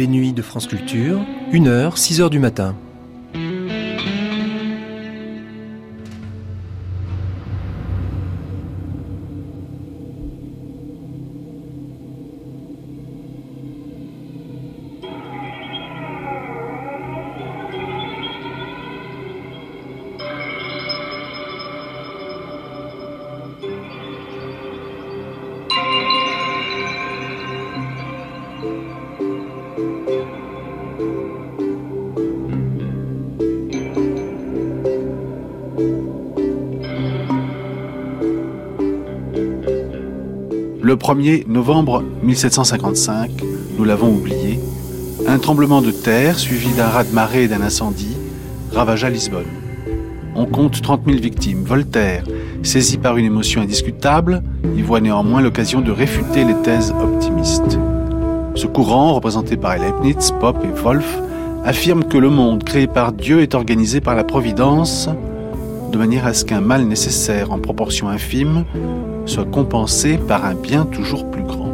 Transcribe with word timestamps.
Les 0.00 0.06
nuits 0.06 0.32
de 0.32 0.40
France 0.40 0.66
Culture, 0.66 1.20
1h, 1.52 1.98
6h 1.98 2.30
du 2.30 2.38
matin. 2.38 2.74
1er 41.00 41.48
novembre 41.48 42.04
1755, 42.22 43.30
nous 43.78 43.84
l'avons 43.84 44.10
oublié, 44.10 44.60
un 45.26 45.38
tremblement 45.38 45.80
de 45.80 45.90
terre 45.90 46.38
suivi 46.38 46.68
d'un 46.74 46.88
raz-de-marée 46.88 47.44
et 47.44 47.48
d'un 47.48 47.62
incendie 47.62 48.16
ravagea 48.72 49.08
Lisbonne. 49.08 49.46
On 50.36 50.44
compte 50.44 50.82
30 50.82 51.06
000 51.06 51.18
victimes. 51.18 51.64
Voltaire, 51.64 52.24
saisi 52.62 52.98
par 52.98 53.16
une 53.16 53.24
émotion 53.24 53.62
indiscutable, 53.62 54.42
y 54.76 54.82
voit 54.82 55.00
néanmoins 55.00 55.40
l'occasion 55.40 55.80
de 55.80 55.90
réfuter 55.90 56.44
les 56.44 56.54
thèses 56.62 56.92
optimistes. 57.02 57.78
Ce 58.54 58.66
courant, 58.66 59.14
représenté 59.14 59.56
par 59.56 59.78
Leibniz, 59.78 60.32
Pope 60.38 60.62
et 60.64 60.82
Wolff, 60.82 61.18
affirme 61.64 62.04
que 62.04 62.18
le 62.18 62.28
monde 62.28 62.62
créé 62.62 62.86
par 62.86 63.12
Dieu 63.12 63.40
est 63.40 63.54
organisé 63.54 64.02
par 64.02 64.14
la 64.14 64.24
Providence 64.24 65.08
de 65.90 65.98
manière 65.98 66.26
à 66.26 66.34
ce 66.34 66.44
qu'un 66.44 66.60
mal 66.60 66.84
nécessaire 66.84 67.50
en 67.52 67.58
proportion 67.58 68.08
infime 68.08 68.64
soit 69.30 69.44
compensé 69.44 70.18
par 70.18 70.44
un 70.44 70.56
bien 70.56 70.84
toujours 70.84 71.30
plus 71.30 71.44
grand. 71.44 71.72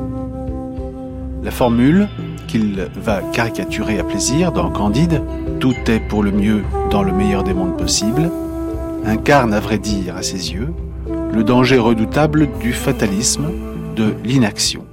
La 1.42 1.50
formule, 1.50 2.06
qu'il 2.48 2.86
va 2.96 3.22
caricaturer 3.32 3.98
à 3.98 4.04
plaisir 4.04 4.52
dans 4.52 4.70
Candide, 4.70 5.22
tout 5.58 5.74
est 5.86 6.00
pour 6.00 6.22
le 6.22 6.32
mieux 6.32 6.62
dans 6.90 7.02
le 7.02 7.12
meilleur 7.12 7.44
des 7.44 7.54
mondes 7.54 7.78
possibles, 7.78 8.30
incarne 9.06 9.54
à 9.54 9.60
vrai 9.60 9.78
dire 9.78 10.16
à 10.16 10.22
ses 10.22 10.52
yeux 10.52 10.68
le 11.32 11.44
danger 11.44 11.78
redoutable 11.78 12.48
du 12.60 12.74
fatalisme, 12.74 13.48
de 13.96 14.14
l'inaction. 14.22 14.84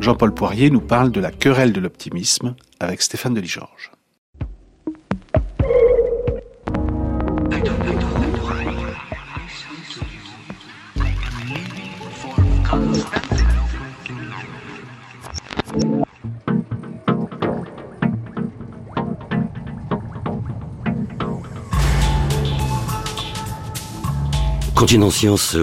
Jean-Paul 0.00 0.34
Poirier 0.34 0.70
nous 0.70 0.80
parle 0.80 1.12
de 1.12 1.20
la 1.20 1.30
querelle 1.30 1.72
de 1.72 1.80
l'optimisme 1.80 2.56
avec 2.80 3.02
Stéphane 3.02 3.34
Delis-Georges. 3.34 3.93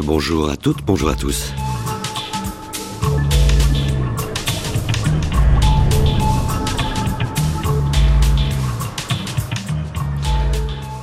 Bonjour 0.04 0.50
à 0.50 0.58
toutes, 0.58 0.84
bonjour 0.84 1.10
à 1.10 1.14
tous. 1.14 1.54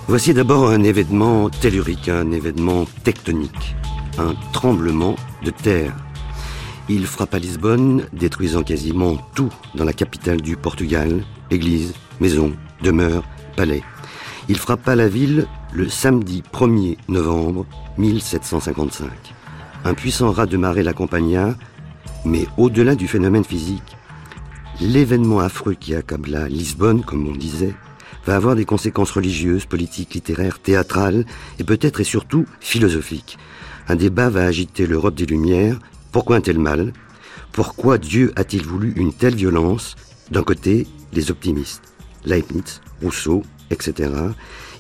Voici 0.09 0.35
d'abord 0.35 0.69
un 0.69 0.83
événement 0.83 1.49
tellurique, 1.49 2.09
un 2.09 2.33
événement 2.33 2.87
tectonique, 3.05 3.77
un 4.19 4.35
tremblement 4.53 5.15
de 5.45 5.51
terre. 5.53 5.95
Il 6.89 7.07
frappe 7.07 7.35
à 7.35 7.39
Lisbonne, 7.39 8.09
détruisant 8.13 8.65
quasiment 8.65 9.17
tout 9.37 9.53
dans 9.77 9.85
la 9.85 9.93
capitale 9.93 10.41
du 10.41 10.57
Portugal, 10.57 11.25
église, 11.53 11.95
maison, 12.19 12.53
demeure, 12.83 13.23
palais. 13.55 13.85
Il 14.49 14.57
frappa 14.57 14.97
la 14.97 15.09
ville 15.09 15.47
le 15.73 15.89
samedi 15.89 16.43
1er 16.53 16.97
novembre 17.09 17.67
1755. 17.99 19.11
Un 19.85 19.95
puissant 19.95 20.33
raz 20.33 20.47
de 20.47 20.57
marée 20.57 20.83
l'accompagna, 20.83 21.55
mais 22.25 22.47
au-delà 22.57 22.95
du 22.95 23.07
phénomène 23.07 23.45
physique, 23.45 23.97
l'événement 24.81 25.41
affreux 25.41 25.75
qui 25.75 25.95
accabla 25.95 26.49
Lisbonne, 26.49 27.05
comme 27.05 27.29
on 27.29 27.37
disait, 27.37 27.75
va 28.27 28.37
avoir 28.37 28.57
des 28.57 28.65
conséquences 28.65 29.11
religieuses, 29.11 29.67
politiques, 29.67 30.15
littéraires, 30.15 30.59
théâtrales 30.59 31.25
et 31.59 31.65
peut-être 31.65 32.01
et 32.01 32.05
surtout 32.05 32.47
philosophiques. 32.61 33.39
Un 33.89 33.97
débat 33.97 34.31
va 34.31 34.45
agiter 34.45 34.87
l'Europe 34.87 35.15
des 35.15 35.27
Lumières. 35.27 35.79
Pourquoi 36.13 36.37
un 36.37 36.41
tel 36.41 36.59
mal? 36.59 36.93
Pourquoi 37.53 37.99
Dieu 37.99 38.33
a-t-il 38.37 38.63
voulu 38.63 38.93
une 38.97 39.13
telle 39.13 39.35
violence? 39.35 39.97
D'un 40.31 40.43
côté, 40.43 40.87
les 41.13 41.31
optimistes, 41.31 41.95
Leibniz, 42.25 42.81
Rousseau, 43.03 43.43
etc. 43.71 44.11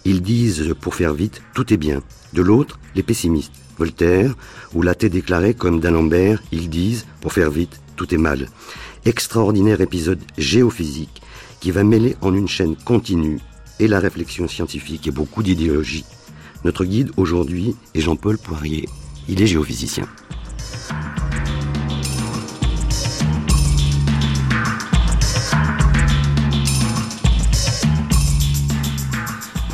Ils 0.09 0.23
disent, 0.23 0.75
pour 0.81 0.95
faire 0.95 1.13
vite, 1.13 1.43
tout 1.53 1.71
est 1.71 1.77
bien. 1.77 2.01
De 2.33 2.41
l'autre, 2.41 2.81
les 2.95 3.03
pessimistes, 3.03 3.53
Voltaire, 3.77 4.35
ou 4.73 4.81
l'athée 4.81 5.11
déclaré 5.11 5.53
comme 5.53 5.81
d'Alembert, 5.81 6.43
ils 6.51 6.71
disent, 6.71 7.05
pour 7.21 7.35
faire 7.35 7.51
vite, 7.51 7.83
tout 7.95 8.15
est 8.15 8.19
mal. 8.19 8.49
Extraordinaire 9.05 9.83
épisode 9.83 10.23
géophysique 10.39 11.21
qui 11.61 11.73
va 11.73 11.85
mêler 11.85 12.17
en 12.23 12.33
une 12.33 12.49
chaîne 12.49 12.75
continue 12.75 13.39
et 13.81 13.87
la 13.87 14.01
réflexion 14.01 14.49
scientifique 14.49 15.07
et 15.07 15.11
beaucoup 15.11 15.43
d'idéologie. 15.43 16.07
Notre 16.65 16.87
guide 16.87 17.11
aujourd'hui 17.19 17.77
est 17.95 18.01
Jean-Paul 18.01 18.39
Poirier. 18.39 18.89
Il 19.29 19.43
est 19.43 19.47
géophysicien. 19.47 20.09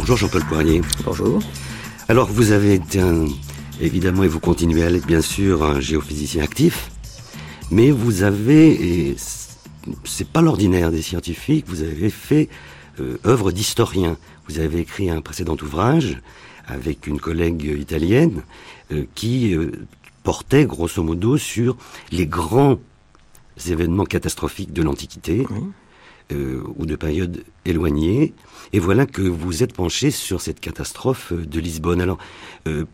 Bonjour 0.07 0.19
Jean-Paul 0.19 0.45
Poirier. 0.45 0.83
Bonjour. 1.07 1.41
Alors 2.11 2.29
vous 2.29 2.53
avez 2.53 2.75
été 2.75 3.01
un, 3.01 3.25
évidemment, 3.81 4.23
et 4.23 4.29
vous 4.29 4.39
continuez 4.39 4.85
à 4.85 4.91
l'être 4.91 5.07
bien 5.07 5.23
sûr, 5.23 5.65
un 5.65 5.81
géophysicien 5.81 6.45
actif, 6.45 6.91
mais 7.71 7.91
vous 7.91 8.23
avez, 8.23 8.73
et 9.09 9.17
c'est 10.05 10.29
pas 10.29 10.43
l'ordinaire 10.43 10.91
des 10.91 11.01
scientifiques, 11.01 11.65
vous 11.69 11.81
avez 11.81 12.11
fait 12.11 12.51
euh, 13.01 13.17
œuvre 13.25 13.51
d'historien. 13.51 14.19
Vous 14.47 14.59
avez 14.59 14.81
écrit 14.81 15.09
un 15.09 15.23
précédent 15.23 15.57
ouvrage 15.63 16.21
avec 16.67 17.07
une 17.07 17.19
collègue 17.19 17.65
italienne 17.65 18.43
euh, 18.93 19.07
qui 19.15 19.55
euh, 19.55 19.73
portait 20.23 20.67
grosso 20.67 21.03
modo 21.03 21.39
sur 21.39 21.79
les 22.13 22.27
grands 22.27 22.79
événements 23.67 24.05
catastrophiques 24.05 24.75
de 24.75 24.83
l'Antiquité. 24.83 25.47
Euh, 26.35 26.63
ou 26.77 26.87
de 26.87 26.97
périodes 26.97 27.45
éloignées. 27.65 28.35
Et 28.73 28.79
voilà 28.79 29.07
que 29.07 29.23
vous 29.23 29.63
êtes 29.63 29.73
penché 29.73 30.11
sur 30.11 30.41
cette 30.41 30.61
catastrophe 30.61 31.33
de 31.33 31.61
Lisbonne. 31.61 32.01
Alors, 32.01 32.19
euh, 32.67 32.85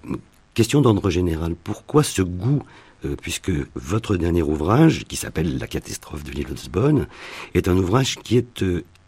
question 0.55 0.81
d'ordre 0.81 1.11
général, 1.11 1.55
pourquoi 1.63 2.03
ce 2.03 2.23
goût 2.23 2.63
euh, 3.05 3.17
puisque 3.21 3.53
votre 3.75 4.17
dernier 4.17 4.43
ouvrage, 4.43 5.05
qui 5.09 5.17
s'appelle 5.17 5.59
La 5.59 5.67
catastrophe 5.67 6.23
de 6.23 6.33
l'île 6.33 6.49
de 6.49 6.55
Lisbonne, 6.55 7.07
est 7.55 7.69
un 7.69 7.77
ouvrage 7.77 8.17
qui 8.17 8.37
est 8.37 8.65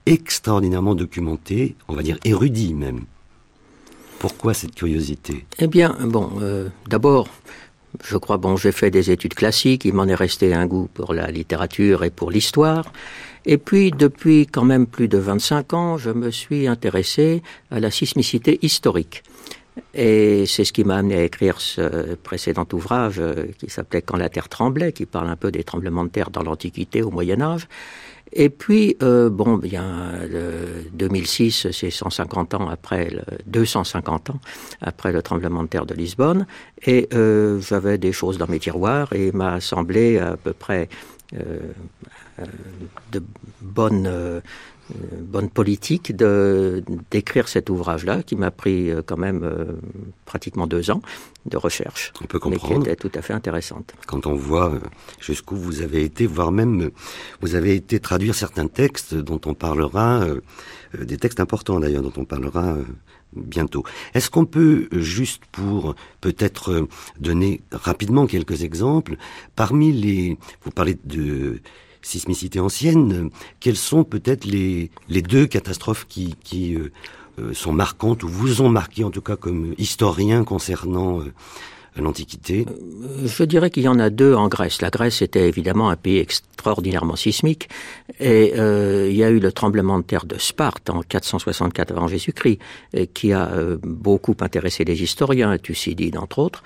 extraordinairement 0.06 0.94
documenté, 0.94 1.76
on 1.88 1.94
va 1.94 2.02
dire 2.02 2.19
érudit 2.25 2.73
même. 2.73 3.02
Pourquoi 4.19 4.55
cette 4.55 4.75
curiosité? 4.75 5.44
Eh 5.58 5.67
bien, 5.67 5.96
bon, 6.00 6.31
d'abord, 6.88 7.28
je 8.02 8.17
crois, 8.17 8.38
bon, 8.38 8.56
j'ai 8.56 8.73
fait 8.73 8.90
des 8.90 9.11
études 9.11 9.35
classiques, 9.35 9.85
il 9.85 9.93
m'en 9.93 10.06
est 10.06 10.14
resté 10.14 10.55
un 10.55 10.67
goût 10.67 10.88
pour 10.94 11.12
la 11.12 11.31
littérature 11.31 12.05
et 12.05 12.11
pour 12.11 12.31
l'histoire. 12.31 12.93
Et 13.44 13.59
puis, 13.59 13.91
depuis 13.91 14.47
quand 14.47 14.65
même 14.65 14.87
plus 14.87 15.09
de 15.09 15.19
25 15.19 15.75
ans, 15.75 15.97
je 15.99 16.11
me 16.11 16.31
suis 16.31 16.67
intéressé 16.67 17.43
à 17.71 17.81
la 17.81 17.91
sismicité 17.91 18.59
historique. 18.62 19.23
Et 19.94 20.44
c'est 20.47 20.65
ce 20.65 20.73
qui 20.73 20.85
m'a 20.85 20.97
amené 20.97 21.17
à 21.17 21.25
écrire 21.25 21.61
ce 21.61 22.15
précédent 22.15 22.67
ouvrage 22.73 23.19
euh, 23.19 23.47
qui 23.59 23.71
s'appelait 23.71 24.03
Quand 24.03 24.19
la 24.19 24.29
Terre 24.29 24.49
tremblait, 24.49 24.93
qui 24.93 25.06
parle 25.06 25.29
un 25.29 25.37
peu 25.37 25.50
des 25.50 25.65
tremblements 25.65 26.05
de 26.05 26.11
terre 26.11 26.31
dans 26.31 26.43
l'Antiquité, 26.43 27.03
au 27.03 27.11
Moyen 27.11 27.41
Âge. 27.41 27.69
Et 28.35 28.49
puis, 28.49 28.97
euh, 29.03 29.29
bon, 29.29 29.59
bien, 29.59 30.12
le 30.27 30.88
2006, 30.95 31.71
c'est 31.71 31.91
150 31.91 32.55
ans 32.55 32.69
après, 32.69 33.11
le, 33.11 33.23
250 33.47 34.31
ans 34.31 34.41
après 34.81 35.12
le 35.12 35.21
tremblement 35.21 35.62
de 35.62 35.69
terre 35.69 35.85
de 35.85 35.95
Lisbonne, 35.95 36.47
et 36.87 37.09
euh, 37.12 37.61
j'avais 37.61 37.99
des 37.99 38.12
choses 38.12 38.38
dans 38.38 38.47
mes 38.47 38.59
tiroirs, 38.59 39.12
et 39.12 39.29
il 39.29 39.37
m'a 39.37 39.61
semblé 39.61 40.19
à 40.19 40.37
peu 40.37 40.55
près 40.55 40.88
euh, 41.35 41.38
euh 41.41 41.59
de 43.12 43.23
bonnes 43.61 44.43
euh, 44.90 44.96
bonne 45.20 45.49
politique 45.49 46.14
de 46.14 46.82
d'écrire 47.11 47.49
cet 47.49 47.70
ouvrage-là, 47.70 48.23
qui 48.23 48.34
m'a 48.34 48.50
pris 48.50 48.90
euh, 48.90 49.00
quand 49.05 49.17
même 49.17 49.43
euh, 49.44 49.76
pratiquement 50.25 50.67
deux 50.67 50.90
ans 50.90 51.00
de 51.46 51.56
recherche. 51.56 52.12
On 52.20 52.26
peut 52.26 52.40
comprendre. 52.40 52.79
Mais 52.79 52.84
qui 52.84 52.90
était 52.90 53.08
tout 53.08 53.17
à 53.17 53.23
fait 53.23 53.32
intéressante. 53.32 53.94
Quand 54.06 54.26
on 54.26 54.34
voit 54.34 54.73
jusqu'où 55.20 55.56
vous 55.56 55.82
avez 55.82 56.02
été, 56.02 56.26
voire 56.26 56.50
même 56.50 56.90
vous 57.40 57.55
avez 57.55 57.76
été 57.76 58.00
traduire 58.00 58.35
certains 58.35 58.67
textes 58.67 59.14
dont 59.14 59.40
on 59.46 59.55
parlera, 59.55 60.26
des 60.99 61.17
textes 61.17 61.40
importants 61.40 61.78
d'ailleurs, 61.78 62.02
dont 62.02 62.12
on 62.17 62.25
parlera 62.25 62.76
bientôt. 63.35 63.85
Est-ce 64.14 64.31
qu'on 64.31 64.44
peut, 64.44 64.88
juste 64.93 65.44
pour 65.52 65.94
peut-être 66.20 66.87
donner 67.19 67.62
rapidement 67.70 68.26
quelques 68.26 68.62
exemples, 68.62 69.17
parmi 69.56 69.93
les... 69.93 70.38
Vous 70.64 70.70
parlez 70.70 70.99
de 71.05 71.61
sismicité 72.02 72.60
ancienne, 72.60 73.31
quelles 73.60 73.76
sont 73.76 74.04
peut-être 74.04 74.44
les, 74.44 74.90
les 75.08 75.22
deux 75.22 75.46
catastrophes 75.46 76.06
qui, 76.08 76.34
qui 76.43 76.75
euh, 76.75 76.93
euh, 77.38 77.54
sont 77.54 77.72
marquantes 77.72 78.22
ou 78.22 78.28
vous 78.28 78.60
ont 78.60 78.69
marqué 78.69 79.04
en 79.04 79.10
tout 79.10 79.22
cas 79.22 79.37
comme 79.37 79.75
historien 79.78 80.44
concernant 80.44 81.20
euh, 81.99 82.03
l'Antiquité 82.03 82.67
Je 83.25 83.44
dirais 83.44 83.71
qu'il 83.71 83.83
y 83.85 83.89
en 83.89 83.99
a 83.99 84.11
deux 84.11 84.35
en 84.35 84.49
Grèce. 84.49 84.83
La 84.83 84.91
Grèce 84.91 85.23
était 85.23 85.49
évidemment 85.49 85.91
un 85.91 85.97
pays 85.97 86.19
extraordinairement 86.19 87.17
sismique 87.17 87.69
et 88.21 88.55
euh, 88.56 89.09
il 89.11 89.17
y 89.17 89.25
a 89.25 89.31
eu 89.31 89.39
le 89.39 89.53
tremblement 89.53 89.99
de 89.99 90.05
terre 90.05 90.27
de 90.27 90.39
Sparte 90.39 90.91
en 90.91 91.03
464 91.03 91.93
avant 91.93 92.09
Jésus-Christ 92.09 92.59
qui 93.15 93.33
a 93.33 93.50
beaucoup 93.83 94.37
intéressé 94.41 94.85
les 94.85 95.03
historiens, 95.03 95.56
Thucydide 95.59 96.17
entre 96.17 96.39
autres. 96.39 96.62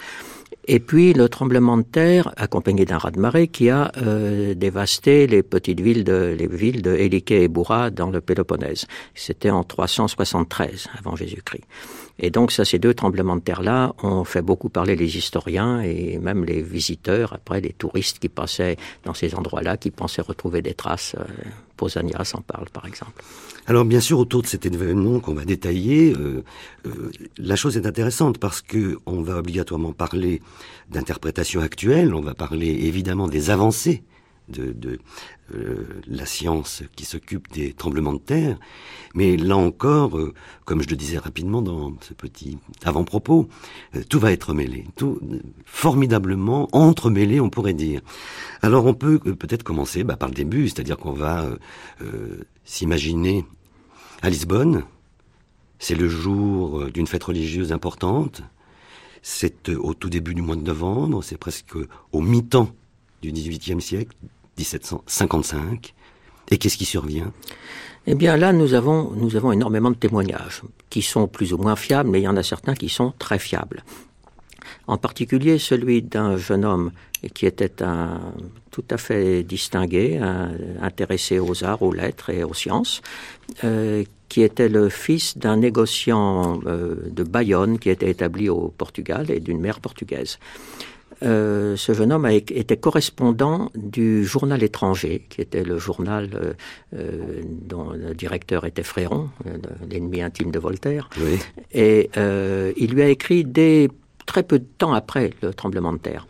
Et 0.68 0.80
puis 0.80 1.12
le 1.12 1.28
tremblement 1.28 1.76
de 1.76 1.82
terre, 1.82 2.32
accompagné 2.36 2.84
d'un 2.84 2.98
raz-de-marée, 2.98 3.48
qui 3.48 3.70
a 3.70 3.92
euh, 3.98 4.54
dévasté 4.54 5.26
les 5.26 5.42
petites 5.42 5.80
villes 5.80 6.02
de 6.02 6.34
les 6.36 6.48
villes 6.48 6.82
de 6.82 6.92
Éliké 6.94 7.44
et 7.44 7.48
Boura 7.48 7.90
dans 7.90 8.10
le 8.10 8.20
Péloponnèse. 8.20 8.86
C'était 9.14 9.50
en 9.50 9.62
373 9.62 10.88
avant 10.98 11.14
Jésus-Christ. 11.14 11.64
Et 12.18 12.30
donc 12.30 12.50
ça, 12.50 12.64
ces 12.64 12.78
deux 12.78 12.94
tremblements 12.94 13.36
de 13.36 13.42
terre-là 13.42 13.94
ont 14.02 14.24
fait 14.24 14.42
beaucoup 14.42 14.68
parler 14.68 14.96
les 14.96 15.16
historiens 15.16 15.80
et 15.82 16.18
même 16.18 16.44
les 16.44 16.62
visiteurs, 16.62 17.32
après 17.32 17.60
les 17.60 17.72
touristes 17.72 18.18
qui 18.18 18.28
passaient 18.28 18.76
dans 19.04 19.14
ces 19.14 19.34
endroits-là, 19.34 19.76
qui 19.76 19.90
pensaient 19.90 20.22
retrouver 20.22 20.62
des 20.62 20.74
traces. 20.74 21.14
Euh, 21.18 21.24
Posania 21.76 22.22
en 22.32 22.40
parle, 22.40 22.70
par 22.70 22.86
exemple. 22.86 23.22
Alors 23.66 23.84
bien 23.84 24.00
sûr, 24.00 24.18
autour 24.18 24.42
de 24.42 24.46
cet 24.46 24.64
événement 24.64 25.20
qu'on 25.20 25.34
va 25.34 25.44
détailler, 25.44 26.14
euh, 26.14 26.42
euh, 26.86 27.10
la 27.36 27.56
chose 27.56 27.76
est 27.76 27.86
intéressante 27.86 28.38
parce 28.38 28.62
que 28.62 28.98
on 29.06 29.20
va 29.20 29.36
obligatoirement 29.36 29.92
parler 29.92 30.40
d'interprétation 30.90 31.60
actuelle, 31.60 32.14
on 32.14 32.22
va 32.22 32.34
parler 32.34 32.68
évidemment 32.68 33.28
des 33.28 33.50
avancées 33.50 34.02
de, 34.48 34.98
euh, 35.54 36.00
la 36.06 36.26
science 36.26 36.82
qui 36.94 37.04
s'occupe 37.04 37.50
des 37.52 37.72
tremblements 37.72 38.14
de 38.14 38.18
terre. 38.18 38.58
Mais 39.14 39.36
là 39.36 39.56
encore, 39.56 40.18
euh, 40.18 40.34
comme 40.64 40.82
je 40.82 40.88
le 40.88 40.96
disais 40.96 41.18
rapidement 41.18 41.62
dans 41.62 41.94
ce 42.00 42.14
petit 42.14 42.58
avant-propos, 42.84 43.48
euh, 43.94 44.02
tout 44.08 44.18
va 44.18 44.32
être 44.32 44.54
mêlé, 44.54 44.86
tout 44.96 45.20
formidablement 45.64 46.68
entremêlé, 46.72 47.40
on 47.40 47.50
pourrait 47.50 47.74
dire. 47.74 48.00
Alors 48.62 48.86
on 48.86 48.94
peut 48.94 49.18
peut-être 49.18 49.62
commencer 49.62 50.04
bah, 50.04 50.16
par 50.16 50.28
le 50.28 50.34
début, 50.34 50.68
c'est-à-dire 50.68 50.96
qu'on 50.96 51.12
va 51.12 51.48
s'imaginer 52.64 53.44
à 54.22 54.30
Lisbonne. 54.30 54.84
C'est 55.78 55.94
le 55.94 56.08
jour 56.08 56.90
d'une 56.90 57.06
fête 57.06 57.24
religieuse 57.24 57.72
importante. 57.72 58.42
C'est 59.22 59.68
au 59.70 59.92
tout 59.94 60.08
début 60.08 60.34
du 60.34 60.42
mois 60.42 60.56
de 60.56 60.62
novembre, 60.62 61.22
c'est 61.22 61.36
presque 61.36 61.76
au 62.12 62.20
mi-temps 62.20 62.70
du 63.22 63.32
XVIIIe 63.32 63.80
siècle, 63.80 64.16
1755. 64.58 65.94
Et 66.50 66.58
qu'est-ce 66.58 66.76
qui 66.76 66.84
survient? 66.84 67.32
Eh 68.06 68.14
bien 68.14 68.36
là, 68.36 68.52
nous 68.52 68.74
avons, 68.74 69.12
énormément 69.52 69.90
de 69.90 69.96
témoignages 69.96 70.62
qui 70.90 71.02
sont 71.02 71.26
plus 71.26 71.52
ou 71.52 71.58
moins 71.58 71.76
fiables, 71.76 72.08
mais 72.08 72.20
il 72.20 72.24
y 72.24 72.28
en 72.28 72.36
a 72.36 72.42
certains 72.42 72.74
qui 72.74 72.88
sont 72.88 73.12
très 73.18 73.38
fiables. 73.38 73.82
En 74.86 74.98
particulier 74.98 75.58
celui 75.58 76.02
d'un 76.02 76.36
jeune 76.36 76.64
homme 76.64 76.92
qui 77.34 77.46
était 77.46 77.82
un, 77.82 78.20
tout 78.70 78.84
à 78.90 78.96
fait 78.96 79.42
distingué, 79.42 80.20
intéressé 80.80 81.38
aux 81.38 81.64
arts, 81.64 81.82
aux 81.82 81.92
lettres 81.92 82.30
et 82.30 82.44
aux 82.44 82.54
sciences, 82.54 83.02
euh, 83.64 84.04
qui 84.28 84.42
était 84.42 84.68
le 84.68 84.88
fils 84.88 85.38
d'un 85.38 85.56
négociant 85.56 86.60
euh, 86.66 86.96
de 87.10 87.22
Bayonne 87.22 87.78
qui 87.78 87.90
était 87.90 88.10
établi 88.10 88.48
au 88.48 88.72
Portugal 88.76 89.30
et 89.30 89.40
d'une 89.40 89.60
mère 89.60 89.80
portugaise. 89.80 90.38
Euh, 91.22 91.76
ce 91.76 91.94
jeune 91.94 92.12
homme 92.12 92.24
a, 92.24 92.32
était 92.34 92.76
correspondant 92.76 93.70
du 93.74 94.24
journal 94.24 94.62
étranger, 94.62 95.24
qui 95.28 95.40
était 95.40 95.64
le 95.64 95.78
journal 95.78 96.30
euh, 96.34 96.52
euh 96.94 97.42
dont 97.46 97.90
le 97.90 98.14
directeur 98.14 98.64
était 98.64 98.82
Fréron, 98.82 99.30
euh, 99.46 99.56
l'ennemi 99.88 100.22
intime 100.22 100.50
de 100.50 100.58
Voltaire. 100.58 101.08
Oui. 101.18 101.38
Et 101.72 102.10
euh, 102.16 102.72
il 102.76 102.92
lui 102.92 103.02
a 103.02 103.08
écrit 103.08 103.44
dès 103.44 103.88
très 104.26 104.42
peu 104.42 104.58
de 104.58 104.66
temps 104.78 104.92
après 104.92 105.30
le 105.42 105.54
tremblement 105.54 105.92
de 105.92 105.98
terre 105.98 106.26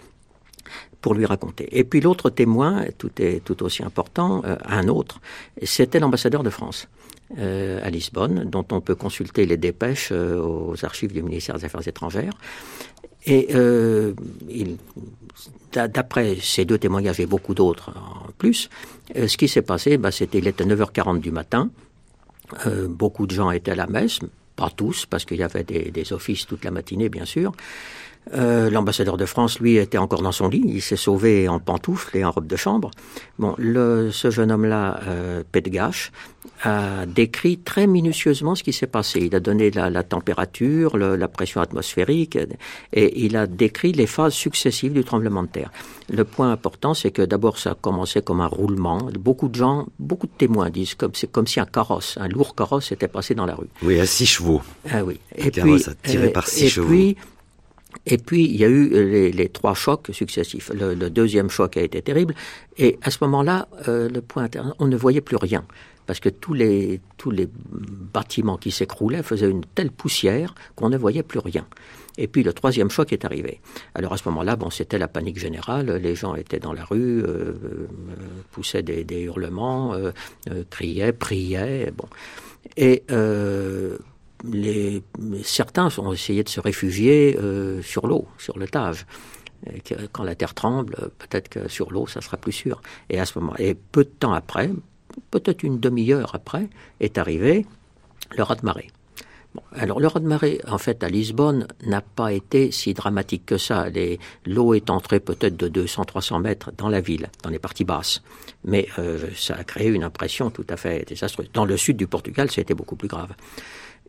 pour 1.00 1.14
lui 1.14 1.26
raconter. 1.26 1.68
Et 1.78 1.84
puis 1.84 2.00
l'autre 2.00 2.30
témoin, 2.30 2.84
tout 2.98 3.10
est 3.18 3.44
tout 3.44 3.62
aussi 3.62 3.82
important, 3.82 4.42
un 4.64 4.88
autre, 4.88 5.20
c'était 5.62 6.00
l'ambassadeur 6.00 6.42
de 6.42 6.50
France. 6.50 6.88
Euh, 7.38 7.81
à 7.82 7.90
Lisbonne, 7.90 8.44
dont 8.44 8.64
on 8.70 8.81
peut 8.81 8.94
consulter 8.94 9.46
les 9.46 9.56
dépêches 9.56 10.11
euh, 10.12 10.40
aux 10.40 10.84
archives 10.84 11.12
du 11.12 11.25
ministère 11.25 11.58
des 11.58 11.64
Affaires 11.64 11.87
étrangères. 11.88 12.32
Et 13.26 13.49
euh, 13.52 14.14
d'après 15.75 16.37
ces 16.40 16.64
deux 16.64 16.78
témoignages 16.78 17.19
et 17.19 17.26
beaucoup 17.26 17.52
d'autres 17.52 17.90
en 17.90 18.31
plus, 18.38 18.70
ce 19.12 19.37
qui 19.37 19.49
s'est 19.49 19.62
passé, 19.62 19.99
bah, 19.99 20.12
c'était 20.12 20.38
il 20.38 20.46
était 20.46 20.64
9h40 20.64 21.19
du 21.19 21.32
matin. 21.32 21.69
Beaucoup 22.88 23.26
de 23.26 23.32
gens 23.32 23.50
étaient 23.50 23.73
à 23.73 23.75
la 23.75 23.88
messe, 23.88 24.20
pas 24.55 24.70
tous, 24.70 25.05
parce 25.05 25.25
qu'il 25.25 25.38
y 25.38 25.43
avait 25.43 25.64
des, 25.64 26.12
offices 26.12 26.46
toute 26.46 26.64
la 26.64 26.70
matinée, 26.70 27.08
bien 27.08 27.25
sûr. 27.25 27.52
Euh, 28.34 28.70
L'ambassadeur 28.70 29.17
de 29.17 29.25
France, 29.25 29.61
lui, 29.61 29.76
était 29.76 29.99
encore 29.99 30.23
dans 30.23 30.32
son 30.32 30.49
lit. 30.49 30.62
Il 30.67 30.82
s'est 30.82 30.96
sauvé 30.96 31.49
en 31.49 31.61
pantoufles 31.61 32.17
et 32.17 32.25
en 32.25 32.31
robe 32.32 32.46
de 32.46 32.56
chambre. 32.56 32.90
Bon, 33.38 33.55
le, 33.58 34.11
ce 34.11 34.31
jeune 34.31 34.50
homme-là, 34.50 35.00
euh, 35.06 35.43
Petgache, 35.52 36.11
a 36.62 37.06
décrit 37.06 37.58
très 37.58 37.87
minutieusement 37.87 38.54
ce 38.54 38.62
qui 38.62 38.73
s'est 38.73 38.87
passé. 38.87 39.21
Il 39.21 39.35
a 39.37 39.40
donné 39.40 39.71
la, 39.71 39.90
la 39.90 40.02
température, 40.02 40.97
le, 40.97 41.14
la 41.14 41.28
pression 41.28 41.61
atmosphérique, 41.61 42.38
et 42.92 43.25
il 43.25 43.37
a 43.37 43.47
décrit 43.47 43.92
les 43.92 44.06
phases 44.06 44.33
successives 44.33 44.92
du 44.92 45.04
tremblement 45.04 45.42
de 45.42 45.49
terre. 45.49 45.71
Le 46.11 46.25
point 46.25 46.50
important, 46.50 46.95
c'est 46.95 47.11
que 47.11 47.23
d'abord, 47.23 47.59
ça 47.59 47.73
a 47.73 47.75
commencé 47.75 48.23
comme 48.23 48.40
un 48.40 48.47
roulement. 48.47 48.99
Beaucoup 49.21 49.49
de 49.49 49.54
gens, 49.54 49.87
beaucoup 49.99 50.26
de 50.26 50.33
témoins 50.37 50.71
disent 50.71 50.95
comme 50.95 51.12
c'est 51.14 51.30
comme 51.30 51.47
si 51.47 51.61
un 51.61 51.66
carrosse, 51.66 52.16
un 52.21 52.28
lourd 52.28 52.54
carrosse, 52.54 52.90
était 52.90 53.09
passé 53.09 53.35
dans 53.35 53.47
la 53.47 53.54
rue. 53.54 53.68
Oui, 53.83 54.00
à 54.00 54.06
six 54.06 54.26
chevaux. 54.26 54.62
Ah 54.90 55.04
oui. 55.04 55.21
Et 55.37 55.50
puis, 55.50 55.85
tiré 56.02 56.30
par 56.30 56.49
six 56.49 56.64
et 56.64 56.68
chevaux. 56.68 56.88
puis, 56.88 57.16
et 58.04 58.18
puis, 58.18 58.44
il 58.44 58.56
y 58.56 58.64
a 58.64 58.68
eu 58.68 58.88
les, 58.90 59.32
les 59.32 59.48
trois 59.48 59.74
chocs 59.74 60.10
successifs. 60.12 60.70
Le, 60.74 60.94
deuxième 61.08 61.50
choc 61.50 61.76
a 61.76 61.82
été 61.82 62.02
terrible. 62.02 62.34
Et 62.76 62.98
à 63.02 63.10
ce 63.10 63.18
moment-là, 63.22 63.68
euh, 63.88 64.08
le 64.08 64.20
point 64.20 64.48
on 64.78 64.86
ne 64.86 64.96
voyait 64.96 65.20
plus 65.20 65.36
rien. 65.36 65.64
Parce 66.06 66.20
que 66.20 66.28
tous 66.28 66.54
les, 66.54 67.00
tous 67.16 67.30
les 67.30 67.48
bâtiments 67.50 68.58
qui 68.58 68.70
s'écroulaient 68.70 69.22
faisaient 69.22 69.50
une 69.50 69.64
telle 69.74 69.90
poussière 69.90 70.54
qu'on 70.76 70.88
ne 70.88 70.96
voyait 70.96 71.24
plus 71.24 71.40
rien. 71.40 71.66
Et 72.18 72.28
puis 72.28 72.42
le 72.42 72.52
troisième 72.52 72.90
choc 72.90 73.12
est 73.12 73.24
arrivé. 73.24 73.60
Alors 73.94 74.12
à 74.12 74.16
ce 74.16 74.28
moment-là, 74.28 74.56
bon, 74.56 74.70
c'était 74.70 74.98
la 74.98 75.08
panique 75.08 75.38
générale. 75.38 75.96
Les 75.96 76.14
gens 76.14 76.34
étaient 76.34 76.60
dans 76.60 76.72
la 76.72 76.84
rue, 76.84 77.22
euh, 77.22 77.26
euh, 77.26 77.54
poussaient 78.52 78.82
des, 78.82 79.20
hurlements, 79.22 79.94
euh, 79.94 80.12
euh, 80.50 80.64
criaient, 80.70 81.12
priaient. 81.12 81.92
Bon. 81.96 82.08
Et 82.76 83.02
euh, 83.10 83.98
certains 85.42 85.88
ont 85.98 86.12
essayé 86.12 86.42
de 86.42 86.48
se 86.48 86.60
réfugier 86.60 87.36
euh, 87.38 87.82
sur 87.82 88.06
l'eau, 88.06 88.26
sur 88.38 88.58
le 88.58 88.66
Tage. 88.68 89.06
Et 89.72 89.80
que, 89.80 89.94
quand 90.12 90.22
la 90.22 90.34
terre 90.34 90.54
tremble, 90.54 91.10
peut-être 91.18 91.48
que 91.48 91.68
sur 91.68 91.90
l'eau, 91.90 92.06
ça 92.06 92.20
sera 92.20 92.36
plus 92.36 92.52
sûr. 92.52 92.80
Et 93.08 93.18
à 93.18 93.26
ce 93.26 93.38
moment, 93.38 93.54
et 93.58 93.74
peu 93.74 94.04
de 94.04 94.10
temps 94.10 94.32
après, 94.32 94.70
peut-être 95.30 95.62
une 95.62 95.80
demi-heure 95.80 96.34
après, 96.34 96.68
est 97.00 97.18
arrivé 97.18 97.66
le 98.36 98.42
raz 98.42 98.56
de 98.56 98.64
marée. 98.64 98.88
Bon, 98.88 98.95
alors 99.72 100.00
le 100.00 100.06
raz 100.06 100.20
de 100.20 100.26
marée, 100.26 100.60
en 100.68 100.78
fait, 100.78 101.02
à 101.02 101.08
Lisbonne, 101.08 101.66
n'a 101.84 102.00
pas 102.00 102.32
été 102.32 102.70
si 102.70 102.94
dramatique 102.94 103.46
que 103.46 103.58
ça. 103.58 103.86
L'eau 104.44 104.75
est 104.75 104.90
entrée 104.90 105.20
peut-être 105.20 105.56
de 105.56 105.68
200-300 105.68 106.40
mètres 106.40 106.72
dans 106.76 106.88
la 106.88 107.00
ville, 107.00 107.28
dans 107.42 107.50
les 107.50 107.58
parties 107.58 107.84
basses. 107.84 108.22
Mais 108.64 108.88
euh, 108.98 109.18
ça 109.36 109.54
a 109.56 109.64
créé 109.64 109.88
une 109.88 110.04
impression 110.04 110.50
tout 110.50 110.66
à 110.68 110.76
fait 110.76 111.06
désastreuse. 111.06 111.48
Dans 111.52 111.64
le 111.64 111.76
sud 111.76 111.96
du 111.96 112.06
Portugal, 112.06 112.48
été 112.56 112.75
beaucoup 112.75 112.96
plus 112.96 113.08
grave. 113.08 113.34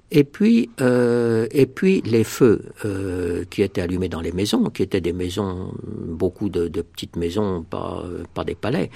Et 0.09 0.23
puis, 0.23 0.69
euh, 0.79 1.47
et 1.51 1.65
puis 1.65 2.01
les 2.05 2.23
feux 2.23 2.63
euh, 2.85 3.43
qui 3.49 3.61
étaient 3.61 3.81
allumés 3.81 4.07
dans 4.07 4.21
les 4.21 4.31
maisons, 4.31 4.63
qui 4.69 4.83
étaient 4.83 5.01
des 5.01 5.11
maisons, 5.11 5.73
beaucoup 5.83 6.47
de, 6.47 6.69
de 6.69 6.81
petites 6.81 7.17
maisons, 7.17 7.63
pas, 7.63 8.05
pas 8.33 8.45
des 8.45 8.55
palais, 8.55 8.89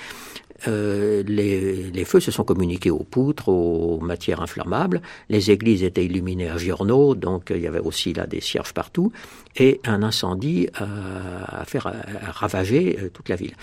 euh, 0.67 1.23
les, 1.23 2.05
feux 2.05 2.19
se 2.19 2.31
sont 2.31 2.43
communiqués 2.43 2.91
aux 2.91 3.03
poutres, 3.03 3.49
aux 3.49 3.99
matières 3.99 4.41
inflammables. 4.41 5.01
Les 5.29 5.51
églises 5.51 5.83
étaient 5.83 6.05
illuminées 6.05 6.49
à 6.49 6.57
giorno, 6.57 7.15
donc 7.15 7.51
il 7.51 7.61
y 7.61 7.67
avait 7.67 7.79
aussi 7.79 8.13
là 8.13 8.27
des 8.27 8.41
cierges 8.41 8.73
partout. 8.73 9.11
Et 9.55 9.79
un 9.85 10.03
incendie 10.03 10.67
a, 10.75 11.65
fait 11.65 11.79
ravager 11.79 12.97
toute 13.13 13.29
la 13.29 13.35
ville. 13.35 13.55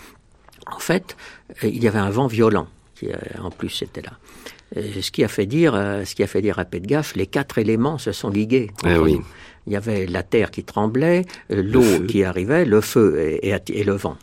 En 0.67 0.78
fait, 0.78 1.17
il 1.62 1.83
y 1.83 1.88
avait 1.88 1.99
un 1.99 2.11
vent 2.11 2.26
violent 2.26 2.69
qui, 2.95 3.09
en 3.40 3.50
plus, 3.50 3.83
était 3.83 4.02
là. 4.02 4.12
ce 4.75 5.11
qui 5.11 5.25
a 5.25 5.28
fait 5.28 5.47
dire, 5.47 5.73
ce 6.05 6.14
qui 6.14 6.23
a 6.23 6.26
fait 6.26 6.43
dire 6.43 6.59
à 6.59 6.64
Petgaf, 6.64 7.17
les 7.17 7.26
quatre 7.26 7.59
éléments 7.59 7.99
se 7.99 8.12
sont 8.12 8.28
ligués. 8.28 8.71
Eh 8.85 8.99
oui. 8.99 9.21
Il 9.69 9.73
y 9.73 9.76
avait 9.76 10.07
la 10.07 10.23
terre 10.23 10.50
qui 10.50 10.64
tremblait, 10.64 11.26
l'eau 11.50 12.00
qui 12.09 12.25
arrivait, 12.25 12.64
le 12.64 12.81
feu 12.81 13.38
et, 13.43 13.85
le 13.85 13.93
vent. 13.93 14.17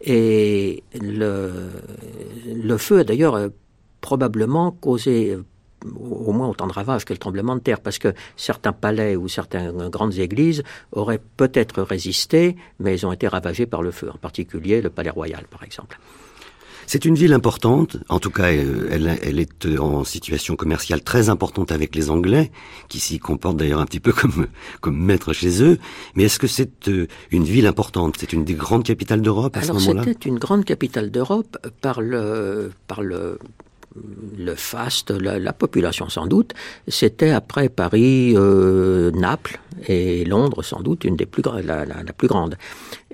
Et 0.00 0.82
le, 1.00 2.76
feu 2.78 3.00
a 3.00 3.04
d'ailleurs 3.04 3.34
euh, 3.34 3.48
probablement 4.00 4.70
causé 4.72 5.32
euh, 5.32 5.44
au 5.98 6.32
moins 6.32 6.48
autant 6.48 6.66
de 6.66 6.72
ravages 6.72 7.04
que 7.04 7.12
le 7.12 7.18
tremblement 7.18 7.54
de 7.54 7.60
terre, 7.60 7.80
parce 7.80 7.98
que 7.98 8.12
certains 8.36 8.72
palais 8.72 9.16
ou 9.16 9.28
certaines 9.28 9.88
grandes 9.88 10.18
églises 10.18 10.62
auraient 10.92 11.20
peut-être 11.36 11.82
résisté, 11.82 12.56
mais 12.78 12.94
ils 12.94 13.06
ont 13.06 13.12
été 13.12 13.28
ravagés 13.28 13.66
par 13.66 13.82
le 13.82 13.90
feu, 13.90 14.10
en 14.12 14.18
particulier 14.18 14.80
le 14.80 14.90
palais 14.90 15.10
royal, 15.10 15.44
par 15.50 15.62
exemple. 15.62 15.98
C'est 16.86 17.04
une 17.04 17.16
ville 17.16 17.32
importante, 17.32 17.96
en 18.08 18.20
tout 18.20 18.30
cas 18.30 18.52
euh, 18.52 18.88
elle, 18.90 19.18
elle, 19.22 19.40
est 19.40 19.66
euh, 19.66 19.78
en 19.78 20.04
situation 20.04 20.54
commerciale 20.54 21.02
très 21.02 21.28
importante 21.28 21.72
avec 21.72 21.94
les 21.96 22.10
Anglais, 22.10 22.52
qui 22.88 23.00
s'y 23.00 23.18
comportent 23.18 23.56
d'ailleurs 23.56 23.80
un 23.80 23.86
petit 23.86 24.00
peu 24.00 24.12
comme, 24.20 24.46
comme 24.80 24.96
maîtres 24.96 25.32
chez 25.32 25.62
eux. 25.62 25.78
Mais 26.14 26.24
est-ce 26.24 26.38
que 26.38 26.46
c'est 26.46 26.88
euh, 26.88 27.08
une 27.32 27.44
ville 27.44 27.66
importante? 27.66 28.14
C'est 28.18 28.32
une 28.32 28.44
des 28.44 28.54
grandes 28.54 28.84
capitales 28.84 29.20
d'Europe 29.20 29.56
à 29.56 29.62
ce 29.62 29.72
moment-là? 29.72 30.02
C'était 30.04 30.28
une 30.28 30.38
grande 30.38 30.64
capitale 30.64 31.10
d'Europe 31.10 31.58
par 31.80 32.00
le, 32.00 32.70
par 32.86 33.02
le 33.02 33.38
le 34.36 34.54
faste, 34.54 35.10
la, 35.10 35.52
population 35.52 36.08
sans 36.08 36.26
doute, 36.26 36.54
c'était 36.88 37.30
après 37.30 37.68
Paris, 37.68 38.34
euh, 38.36 39.10
Naples 39.12 39.60
et 39.88 40.24
Londres 40.24 40.62
sans 40.62 40.80
doute 40.80 41.04
une 41.04 41.16
des 41.16 41.26
plus 41.26 41.42
la, 41.42 41.84
la, 41.84 42.12
plus 42.16 42.28
grande. 42.28 42.56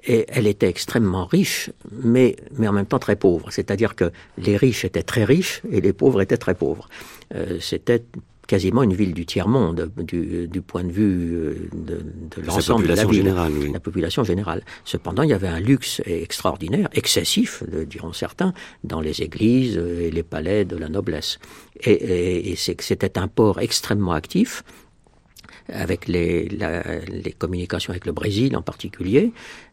Et 0.05 0.27
elle 0.29 0.47
était 0.47 0.69
extrêmement 0.69 1.27
riche, 1.27 1.71
mais, 2.03 2.37
mais 2.59 2.67
en 2.67 2.73
même 2.73 2.87
temps 2.87 2.99
très 2.99 3.17
pauvre. 3.17 3.51
C'est-à-dire 3.51 3.95
que 3.95 4.11
les 4.37 4.57
riches 4.57 4.85
étaient 4.85 5.03
très 5.03 5.25
riches 5.25 5.63
et 5.71 5.81
les 5.81 5.93
pauvres 5.93 6.21
étaient 6.21 6.37
très 6.37 6.55
pauvres. 6.55 6.89
Euh, 7.35 7.59
c'était 7.61 8.03
quasiment 8.49 8.83
une 8.83 8.93
ville 8.93 9.15
du 9.15 9.25
tiers-monde 9.25 9.91
du, 9.97 10.49
du, 10.49 10.61
point 10.61 10.85
de 10.85 10.91
vue 10.91 11.35
euh, 11.35 11.69
de, 11.73 12.05
de 12.37 12.47
l'ensemble 12.47 12.87
de 12.87 12.95
la 12.95 13.05
ville, 13.05 13.23
générale, 13.23 13.53
la 13.73 13.81
population 13.81 14.25
générale. 14.25 14.63
Cependant, 14.85 15.23
il 15.23 15.31
y 15.31 15.33
avait 15.33 15.49
un 15.49 15.61
luxe 15.61 16.03
extraordinaire, 16.05 16.89
excessif, 16.93 17.63
diront 17.87 18.13
certains, 18.13 18.53
dans 18.83 19.01
les 19.01 19.23
églises 19.23 19.77
et 19.77 20.11
les 20.11 20.23
palais 20.25 20.65
de 20.65 20.77
la 20.77 20.89
noblesse. 20.89 21.39
Et, 21.81 21.93
et, 21.93 22.53
et 22.53 22.57
c'était 22.57 23.19
un 23.19 23.29
port 23.29 23.61
extrêmement 23.61 24.13
actif 24.13 24.65
avec 25.69 26.09
les, 26.09 26.49
les 26.49 27.33
communications 27.33 27.93
avec 27.93 28.07
le 28.07 28.13
Brésil 28.13 28.57
en 28.57 28.63
particulier, 28.63 29.33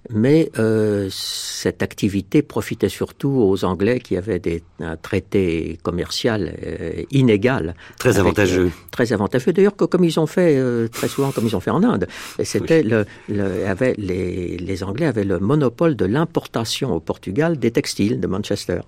mais 0.09 0.49
euh, 0.57 1.07
cette 1.11 1.83
activité 1.83 2.41
profitait 2.41 2.89
surtout 2.89 3.29
aux 3.29 3.65
Anglais 3.65 3.99
qui 3.99 4.15
avaient 4.15 4.39
des, 4.39 4.63
un 4.79 4.95
traité 4.95 5.77
commercial 5.83 6.55
euh, 6.65 7.03
inégal. 7.11 7.75
Très 7.99 8.17
avantageux. 8.17 8.67
Euh, 8.67 8.89
très 8.91 9.11
avantageux. 9.11 9.51
D'ailleurs, 9.51 9.75
comme 9.75 10.03
ils 10.03 10.19
ont 10.19 10.25
fait 10.25 10.57
euh, 10.57 10.87
très 10.87 11.09
souvent, 11.09 11.31
comme 11.31 11.45
ils 11.45 11.55
ont 11.55 11.59
fait 11.59 11.71
en 11.71 11.83
Inde. 11.83 12.07
C'était 12.43 12.81
le, 12.81 13.05
le 13.27 13.67
avait, 13.67 13.93
les, 13.97 14.57
les 14.57 14.83
Anglais 14.83 15.05
avaient 15.05 15.25
le 15.25 15.39
monopole 15.39 15.95
de 15.95 16.05
l'importation 16.05 16.93
au 16.93 16.99
Portugal 16.99 17.59
des 17.59 17.71
textiles 17.71 18.19
de 18.19 18.27
Manchester. 18.27 18.79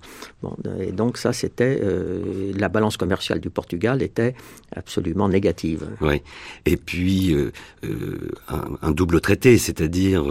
Bon, 0.41 0.55
et 0.79 0.91
donc 0.91 1.17
ça, 1.17 1.33
c'était 1.33 1.79
euh, 1.83 2.53
la 2.57 2.69
balance 2.69 2.95
commerciale 2.97 3.41
du 3.41 3.49
Portugal 3.49 4.01
était 4.01 4.33
absolument 4.75 5.27
négative. 5.27 5.87
Oui. 5.99 6.21
Et 6.65 6.77
puis 6.77 7.35
un, 7.83 8.77
un, 8.81 8.91
double 8.91 9.21
traité, 9.21 9.57
c'est-à-dire 9.57 10.23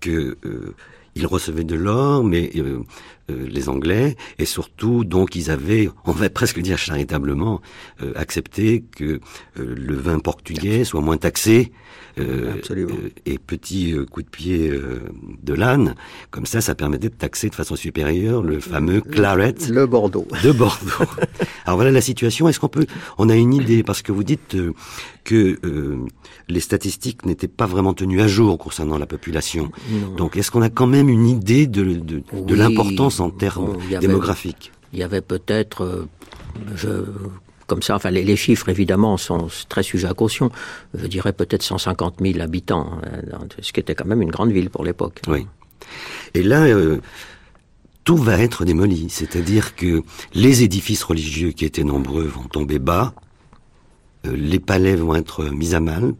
que 0.00 0.36
euh, 0.44 0.74
ils 1.14 1.26
recevaient 1.26 1.64
de 1.64 1.76
l'or, 1.76 2.22
mais 2.24 2.50
euh, 3.30 3.46
les 3.48 3.68
Anglais, 3.68 4.16
et 4.38 4.44
surtout, 4.44 5.04
donc, 5.04 5.36
ils 5.36 5.50
avaient, 5.50 5.88
on 6.04 6.12
va 6.12 6.30
presque 6.30 6.60
dire 6.60 6.78
charitablement, 6.78 7.60
accepté 8.14 8.84
que 8.94 9.20
le 9.56 9.96
vin 9.96 10.18
portugais 10.18 10.84
soit 10.84 11.00
moins 11.00 11.16
taxé 11.16 11.72
euh, 12.18 12.54
euh, 12.70 12.86
et 13.26 13.36
petit 13.38 13.92
euh, 13.92 14.06
coup 14.06 14.22
de 14.22 14.28
pied 14.28 14.72
de 15.42 15.54
l'âne. 15.54 15.94
Comme 16.30 16.46
ça, 16.46 16.62
ça 16.62 16.74
permettait 16.74 17.10
de 17.10 17.14
taxer 17.14 17.50
de 17.50 17.54
façon 17.54 17.76
supérieure 17.76 18.42
le 18.42 18.58
fameux 18.58 19.02
claret. 19.02 19.54
Le 19.68 19.86
Bordeaux. 19.86 20.26
De 20.42 20.50
Bordeaux. 20.50 21.04
Alors 21.66 21.76
voilà 21.76 21.90
la 21.90 22.00
situation. 22.00 22.48
Est-ce 22.48 22.58
qu'on 22.58 22.68
peut, 22.68 22.86
on 23.18 23.28
a 23.28 23.36
une 23.36 23.52
idée 23.52 23.82
parce 23.82 24.00
que 24.00 24.12
vous 24.12 24.24
dites 24.24 24.56
que 25.24 25.58
les 26.48 26.60
statistiques 26.60 27.26
n'étaient 27.26 27.48
pas 27.48 27.66
vraiment 27.66 27.92
tenues 27.92 28.22
à 28.22 28.28
jour 28.28 28.56
concernant 28.56 28.96
la 28.96 29.06
population. 29.06 29.70
Donc 30.16 30.36
est-ce 30.36 30.50
qu'on 30.50 30.62
a 30.62 30.70
quand 30.70 30.86
même 30.86 31.08
une 31.08 31.26
idée 31.26 31.66
de, 31.66 31.82
de, 31.84 32.22
de 32.32 32.54
l'importance 32.54 33.15
en 33.20 33.30
termes 33.30 33.76
démographiques 34.00 34.72
Il 34.92 34.98
y 34.98 35.02
avait 35.02 35.20
peut-être, 35.20 36.06
je 36.74 37.04
comme 37.66 37.82
ça. 37.82 37.96
Enfin, 37.96 38.10
les, 38.10 38.36
chiffres, 38.36 38.68
évidemment, 38.68 39.16
sont 39.16 39.48
très 39.68 39.82
sujets 39.82 40.08
à 40.08 40.14
caution. 40.14 40.50
Je 40.94 41.06
dirais 41.06 41.32
peut-être 41.32 41.62
150 41.62 42.16
000 42.20 42.40
habitants, 42.40 42.98
hein, 43.04 43.38
ce 43.60 43.72
qui 43.72 43.80
était 43.80 43.94
quand 43.94 44.06
même 44.06 44.22
une 44.22 44.30
grande 44.30 44.52
ville 44.52 44.70
pour 44.70 44.84
l'époque. 44.84 45.20
Oui. 45.28 45.46
Et 46.34 46.42
là, 46.42 46.62
euh, 46.62 47.00
tout 48.04 48.16
va 48.16 48.38
être 48.38 48.64
démoli. 48.64 49.08
C'est-à-dire 49.10 49.74
que 49.74 50.02
les 50.34 50.62
édifices 50.62 51.02
religieux 51.02 51.52
qui 51.52 51.64
étaient 51.64 51.84
nombreux 51.84 52.24
vont 52.24 52.44
tomber 52.44 52.78
bas, 52.78 53.14
euh, 54.26 54.36
les 54.36 54.60
palais 54.60 54.96
vont 54.96 55.14
être 55.14 55.44
mis 55.44 55.74
à 55.74 55.80
mal, 55.80 56.14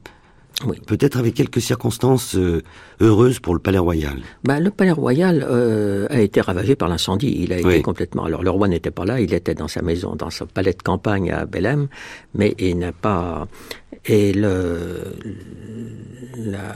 oui. 0.64 0.80
Peut-être 0.86 1.18
avec 1.18 1.34
quelques 1.34 1.60
circonstances 1.60 2.34
euh, 2.34 2.62
heureuses 3.00 3.40
pour 3.40 3.52
le 3.52 3.60
Palais 3.60 3.78
Royal. 3.78 4.16
Ben, 4.44 4.58
le 4.58 4.70
Palais 4.70 4.92
Royal 4.92 5.44
euh, 5.46 6.06
a 6.08 6.20
été 6.20 6.40
ravagé 6.40 6.76
par 6.76 6.88
l'incendie. 6.88 7.36
Il 7.40 7.52
a 7.52 7.58
été 7.58 7.82
complètement. 7.82 8.25
Alors 8.25 8.42
le 8.42 8.48
roi 8.48 8.66
n'était 8.66 8.90
pas 8.90 9.04
là, 9.04 9.20
il 9.20 9.34
était 9.34 9.54
dans 9.54 9.68
sa 9.68 9.82
maison, 9.82 10.16
dans 10.16 10.30
son 10.30 10.46
palais 10.46 10.72
de 10.72 10.82
campagne 10.82 11.30
à 11.30 11.44
Belém, 11.44 11.88
mais 12.34 12.54
il 12.58 12.78
n'a 12.78 12.92
pas. 12.92 13.46
Et 14.06 14.32
le, 14.32 15.16
la... 16.38 16.75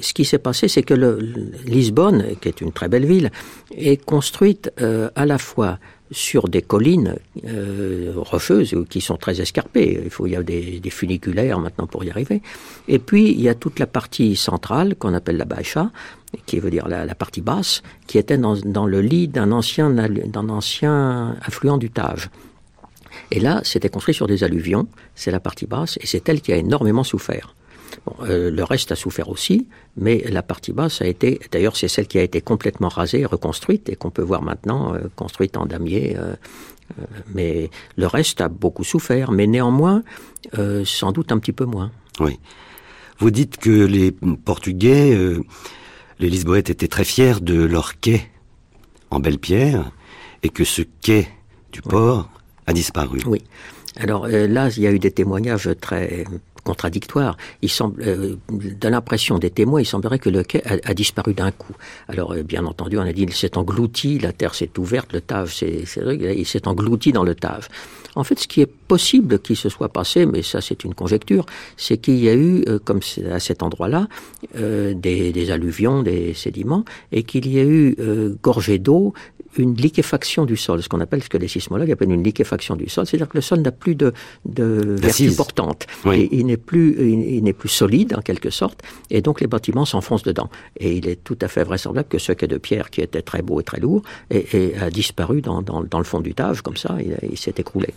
ce 0.00 0.14
qui 0.14 0.24
s'est 0.24 0.38
passé, 0.38 0.68
c'est 0.68 0.82
que 0.82 0.94
le, 0.94 1.18
Lisbonne, 1.66 2.24
qui 2.40 2.48
est 2.48 2.62
une 2.62 2.72
très 2.72 2.88
belle 2.88 3.04
ville, 3.04 3.30
est 3.76 4.02
construite 4.02 4.72
euh, 4.80 5.10
à 5.14 5.26
la 5.26 5.36
fois 5.36 5.78
sur 6.14 6.48
des 6.48 6.62
collines 6.62 7.16
euh, 7.44 8.12
rocheuses 8.16 8.76
qui 8.88 9.00
sont 9.00 9.16
très 9.16 9.40
escarpées. 9.40 10.00
Il 10.04 10.10
faut 10.10 10.26
il 10.26 10.32
y 10.32 10.36
a 10.36 10.42
des, 10.42 10.78
des, 10.78 10.90
funiculaires 10.90 11.58
maintenant 11.58 11.86
pour 11.86 12.04
y 12.04 12.10
arriver. 12.10 12.40
Et 12.88 12.98
puis 12.98 13.32
il 13.32 13.40
y 13.40 13.48
a 13.48 13.54
toute 13.54 13.78
la 13.78 13.86
partie 13.86 14.36
centrale 14.36 14.94
qu'on 14.94 15.12
appelle 15.12 15.36
la 15.36 15.44
Baixa, 15.44 15.90
qui 16.46 16.60
veut 16.60 16.70
dire 16.70 16.88
la, 16.88 17.04
la 17.04 17.14
partie 17.14 17.40
basse, 17.40 17.82
qui 18.06 18.18
était 18.18 18.38
dans, 18.38 18.56
dans 18.56 18.86
le 18.86 19.00
lit 19.00 19.28
d'un 19.28 19.50
ancien 19.52 19.90
d'un 19.90 20.48
ancien 20.48 21.36
affluent 21.42 21.78
du 21.78 21.90
Tage. 21.90 22.30
Et 23.30 23.40
là, 23.40 23.60
c'était 23.64 23.88
construit 23.88 24.14
sur 24.14 24.26
des 24.26 24.44
alluvions. 24.44 24.86
C'est 25.14 25.30
la 25.30 25.40
partie 25.40 25.66
basse, 25.66 25.98
et 26.00 26.06
c'est 26.06 26.28
elle 26.28 26.40
qui 26.40 26.52
a 26.52 26.56
énormément 26.56 27.04
souffert. 27.04 27.54
Bon, 28.06 28.14
euh, 28.24 28.50
le 28.50 28.64
reste 28.64 28.92
a 28.92 28.96
souffert 28.96 29.28
aussi, 29.28 29.66
mais 29.96 30.24
la 30.28 30.42
partie 30.42 30.72
basse 30.72 31.02
a 31.02 31.06
été, 31.06 31.40
d'ailleurs 31.50 31.76
c'est 31.76 31.88
celle 31.88 32.06
qui 32.06 32.18
a 32.18 32.22
été 32.22 32.40
complètement 32.40 32.88
rasée, 32.88 33.24
reconstruite, 33.24 33.88
et 33.88 33.96
qu'on 33.96 34.10
peut 34.10 34.22
voir 34.22 34.42
maintenant 34.42 34.94
euh, 34.94 35.00
construite 35.16 35.56
en 35.56 35.66
damier. 35.66 36.16
Euh, 36.16 36.34
mais 37.34 37.70
le 37.96 38.06
reste 38.06 38.40
a 38.40 38.48
beaucoup 38.48 38.84
souffert, 38.84 39.32
mais 39.32 39.46
néanmoins, 39.46 40.02
sans 40.84 41.12
doute 41.12 41.32
un 41.32 41.38
petit 41.38 41.52
peu 41.52 41.64
moins. 41.64 41.90
Oui. 42.20 42.38
Vous 43.18 43.30
dites 43.30 43.56
que 43.56 43.70
les 43.70 44.12
Portugais, 44.12 45.18
les 46.20 46.28
Lisboètes 46.28 46.68
étaient 46.68 46.86
très 46.86 47.04
fiers 47.04 47.40
de 47.40 47.64
leur 47.64 47.98
quai 48.00 48.28
en 49.10 49.18
belle 49.18 49.38
pierre, 49.38 49.90
et 50.42 50.50
que 50.50 50.62
ce 50.62 50.82
quai 50.82 51.26
du 51.72 51.80
port 51.80 52.28
a 52.66 52.74
disparu. 52.74 53.22
Oui. 53.26 53.42
Alors 53.96 54.28
là, 54.28 54.68
il 54.76 54.82
y 54.82 54.86
a 54.86 54.92
eu 54.92 54.98
des 54.98 55.10
témoignages 55.10 55.70
très 55.80 56.26
contradictoire. 56.64 57.36
Il 57.62 57.70
semble, 57.70 58.02
euh, 58.02 58.36
de 58.50 58.88
l'impression 58.88 59.38
des 59.38 59.50
témoins, 59.50 59.80
il 59.80 59.86
semblerait 59.86 60.18
que 60.18 60.30
le 60.30 60.42
quai 60.42 60.62
a, 60.66 60.94
disparu 60.94 61.34
d'un 61.34 61.52
coup. 61.52 61.74
Alors, 62.08 62.32
euh, 62.32 62.42
bien 62.42 62.64
entendu, 62.64 62.98
on 62.98 63.02
a 63.02 63.12
dit 63.12 63.22
il 63.22 63.32
s'est 63.32 63.56
englouti, 63.56 64.18
la 64.18 64.32
terre 64.32 64.54
s'est 64.54 64.70
ouverte, 64.78 65.12
le 65.12 65.20
Tave, 65.20 65.52
c'est, 65.52 65.84
il 65.96 66.46
s'est 66.46 66.66
englouti 66.66 67.12
dans 67.12 67.24
le 67.24 67.34
Tave. 67.34 67.68
En 68.16 68.24
fait, 68.24 68.38
ce 68.38 68.46
qui 68.46 68.60
est 68.60 68.66
possible 68.66 69.38
qu'il 69.38 69.56
se 69.56 69.68
soit 69.68 69.88
passé, 69.88 70.26
mais 70.26 70.42
ça 70.42 70.60
c'est 70.60 70.84
une 70.84 70.94
conjecture, 70.94 71.46
c'est 71.76 71.98
qu'il 71.98 72.22
y 72.22 72.28
a 72.28 72.34
eu, 72.34 72.64
euh, 72.68 72.78
comme 72.82 73.00
à 73.30 73.40
cet 73.40 73.62
endroit-là, 73.62 74.08
euh, 74.56 74.94
des, 74.94 75.32
des, 75.32 75.50
alluvions, 75.50 76.02
des 76.02 76.34
sédiments, 76.34 76.84
et 77.12 77.22
qu'il 77.22 77.50
y 77.50 77.58
a 77.58 77.64
eu 77.64 77.96
euh, 77.98 78.34
gorgée 78.42 78.78
d'eau 78.78 79.14
une 79.58 79.74
liquéfaction 79.74 80.44
du 80.44 80.56
sol, 80.56 80.82
ce 80.82 80.88
qu'on 80.88 81.00
appelle, 81.00 81.22
ce 81.22 81.28
que 81.28 81.38
les 81.38 81.48
sismologues 81.48 81.90
appellent 81.90 82.10
une 82.10 82.24
liquéfaction 82.24 82.76
du 82.76 82.88
sol, 82.88 83.06
c'est-à-dire 83.06 83.28
que 83.28 83.36
le 83.36 83.40
sol 83.40 83.60
n'a 83.60 83.72
plus 83.72 83.94
de, 83.94 84.12
de 84.44 84.96
vertu 85.00 85.30
portante. 85.32 85.86
Et 86.12 86.28
il 86.32 86.46
n'est 86.46 86.56
plus, 86.56 86.96
il, 86.98 87.42
n'est 87.42 87.52
plus 87.52 87.68
solide, 87.68 88.14
en 88.16 88.20
quelque 88.20 88.50
sorte, 88.50 88.82
et 89.10 89.20
donc 89.22 89.40
les 89.40 89.46
bâtiments 89.46 89.84
s'enfoncent 89.84 90.22
dedans. 90.22 90.50
Et 90.78 90.96
il 90.96 91.08
est 91.08 91.22
tout 91.22 91.38
à 91.40 91.48
fait 91.48 91.64
vraisemblable 91.64 92.08
que 92.08 92.18
ce 92.18 92.32
quai 92.32 92.46
de 92.46 92.58
pierre, 92.58 92.90
qui 92.90 93.00
était 93.00 93.22
très 93.22 93.42
beau 93.42 93.60
et 93.60 93.64
très 93.64 93.80
lourd, 93.80 94.02
et, 94.30 94.74
a 94.80 94.90
disparu 94.90 95.40
dans, 95.40 95.62
dans, 95.62 95.82
dans, 95.84 95.98
le 95.98 96.04
fond 96.04 96.20
du 96.20 96.34
Tage, 96.34 96.62
comme 96.62 96.76
ça, 96.76 96.96
il, 97.00 97.16
il 97.30 97.38
s'est 97.38 97.54
écroulé. 97.58 97.94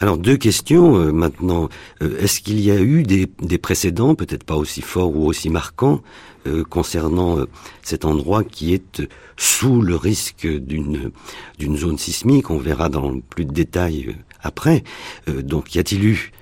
Alors, 0.00 0.18
deux 0.18 0.36
questions 0.36 0.96
euh, 0.96 1.12
maintenant. 1.12 1.68
Euh, 2.02 2.18
est-ce 2.20 2.40
qu'il 2.40 2.60
y 2.60 2.70
a 2.70 2.80
eu 2.80 3.02
des, 3.02 3.28
des 3.40 3.58
précédents, 3.58 4.14
peut-être 4.14 4.44
pas 4.44 4.56
aussi 4.56 4.82
forts 4.82 5.14
ou 5.16 5.26
aussi 5.26 5.48
marquants, 5.48 6.02
euh, 6.46 6.64
concernant 6.64 7.38
cet 7.82 8.04
endroit 8.04 8.44
qui 8.44 8.72
est 8.74 9.02
sous 9.36 9.82
le 9.82 9.96
risque 9.96 10.46
d'une 10.46 11.10
d'une 11.58 11.76
zone 11.76 11.98
sismique? 11.98 12.50
On 12.50 12.58
verra 12.58 12.88
dans 12.88 13.20
plus 13.20 13.44
de 13.44 13.52
détails 13.52 14.16
après. 14.42 14.84
donc, 15.26 15.74
y 15.74 15.78
a-t-il 15.78 16.04
eu 16.04 16.32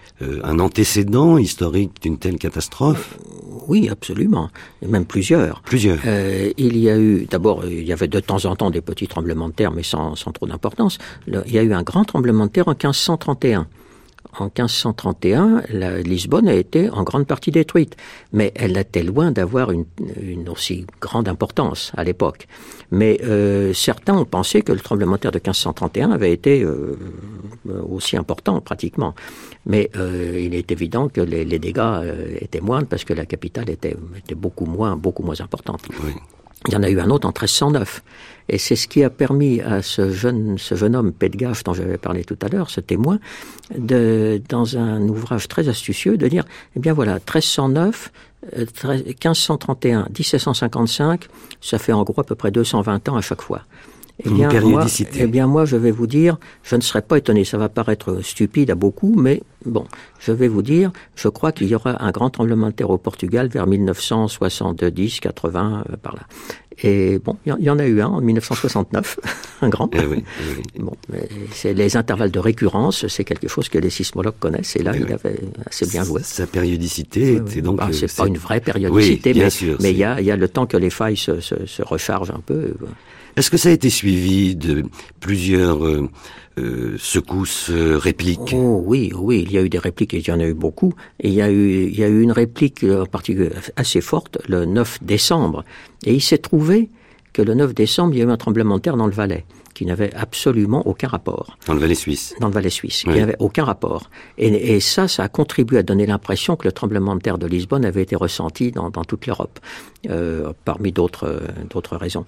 un 0.43 0.59
antécédent 0.59 1.39
historique 1.39 2.03
d'une 2.03 2.19
telle 2.19 2.39
catastrophe 2.39 3.19
Oui, 3.69 3.89
absolument, 3.89 4.51
et 4.83 4.87
même 4.87 5.05
plusieurs. 5.05 5.61
Plusieurs. 5.63 5.99
il 6.05 6.77
y 6.77 6.91
a 6.91 6.99
eu, 6.99 7.27
d'abord, 7.31 7.65
il 7.65 7.85
y 7.85 7.93
avait 7.93 8.09
de 8.09 8.21
temps 8.21 8.45
en 8.45 8.57
temps 8.57 8.71
des 8.71 8.81
petits 8.81 9.09
tremblements 9.09 9.49
de 9.49 9.55
terre, 9.55 9.73
mais 9.73 9.83
sans, 9.83 10.17
sans 10.17 10.33
trop 10.33 10.47
d'importance. 10.47 10.99
Il 11.27 11.53
y 11.53 11.59
a 11.59 11.63
eu 11.63 11.73
un 11.73 11.83
grand 11.83 12.05
tremblement 12.05 12.47
de 12.47 12.51
terre 12.51 12.69
en 12.69 12.73
1531 12.73 13.67
en 14.39 14.45
1531, 14.45 15.63
la, 15.71 16.01
Lisbonne 16.01 16.49
a 16.49 16.55
été 16.55 16.91
en 16.91 17.03
grande 17.03 17.27
partie 17.27 17.51
détruite, 17.51 17.97
mais 18.33 18.53
elle 18.55 18.77
était 18.77 19.03
loin 19.03 19.31
d'avoir 19.31 19.71
une, 19.71 19.85
aussi 20.49 20.87
grande 21.01 21.29
importance 21.29 21.93
à 21.97 22.05
l'époque. 22.05 22.47
Mais 22.91 23.21
euh, 23.25 23.73
certains 23.73 24.15
ont 24.15 24.25
pensé 24.25 24.63
que 24.63 24.73
le 24.73 24.81
tremblement 24.81 25.17
de 25.17 25.21
terre 25.21 25.33
de 25.33 25.39
1531 25.39 26.11
avait 26.11 26.33
été 26.33 26.63
euh, 26.63 26.97
aussi 27.89 28.17
important 28.17 28.61
pratiquement. 28.61 29.15
Mais 29.67 29.91
euh, 29.97 30.39
il 30.41 30.55
est 30.55 30.71
évident 30.71 31.09
que 31.09 31.21
les, 31.21 31.45
dégâts 31.59 32.03
étaient 32.41 32.61
moindres 32.61 32.87
parce 32.87 33.05
que 33.05 33.15
la 33.15 33.27
capitale 33.27 33.71
était, 33.71 33.97
était 34.17 34.35
beaucoup 34.35 34.67
moins, 34.67 34.97
beaucoup 34.97 35.23
moins 35.23 35.41
importante. 35.41 35.83
Il 36.67 36.73
y 36.73 36.77
en 36.77 36.83
a 36.83 36.89
eu 36.89 36.99
un 36.99 37.11
autre 37.11 37.27
en 37.27 37.31
1309. 37.31 38.03
Et 38.49 38.59
c'est 38.59 38.77
ce 38.77 38.89
qui 38.89 39.03
a 39.03 39.11
permis 39.11 39.61
à 39.61 39.83
ce 39.83 40.11
jeune, 40.11 40.59
ce 40.59 40.75
jeune 40.75 40.95
homme, 40.95 41.13
Pedgaf, 41.13 41.65
dont 41.65 41.73
j'avais 41.73 41.99
parlé 41.99 42.25
tout 42.25 42.39
à 42.43 42.49
l'heure, 42.49 42.71
ce 42.71 42.81
témoin, 42.81 43.19
de, 43.77 44.41
dans 44.49 44.77
un 44.77 45.01
ouvrage 45.09 45.49
très 45.49 45.69
astucieux, 45.69 46.17
de 46.17 46.29
dire, 46.29 46.45
eh 46.77 46.81
bien 46.81 46.93
voilà, 46.93 47.15
1309, 47.15 48.13
1531, 48.57 50.09
1755, 50.17 51.29
ça 51.61 51.79
fait 51.79 51.93
en 51.93 52.03
gros 52.03 52.21
à 52.21 52.25
peu 52.25 52.35
près 52.35 52.51
220 52.51 53.09
ans 53.09 53.17
à 53.17 53.23
chaque 53.23 53.43
fois. 53.43 53.63
Eh 54.25 54.31
bien, 54.31 54.49
Moi, 54.61 54.87
eh 55.17 55.27
bien, 55.27 55.49
moi, 55.49 55.65
je 55.65 55.75
vais 55.75 55.91
vous 55.91 56.07
dire, 56.07 56.39
je 56.63 56.77
ne 56.77 56.81
serais 56.83 57.03
pas 57.03 57.19
étonné, 57.19 57.45
ça 57.45 57.59
va 57.59 57.69
paraître 57.69 58.21
stupide 58.23 58.71
à 58.71 58.77
beaucoup, 58.77 59.13
mais 59.17 59.43
bon, 59.67 59.87
je 60.21 60.31
vais 60.31 60.47
vous 60.47 60.63
dire, 60.63 60.93
je 61.17 61.27
crois 61.27 61.51
qu'il 61.51 61.67
y 61.67 61.75
aura 61.75 62.01
un 62.01 62.13
grand 62.13 62.31
tremblement 62.31 62.69
de 62.69 62.73
terre 62.73 62.91
au 62.91 62.99
Portugal 62.99 63.49
vers 63.49 63.67
1970, 63.67 65.19
80, 65.19 65.85
euh, 65.91 65.97
par 65.97 66.15
là. 66.15 66.23
Et 66.83 67.19
bon, 67.19 67.37
il 67.47 67.55
y, 67.61 67.71
en 67.71 67.79
a 67.79 67.87
eu 67.87 68.01
un 68.01 68.09
en 68.09 68.21
1969, 68.21 69.21
un 69.63 69.69
grand. 69.69 69.89
Eh 69.95 70.07
oui, 70.07 70.25
eh 70.75 70.79
Bon, 70.81 70.93
c'est 71.53 71.73
les 71.73 71.97
intervalles 71.97 72.33
de 72.33 72.39
récurrence, 72.41 73.07
c'est 73.07 73.25
quelque 73.25 73.49
chose 73.49 73.69
que 73.69 73.79
les 73.79 73.91
sismologues 73.91 74.39
connaissent. 74.41 74.75
Et 74.77 74.83
là, 74.83 74.93
eh 74.95 75.01
il 75.01 75.13
avait 75.13 75.39
assez 75.67 75.87
bien 75.87 76.03
joué. 76.03 76.23
Sa 76.25 76.47
périodicité 76.47 77.35
était 77.35 77.63
donc. 77.63 77.79
Ah, 77.81 77.89
c'est 77.93 78.15
pas 78.15 78.27
une 78.27 78.39
vraie 78.39 78.61
périodicité, 78.61 79.35
mais, 79.35 79.49
mais 79.81 79.93
il 79.93 79.99
y 79.99 80.05
a, 80.05 80.21
y 80.21 80.31
a 80.31 80.37
le 80.37 80.49
temps 80.49 80.67
que 80.67 80.77
les 80.77 80.91
failles 80.91 81.17
se, 81.17 81.41
se, 81.41 81.67
se 81.67 81.83
rechargent 81.83 82.33
un 82.33 82.43
peu. 82.45 82.75
Est-ce 83.37 83.51
que 83.51 83.57
ça 83.57 83.69
a 83.69 83.73
été 83.73 83.91
suivi 83.91 84.55
de 84.55 84.85
plusieurs 85.21 85.85
euh, 85.85 86.09
euh, 86.59 86.97
secousses, 86.99 87.71
euh, 87.71 87.99
répliques 87.99 88.55
Oh 88.55 88.83
oui, 88.85 89.13
oui, 89.15 89.45
il 89.47 89.53
y 89.53 89.59
a 89.59 89.63
eu 89.63 89.69
des 89.69 89.79
répliques 89.79 90.15
et 90.15 90.19
il 90.19 90.27
y 90.27 90.31
en 90.31 90.41
a 90.41 90.47
eu 90.47 90.55
beaucoup. 90.55 90.95
Et 91.21 91.29
il 91.29 91.35
y 91.35 91.43
a 91.43 91.51
eu, 91.51 91.87
il 91.87 91.99
y 91.99 92.05
a 92.05 92.09
eu 92.09 92.21
une 92.21 92.33
réplique 92.33 92.85
en 92.85 93.07
particulier 93.07 93.51
assez 93.77 94.01
forte 94.01 94.39
le 94.49 94.65
9 94.65 95.03
décembre. 95.03 95.65
Et 96.05 96.15
il 96.15 96.23
s'est 96.23 96.39
trouvé 96.39 96.91
que 97.33 97.43
le 97.43 97.55
9 97.55 97.75
décembre, 97.75 98.15
il 98.15 98.19
y 98.19 98.23
a 98.23 98.27
eu 98.27 98.31
un 98.31 98.37
tremblement 98.37 98.77
de 98.77 98.83
terre 98.83 98.97
dans 98.97 99.07
le 99.07 99.13
Valais 99.13 99.45
qui 99.75 99.85
n'avait 99.87 100.13
absolument 100.15 100.87
aucun 100.87 101.09
rapport. 101.09 101.59
Dans 101.67 101.75
le 101.75 101.81
Valais 101.81 101.95
suisse. 101.95 102.35
Dans 102.41 102.49
le 102.49 102.55
Valais 102.55 102.71
suisse, 102.71 103.03
qui 103.03 103.09
n'avait 103.09 103.37
aucun 103.39 103.65
rapport. 103.65 104.09
Et, 104.39 104.49
et, 104.75 104.81
ça, 104.81 105.09
ça 105.09 105.25
a 105.25 105.29
contribué 105.29 105.79
à 105.79 105.83
donner 105.83 106.07
l'impression 106.07 106.57
que 106.57 106.67
le 106.67 106.73
tremblement 106.73 107.15
de 107.17 107.21
terre 107.21 107.39
de 107.39 107.47
Lisbonne 107.47 107.85
avait 107.85 108.03
été 108.03 108.17
ressenti 108.17 108.71
dans, 108.71 108.91
dans 108.91 109.05
toute 109.05 109.27
l'Europe, 109.27 109.59
euh, 110.09 110.53
parmi 110.65 110.93
d'autres 110.93 111.41
d'autres 111.71 111.97
raisons. 111.97 112.25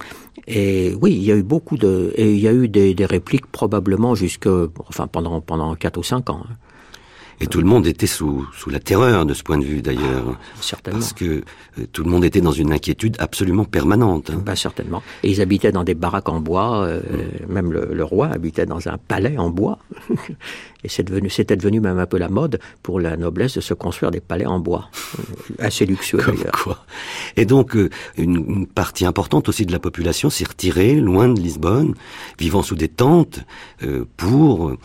Et 0.47 0.93
oui, 1.01 1.13
il 1.13 1.23
y 1.23 1.31
a 1.31 1.35
eu 1.35 1.43
beaucoup 1.43 1.77
de, 1.77 2.13
et 2.15 2.33
il 2.33 2.39
y 2.39 2.47
a 2.47 2.53
eu 2.53 2.67
des, 2.67 2.93
des 2.93 3.05
répliques 3.05 3.47
probablement 3.47 4.13
jusque, 4.13 4.49
enfin 4.87 5.07
pendant 5.07 5.41
pendant 5.41 5.75
quatre 5.75 5.97
ou 5.97 6.03
cinq 6.03 6.29
ans. 6.29 6.43
Hein. 6.49 6.55
Et 7.39 7.45
tout 7.45 7.59
le 7.59 7.67
monde 7.67 7.85
était 7.85 8.07
sous, 8.07 8.47
sous 8.53 8.71
la 8.71 8.79
terreur 8.79 9.25
de 9.25 9.33
ce 9.35 9.43
point 9.43 9.59
de 9.59 9.63
vue 9.63 9.83
d'ailleurs. 9.83 10.23
Ah, 10.27 10.37
certainement. 10.59 10.99
Parce 10.99 11.13
que 11.13 11.43
euh, 11.79 11.85
tout 11.91 12.03
le 12.03 12.09
monde 12.09 12.25
était 12.25 12.41
dans 12.41 12.51
une 12.51 12.73
inquiétude 12.73 13.15
absolument 13.19 13.63
permanente. 13.63 14.31
Hein. 14.31 14.41
Ben, 14.43 14.55
certainement. 14.55 15.03
Et 15.21 15.29
ils 15.29 15.41
habitaient 15.41 15.71
dans 15.71 15.83
des 15.83 15.93
baraques 15.93 16.29
en 16.29 16.39
bois. 16.39 16.83
Euh, 16.85 17.01
mm. 17.47 17.53
Même 17.53 17.71
le, 17.71 17.89
le, 17.93 18.03
roi 18.03 18.27
habitait 18.27 18.65
dans 18.65 18.87
un 18.87 18.97
palais 18.97 19.37
en 19.37 19.51
bois. 19.51 19.77
Et 20.83 20.89
c'est 20.89 21.03
devenu, 21.03 21.29
c'était 21.29 21.55
devenu 21.55 21.79
même 21.79 21.99
un 21.99 22.05
peu 22.07 22.17
la 22.17 22.29
mode 22.29 22.59
pour 22.81 22.99
la 22.99 23.17
noblesse 23.17 23.55
de 23.55 23.61
se 23.61 23.73
construire 23.75 24.11
des 24.11 24.19
palais 24.19 24.45
en 24.45 24.59
bois. 24.59 24.89
Euh, 25.19 25.53
assez 25.59 25.85
luxueux 25.85 26.23
d'ailleurs. 26.25 26.59
Quoi. 26.63 26.85
Et 27.35 27.45
donc, 27.45 27.75
une, 27.75 27.91
une, 28.17 28.67
partie 28.67 29.05
importante 29.05 29.47
aussi 29.47 29.65
de 29.65 29.71
la 29.71 29.79
population 29.79 30.29
s'est 30.29 30.45
retirée 30.45 30.95
loin 30.95 31.29
de 31.29 31.39
Lisbonne, 31.39 31.93
vivant 32.39 32.63
sous 32.63 32.75
des 32.75 32.89
tentes, 32.89 33.41
euh, 33.83 34.05
pour... 34.17 34.75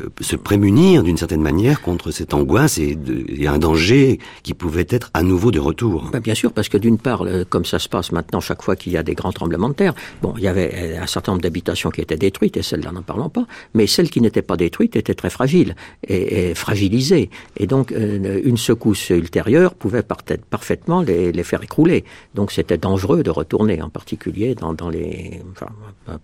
Euh, 0.00 0.08
se 0.20 0.36
prémunir 0.36 1.02
d'une 1.02 1.16
certaine 1.16 1.40
manière 1.40 1.80
contre 1.80 2.10
cette 2.10 2.34
angoisse 2.34 2.78
et, 2.78 2.98
un 3.46 3.58
danger 3.58 4.18
qui 4.42 4.52
pouvait 4.52 4.86
être 4.90 5.10
à 5.14 5.22
nouveau 5.22 5.50
de 5.50 5.58
retour. 5.58 6.10
Ben 6.12 6.20
bien 6.20 6.34
sûr, 6.34 6.52
parce 6.52 6.68
que 6.68 6.76
d'une 6.76 6.98
part, 6.98 7.24
comme 7.48 7.64
ça 7.64 7.78
se 7.78 7.88
passe 7.88 8.12
maintenant 8.12 8.40
chaque 8.40 8.62
fois 8.62 8.76
qu'il 8.76 8.92
y 8.92 8.96
a 8.96 9.02
des 9.02 9.14
grands 9.14 9.32
tremblements 9.32 9.70
de 9.70 9.74
terre, 9.74 9.94
bon, 10.22 10.34
il 10.36 10.44
y 10.44 10.48
avait 10.48 10.70
euh, 10.74 11.02
un 11.02 11.06
certain 11.06 11.32
nombre 11.32 11.42
d'habitations 11.42 11.90
qui 11.90 12.00
étaient 12.00 12.16
détruites 12.16 12.56
et 12.56 12.62
celles-là 12.62 12.92
n'en 12.92 13.02
parlons 13.02 13.30
pas, 13.30 13.46
mais 13.74 13.86
celles 13.86 14.10
qui 14.10 14.20
n'étaient 14.20 14.42
pas 14.42 14.56
détruites 14.56 14.96
étaient 14.96 15.14
très 15.14 15.30
fragiles 15.30 15.74
et, 16.06 16.54
fragilisées. 16.54 17.30
Et 17.56 17.66
donc, 17.66 17.92
euh, 17.92 18.40
une 18.44 18.56
secousse 18.56 19.10
ultérieure 19.10 19.74
pouvait 19.74 20.02
parfaitement 20.02 21.00
les, 21.00 21.32
les, 21.32 21.42
faire 21.42 21.62
écrouler. 21.62 22.04
Donc, 22.34 22.52
c'était 22.52 22.78
dangereux 22.78 23.22
de 23.22 23.30
retourner, 23.30 23.80
en 23.80 23.88
particulier 23.88 24.54
dans, 24.54 24.74
dans 24.74 24.90
les, 24.90 25.40
enfin, 25.52 25.72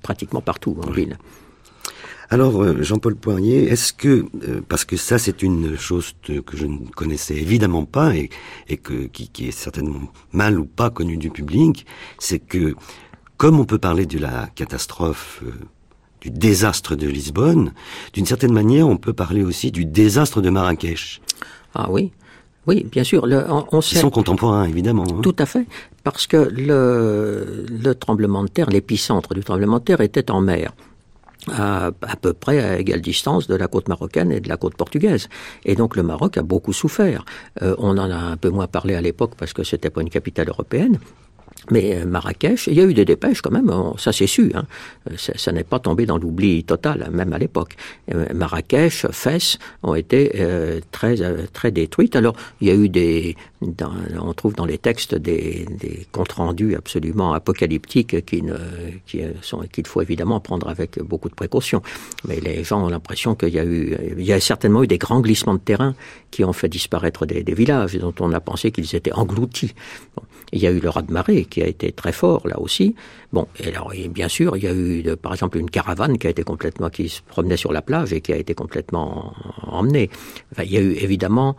pratiquement 0.03 0.41
partout 0.41 0.77
en 0.87 0.91
ville. 0.91 1.17
Alors, 2.31 2.63
euh, 2.63 2.83
Jean-Paul 2.83 3.17
Poirier, 3.17 3.65
est-ce 3.65 3.93
que, 3.93 4.27
euh, 4.49 4.61
parce 4.69 4.85
que 4.85 4.97
ça 4.97 5.19
c'est 5.19 5.43
une 5.43 5.77
chose 5.77 6.15
que 6.23 6.57
je 6.57 6.67
ne 6.67 6.79
connaissais 6.89 7.35
évidemment 7.35 7.85
pas 7.85 8.15
et, 8.15 8.31
et 8.69 8.77
que, 8.77 9.05
qui, 9.07 9.29
qui, 9.29 9.49
est 9.49 9.53
certainement 9.53 10.11
mal 10.33 10.59
ou 10.59 10.65
pas 10.65 10.91
connue 10.91 11.17
du 11.17 11.31
public, 11.31 11.87
c'est 12.19 12.39
que 12.39 12.75
comme 13.37 13.61
on 13.61 13.65
peut 13.65 13.79
parler 13.79 14.07
de 14.07 14.19
la 14.19 14.49
catastrophe, 14.55 15.43
euh, 15.45 15.53
du 16.21 16.31
désastre 16.31 16.97
de 16.97 17.07
Lisbonne, 17.07 17.73
d'une 18.15 18.27
certaine 18.27 18.53
manière 18.53 18.89
on 18.89 18.97
peut 18.97 19.13
parler 19.13 19.43
aussi 19.43 19.71
du 19.71 19.85
désastre 19.85 20.41
de 20.41 20.51
Marrakech. 20.51 21.21
Ah 21.75 21.91
oui 21.91 22.13
oui, 22.67 22.87
bien 22.91 23.05
sûr. 23.05 23.27
Le, 23.27 23.45
on, 23.51 23.83
sait... 23.83 23.97
Ils 23.97 23.99
sont 23.99 24.09
contemporains, 24.09 24.65
évidemment. 24.65 25.05
Hein. 25.07 25.21
Tout 25.23 25.37
à 25.39 25.45
fait, 25.45 25.67
parce 26.03 26.27
que 26.27 26.49
le, 26.51 27.67
le 27.69 27.95
tremblement 27.95 28.43
de 28.43 28.49
terre, 28.49 28.71
l'épicentre 28.71 29.35
du 29.35 29.45
tremblement 29.45 29.81
de 29.81 29.85
terre 29.85 30.01
était 30.01 30.31
en 30.31 30.41
mer 30.41 30.73
à, 31.53 31.87
à 31.87 32.17
peu 32.17 32.33
près 32.33 32.59
à 32.59 32.79
égale 32.79 33.01
distance 33.01 33.47
de 33.47 33.55
la 33.55 33.69
côte 33.69 33.89
marocaine 33.89 34.33
et 34.33 34.41
de 34.41 34.49
la 34.49 34.57
côte 34.57 34.77
portugaise. 34.77 35.29
Et 35.65 35.75
donc 35.75 35.97
le 35.97 36.03
Maroc 36.03 36.37
a 36.37 36.43
beaucoup 36.43 36.73
souffert. 36.73 37.25
Euh, 37.63 37.75
on 37.79 37.99
en 37.99 38.11
a 38.11 38.17
un 38.17 38.37
peu 38.37 38.51
moins 38.51 38.67
parlé 38.67 38.95
à 38.95 39.01
l'époque 39.01 39.33
parce 39.37 39.53
que 39.53 39.65
c'était 39.65 39.91
pas 39.91 40.03
une 40.03 40.11
capitale 40.11 40.49
européenne, 40.49 40.99
mais 41.71 41.97
euh, 41.97 42.07
Marrakech, 42.07 42.67
il 42.67 42.75
y 42.75 42.81
a 42.81 42.85
eu 42.85 42.95
des 42.95 43.05
dépêches 43.05 43.41
quand 43.41 43.51
même, 43.51 43.73
ça 43.97 44.13
c'est 44.13 44.27
su, 44.27 44.53
hein. 44.55 44.65
Euh, 45.11 45.15
ça, 45.17 45.53
n'est 45.53 45.65
pas 45.65 45.79
tombé 45.79 46.07
dans 46.07 46.19
l'oubli 46.19 46.65
total, 46.65 47.09
même 47.13 47.33
à 47.33 47.39
l'époque. 47.39 47.77
Marrakech, 48.35 49.07
Fès 49.11 49.59
ont 49.83 49.95
été 49.95 50.33
très 50.91 51.17
très 51.53 51.71
détruites. 51.71 52.17
Alors 52.17 52.35
il 52.61 52.69
y 52.69 52.71
a 52.71 52.75
eu 52.75 52.89
des, 52.89 53.37
on 54.21 54.33
trouve 54.35 54.55
dans 54.55 54.65
les 54.65 54.79
textes 54.79 55.15
des, 55.15 55.67
comptes 56.13 56.33
rendus 56.33 56.75
absolument 56.75 57.33
apocalyptiques 57.33 58.25
qui 58.25 58.43
ne, 58.43 58.57
qui 59.07 59.23
sont, 59.43 59.61
qu'il 59.73 59.87
faut 59.87 60.03
évidemment 60.03 60.41
prendre 60.41 60.69
avec 60.69 61.01
beaucoup 61.03 61.29
de 61.29 61.35
précautions. 61.35 61.83
Mais 62.27 62.41
les 62.41 62.65
gens 62.65 62.85
ont 62.85 62.89
l'impression 62.89 63.35
qu'il 63.35 63.55
y 63.55 63.59
a 63.59 63.65
eu, 63.65 63.97
il 64.17 64.25
y 64.25 64.33
a 64.33 64.41
certainement 64.41 64.83
eu 64.83 64.87
des 64.87 64.99
grands 64.99 65.21
glissements 65.21 65.55
de 65.55 65.61
terrain 65.61 65.95
qui 66.31 66.45
ont 66.45 66.53
fait 66.53 66.69
disparaître 66.69 67.27
des, 67.27 67.43
des 67.43 67.55
villages 67.55 67.95
dont 67.97 68.15
on 68.21 68.33
a 68.33 68.41
pensé 68.41 68.71
qu'ils 68.71 68.95
étaient 68.95 69.13
engloutis. 69.13 69.75
Bon. 70.17 70.23
Il 70.53 70.61
y 70.61 70.67
a 70.67 70.71
eu 70.71 70.81
le 70.81 70.89
raz-de-marée 70.89 71.47
qui 71.47 71.63
a 71.63 71.67
été 71.67 71.93
très 71.93 72.13
fort 72.13 72.47
là 72.47 72.61
aussi. 72.61 72.95
Bon, 73.33 73.47
et 73.59 73.69
alors 73.69 73.93
bien 74.11 74.29
sûr, 74.29 74.57
il 74.57 74.65
y 74.65 74.67
a 74.67 74.75
eu 74.75 75.17
par 75.17 75.33
exemple 75.33 75.59
une 75.59 75.71
caravane 75.71 76.19
qui 76.19 76.27
a 76.27 76.31
été 76.31 76.45
complètement 76.45 76.91
qui 76.91 77.09
se 77.09 77.23
promenait 77.23 77.57
sur 77.57 77.73
la 77.73 77.83
plage 77.83 78.13
et 78.13 78.21
qui 78.21 78.33
a 78.33 78.37
été 78.37 78.55
complètement 78.55 79.35
emmenée. 79.63 80.11
Enfin, 80.53 80.63
il 80.65 80.73
y 80.73 80.77
a 80.77 80.81
eu 80.81 80.93
évidemment 80.93 81.57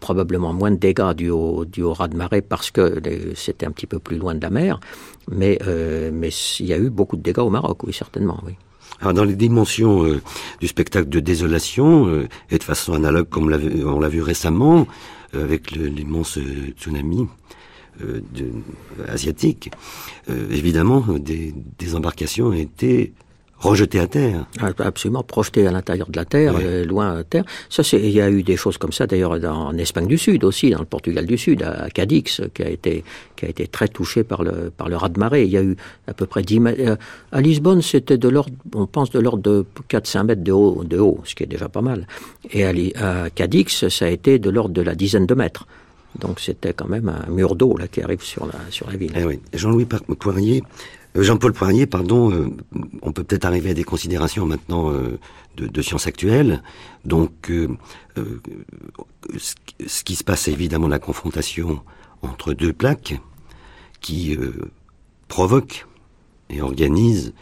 probablement 0.00 0.52
moins 0.52 0.70
de 0.70 0.76
dégâts 0.76 1.12
du 1.14 1.30
au, 1.30 1.64
du 1.64 1.82
au 1.82 1.92
raz-de-marée 1.92 2.42
parce 2.42 2.70
que 2.70 3.00
c'était 3.34 3.66
un 3.66 3.70
petit 3.70 3.86
peu 3.86 3.98
plus 3.98 4.16
loin 4.16 4.34
de 4.34 4.40
la 4.40 4.50
mer, 4.50 4.80
mais, 5.30 5.58
euh, 5.66 6.10
mais 6.12 6.30
il 6.60 6.66
y 6.66 6.72
a 6.72 6.78
eu 6.78 6.90
beaucoup 6.90 7.16
de 7.16 7.22
dégâts 7.22 7.38
au 7.38 7.50
Maroc, 7.50 7.82
oui, 7.84 7.92
certainement, 7.92 8.40
oui. 8.46 8.52
Alors 9.00 9.14
dans 9.14 9.24
les 9.24 9.34
dimensions 9.34 10.04
euh, 10.04 10.20
du 10.60 10.68
spectacle 10.68 11.08
de 11.08 11.20
désolation, 11.20 12.06
euh, 12.06 12.28
et 12.50 12.58
de 12.58 12.62
façon 12.62 12.92
analogue 12.92 13.28
comme 13.28 13.44
on 13.44 14.00
l'a 14.00 14.08
vu 14.08 14.22
récemment, 14.22 14.86
avec 15.34 15.70
l'immense 15.70 16.38
tsunami 16.76 17.26
euh, 18.02 18.20
de, 18.34 18.50
asiatique, 19.08 19.70
évidemment, 20.28 21.04
des, 21.18 21.54
des 21.78 21.94
embarcations 21.94 22.46
ont 22.46 22.52
été 22.52 23.12
rejeté 23.62 24.00
à 24.00 24.06
terre. 24.08 24.46
Absolument, 24.78 25.22
projeté 25.22 25.66
à 25.66 25.70
l'intérieur 25.70 26.08
de 26.10 26.16
la 26.16 26.24
terre, 26.24 26.54
oui. 26.56 26.62
euh, 26.64 26.84
loin 26.84 27.16
à 27.18 27.24
terre. 27.24 27.44
Ça, 27.70 27.82
c'est, 27.82 28.00
il 28.00 28.10
y 28.10 28.20
a 28.20 28.28
eu 28.28 28.42
des 28.42 28.56
choses 28.56 28.76
comme 28.76 28.92
ça 28.92 29.06
d'ailleurs 29.06 29.32
en 29.32 29.76
Espagne 29.78 30.06
du 30.08 30.18
Sud 30.18 30.42
aussi, 30.44 30.70
dans 30.70 30.80
le 30.80 30.84
Portugal 30.84 31.26
du 31.26 31.38
Sud, 31.38 31.62
à 31.62 31.88
Cadix, 31.88 32.42
qui 32.54 32.62
a 32.62 32.68
été 32.68 33.04
qui 33.36 33.46
a 33.46 33.48
été 33.48 33.66
très 33.68 33.88
touché 33.88 34.24
par 34.24 34.42
le 34.42 34.70
par 34.76 34.88
le 34.88 34.96
raz 34.96 35.10
de 35.10 35.18
marée. 35.18 35.44
Il 35.44 35.50
y 35.50 35.56
a 35.56 35.62
eu 35.62 35.76
à 36.08 36.14
peu 36.14 36.26
près 36.26 36.42
10 36.42 36.60
mètres. 36.60 36.98
À 37.30 37.40
Lisbonne, 37.40 37.82
c'était 37.82 38.18
de 38.18 38.28
l'ordre, 38.28 38.52
on 38.74 38.86
pense 38.86 39.10
de 39.10 39.20
l'ordre 39.20 39.42
de 39.42 39.64
4-5 39.88 40.24
mètres 40.24 40.44
de 40.44 40.52
haut, 40.52 40.82
de 40.84 40.98
haut, 40.98 41.20
ce 41.24 41.34
qui 41.34 41.44
est 41.44 41.46
déjà 41.46 41.68
pas 41.68 41.82
mal. 41.82 42.06
Et 42.50 42.64
à, 42.64 42.72
à 42.96 43.30
Cadix, 43.30 43.88
ça 43.88 44.06
a 44.06 44.08
été 44.08 44.38
de 44.38 44.50
l'ordre 44.50 44.74
de 44.74 44.82
la 44.82 44.94
dizaine 44.94 45.26
de 45.26 45.34
mètres. 45.34 45.66
Donc 46.18 46.40
c'était 46.40 46.72
quand 46.72 46.88
même 46.88 47.08
un 47.08 47.30
mur 47.30 47.56
d'eau 47.56 47.76
là 47.76 47.88
qui 47.88 48.02
arrive 48.02 48.22
sur 48.22 48.46
la 48.46 48.96
ville. 48.96 49.12
Eh 49.16 49.24
oui. 49.24 49.40
Jean-Louis 49.54 49.86
Poirier 49.86 50.62
Jean-Paul 51.14 51.52
Poirier, 51.52 51.86
pardon, 51.86 52.32
euh, 52.32 52.48
on 53.02 53.12
peut 53.12 53.22
peut-être 53.22 53.44
arriver 53.44 53.70
à 53.70 53.74
des 53.74 53.84
considérations 53.84 54.46
maintenant 54.46 54.90
euh, 54.90 55.18
de, 55.56 55.66
de 55.66 55.82
sciences 55.82 56.06
actuelles. 56.06 56.62
Donc, 57.04 57.50
euh, 57.50 57.68
ce, 59.36 60.04
qui 60.04 60.16
se 60.16 60.24
passe, 60.24 60.48
évidemment 60.48 60.88
la 60.88 60.98
confrontation 60.98 61.82
entre 62.22 62.54
deux 62.54 62.72
plaques 62.72 63.20
qui 64.00 64.36
provoquent 65.28 65.86
et 66.50 66.60
organisent, 66.60 67.32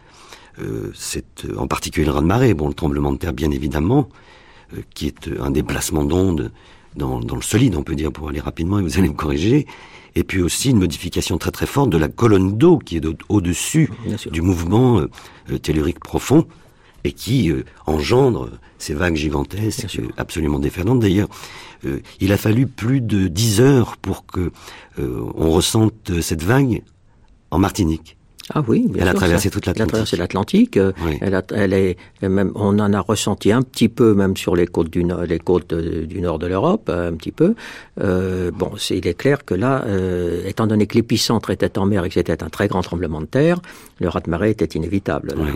cette, 0.94 1.46
en 1.56 1.66
particulier 1.66 2.06
le 2.06 2.12
raz-de-marée, 2.12 2.54
bon, 2.54 2.68
le 2.68 2.74
tremblement 2.74 3.12
de 3.12 3.18
terre, 3.18 3.32
bien 3.32 3.50
évidemment, 3.50 4.08
qui 4.94 5.06
est 5.06 5.30
un 5.38 5.50
déplacement 5.50 6.04
d'ondes 6.04 6.50
dans, 6.96 7.20
dans, 7.20 7.36
le 7.36 7.42
solide, 7.42 7.76
on 7.76 7.82
peut 7.82 7.94
dire, 7.94 8.12
pour 8.12 8.28
aller 8.28 8.40
rapidement, 8.40 8.78
et 8.78 8.82
vous 8.82 8.98
allez 8.98 9.08
me 9.08 9.14
corriger, 9.14 9.66
et 10.16 10.24
puis 10.24 10.42
aussi 10.42 10.70
une 10.70 10.78
modification 10.78 11.38
très 11.38 11.50
très 11.50 11.66
forte 11.66 11.90
de 11.90 11.98
la 11.98 12.08
colonne 12.08 12.56
d'eau 12.58 12.78
qui 12.78 12.96
est 12.96 13.06
au-dessus 13.28 13.90
du 14.30 14.42
mouvement 14.42 15.00
euh, 15.00 15.58
tellurique 15.58 16.00
profond 16.00 16.46
et 17.04 17.12
qui 17.12 17.50
euh, 17.50 17.64
engendre 17.86 18.50
ces 18.78 18.94
vagues 18.94 19.16
gigantesques 19.16 20.00
absolument 20.16 20.58
déferlantes. 20.58 21.00
D'ailleurs, 21.00 21.28
euh, 21.84 22.00
il 22.20 22.32
a 22.32 22.36
fallu 22.36 22.66
plus 22.66 23.00
de 23.00 23.28
dix 23.28 23.60
heures 23.60 23.96
pour 23.96 24.26
que 24.26 24.52
euh, 24.98 25.24
on 25.34 25.50
ressente 25.50 26.20
cette 26.20 26.42
vague 26.42 26.82
en 27.50 27.58
Martinique. 27.58 28.16
Ah 28.52 28.62
oui, 28.66 28.86
bien 28.88 29.02
elle 29.02 29.08
sûr, 29.08 29.16
a 29.16 29.20
traversé 29.20 29.48
ça, 29.48 29.52
toute 29.52 29.66
l'Atlantique. 29.66 29.80
Elle 29.80 29.88
a 29.88 29.92
traversé 29.92 30.16
l'Atlantique. 30.16 30.78
Oui. 31.04 31.18
Elle, 31.20 31.34
a, 31.34 31.42
elle 31.54 31.72
est 31.72 31.96
même, 32.22 32.50
on 32.54 32.78
en 32.78 32.92
a 32.92 33.00
ressenti 33.00 33.52
un 33.52 33.62
petit 33.62 33.88
peu 33.88 34.14
même 34.14 34.36
sur 34.36 34.56
les 34.56 34.66
côtes 34.66 34.90
du 34.90 35.04
nord, 35.04 35.22
les 35.22 35.38
côtes 35.38 35.72
du 35.72 36.20
nord 36.20 36.38
de 36.38 36.46
l'Europe, 36.46 36.90
un 36.90 37.14
petit 37.14 37.32
peu. 37.32 37.54
Euh, 38.00 38.50
bon, 38.50 38.72
il 38.90 39.06
est 39.06 39.14
clair 39.14 39.44
que 39.44 39.54
là, 39.54 39.84
euh, 39.86 40.42
étant 40.46 40.66
donné 40.66 40.86
que 40.86 40.94
l'épicentre 40.94 41.50
était 41.50 41.78
en 41.78 41.86
mer 41.86 42.04
et 42.04 42.08
que 42.08 42.14
c'était 42.14 42.42
un 42.42 42.48
très 42.48 42.66
grand 42.68 42.82
tremblement 42.82 43.20
de 43.20 43.26
terre, 43.26 43.60
le 44.00 44.08
raz-de-marée 44.08 44.50
était 44.50 44.64
inévitable. 44.76 45.34
Oui. 45.36 45.50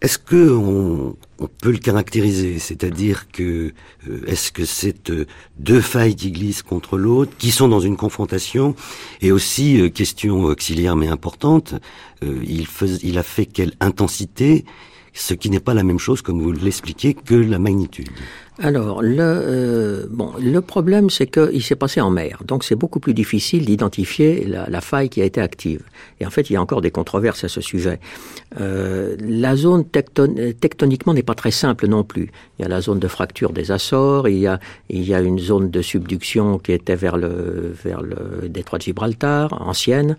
Est-ce 0.00 0.18
que 0.18 0.52
on, 0.52 1.16
peut 1.60 1.72
le 1.72 1.78
caractériser, 1.78 2.58
c'est-à-dire 2.58 3.30
que 3.30 3.72
euh, 4.08 4.20
est-ce 4.26 4.52
que 4.52 4.64
c'est 4.64 5.10
euh, 5.10 5.26
deux 5.58 5.80
failles 5.80 6.14
qui 6.14 6.30
glissent 6.30 6.62
contre 6.62 6.98
l'autre, 6.98 7.32
qui 7.38 7.50
sont 7.50 7.68
dans 7.68 7.80
une 7.80 7.96
confrontation, 7.96 8.76
et 9.22 9.32
aussi 9.32 9.80
euh, 9.80 9.88
question 9.88 10.42
auxiliaire 10.44 10.94
mais 10.94 11.08
importante, 11.08 11.74
euh, 12.22 12.40
il, 12.46 12.66
fais, 12.66 12.86
il 13.02 13.18
a 13.18 13.22
fait 13.24 13.46
quelle 13.46 13.72
intensité, 13.80 14.64
ce 15.18 15.34
qui 15.34 15.50
n'est 15.50 15.60
pas 15.60 15.74
la 15.74 15.82
même 15.82 15.98
chose, 15.98 16.22
comme 16.22 16.40
vous 16.40 16.52
l'expliquez, 16.52 17.14
que 17.14 17.34
la 17.34 17.58
magnitude. 17.58 18.08
Alors, 18.60 19.02
le, 19.02 19.18
euh, 19.20 20.06
bon, 20.10 20.32
le 20.40 20.60
problème, 20.60 21.10
c'est 21.10 21.28
qu'il 21.28 21.62
s'est 21.62 21.76
passé 21.76 22.00
en 22.00 22.10
mer. 22.10 22.42
Donc, 22.44 22.64
c'est 22.64 22.74
beaucoup 22.74 22.98
plus 22.98 23.14
difficile 23.14 23.64
d'identifier 23.64 24.44
la, 24.46 24.80
faille 24.80 25.08
qui 25.08 25.22
a 25.22 25.24
été 25.24 25.40
active. 25.40 25.82
Et 26.18 26.26
en 26.26 26.30
fait, 26.30 26.50
il 26.50 26.54
y 26.54 26.56
a 26.56 26.62
encore 26.62 26.80
des 26.80 26.90
controverses 26.90 27.44
à 27.44 27.48
ce 27.48 27.60
sujet. 27.60 28.00
Euh, 28.60 29.16
la 29.20 29.54
zone 29.54 29.84
tecton 29.84 30.34
tectoniquement 30.60 31.14
n'est 31.14 31.22
pas 31.22 31.36
très 31.36 31.52
simple 31.52 31.86
non 31.86 32.02
plus. 32.02 32.32
Il 32.58 32.62
y 32.62 32.64
a 32.64 32.68
la 32.68 32.80
zone 32.80 32.98
de 32.98 33.06
fracture 33.06 33.52
des 33.52 33.70
Açores, 33.70 34.28
il 34.28 34.38
y 34.38 34.48
a, 34.48 34.58
il 34.88 35.04
y 35.04 35.14
a 35.14 35.20
une 35.20 35.38
zone 35.38 35.70
de 35.70 35.82
subduction 35.82 36.58
qui 36.58 36.72
était 36.72 36.96
vers 36.96 37.16
le, 37.16 37.74
vers 37.84 38.02
le 38.02 38.48
détroit 38.48 38.78
de 38.78 38.84
Gibraltar, 38.84 39.52
ancienne. 39.60 40.16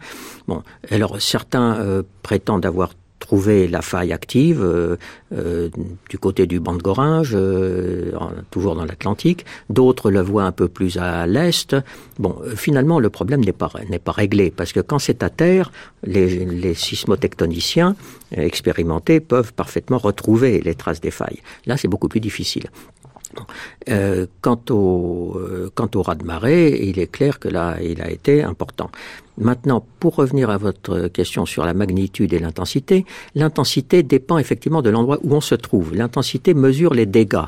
Bon, 0.47 0.63
alors, 0.89 1.21
certains 1.21 1.77
euh, 1.77 2.03
prétendent 2.23 2.65
avoir 2.65 2.93
trouver 3.19 3.67
la 3.67 3.81
faille 3.81 4.13
active 4.13 4.61
euh, 4.63 4.95
euh, 5.33 5.69
du 6.09 6.17
côté 6.17 6.47
du 6.47 6.59
banc 6.59 6.73
de 6.73 6.81
Goringe, 6.81 7.33
euh, 7.33 8.11
toujours 8.49 8.75
dans 8.75 8.85
l'Atlantique. 8.85 9.45
D'autres 9.69 10.09
le 10.09 10.21
voient 10.21 10.45
un 10.45 10.51
peu 10.51 10.67
plus 10.67 10.97
à 10.97 11.27
l'est. 11.27 11.75
Bon, 12.17 12.35
euh, 12.43 12.55
finalement, 12.55 12.99
le 12.99 13.09
problème 13.09 13.41
n'est 13.43 13.51
pas 13.51 13.71
n'est 13.89 13.99
pas 13.99 14.11
réglé 14.11 14.51
parce 14.51 14.71
que 14.73 14.79
quand 14.79 14.99
c'est 14.99 15.21
à 15.23 15.29
terre, 15.29 15.71
les, 16.03 16.45
les 16.45 16.73
sismotectoniciens 16.73 17.95
expérimentés 18.31 19.19
peuvent 19.19 19.53
parfaitement 19.53 19.97
retrouver 19.97 20.61
les 20.61 20.75
traces 20.75 21.01
des 21.01 21.11
failles. 21.11 21.41
Là, 21.65 21.77
c'est 21.77 21.87
beaucoup 21.87 22.07
plus 22.07 22.19
difficile. 22.19 22.67
Euh, 23.89 24.25
quant 24.41 24.59
au, 24.69 25.35
euh, 25.37 25.69
quant 25.73 25.89
au 25.95 26.01
raz 26.01 26.15
de 26.15 26.23
marée, 26.23 26.79
il 26.83 26.99
est 26.99 27.11
clair 27.11 27.39
que 27.39 27.47
là, 27.47 27.77
il 27.81 28.01
a 28.01 28.09
été 28.09 28.43
important. 28.43 28.89
Maintenant, 29.37 29.85
pour 29.99 30.15
revenir 30.15 30.49
à 30.49 30.57
votre 30.57 31.07
question 31.07 31.45
sur 31.45 31.65
la 31.65 31.73
magnitude 31.73 32.33
et 32.33 32.39
l'intensité, 32.39 33.05
l'intensité 33.35 34.03
dépend 34.03 34.37
effectivement 34.37 34.81
de 34.81 34.89
l'endroit 34.89 35.19
où 35.23 35.33
on 35.33 35.41
se 35.41 35.55
trouve. 35.55 35.95
L'intensité 35.95 36.53
mesure 36.53 36.93
les 36.93 37.05
dégâts. 37.05 37.47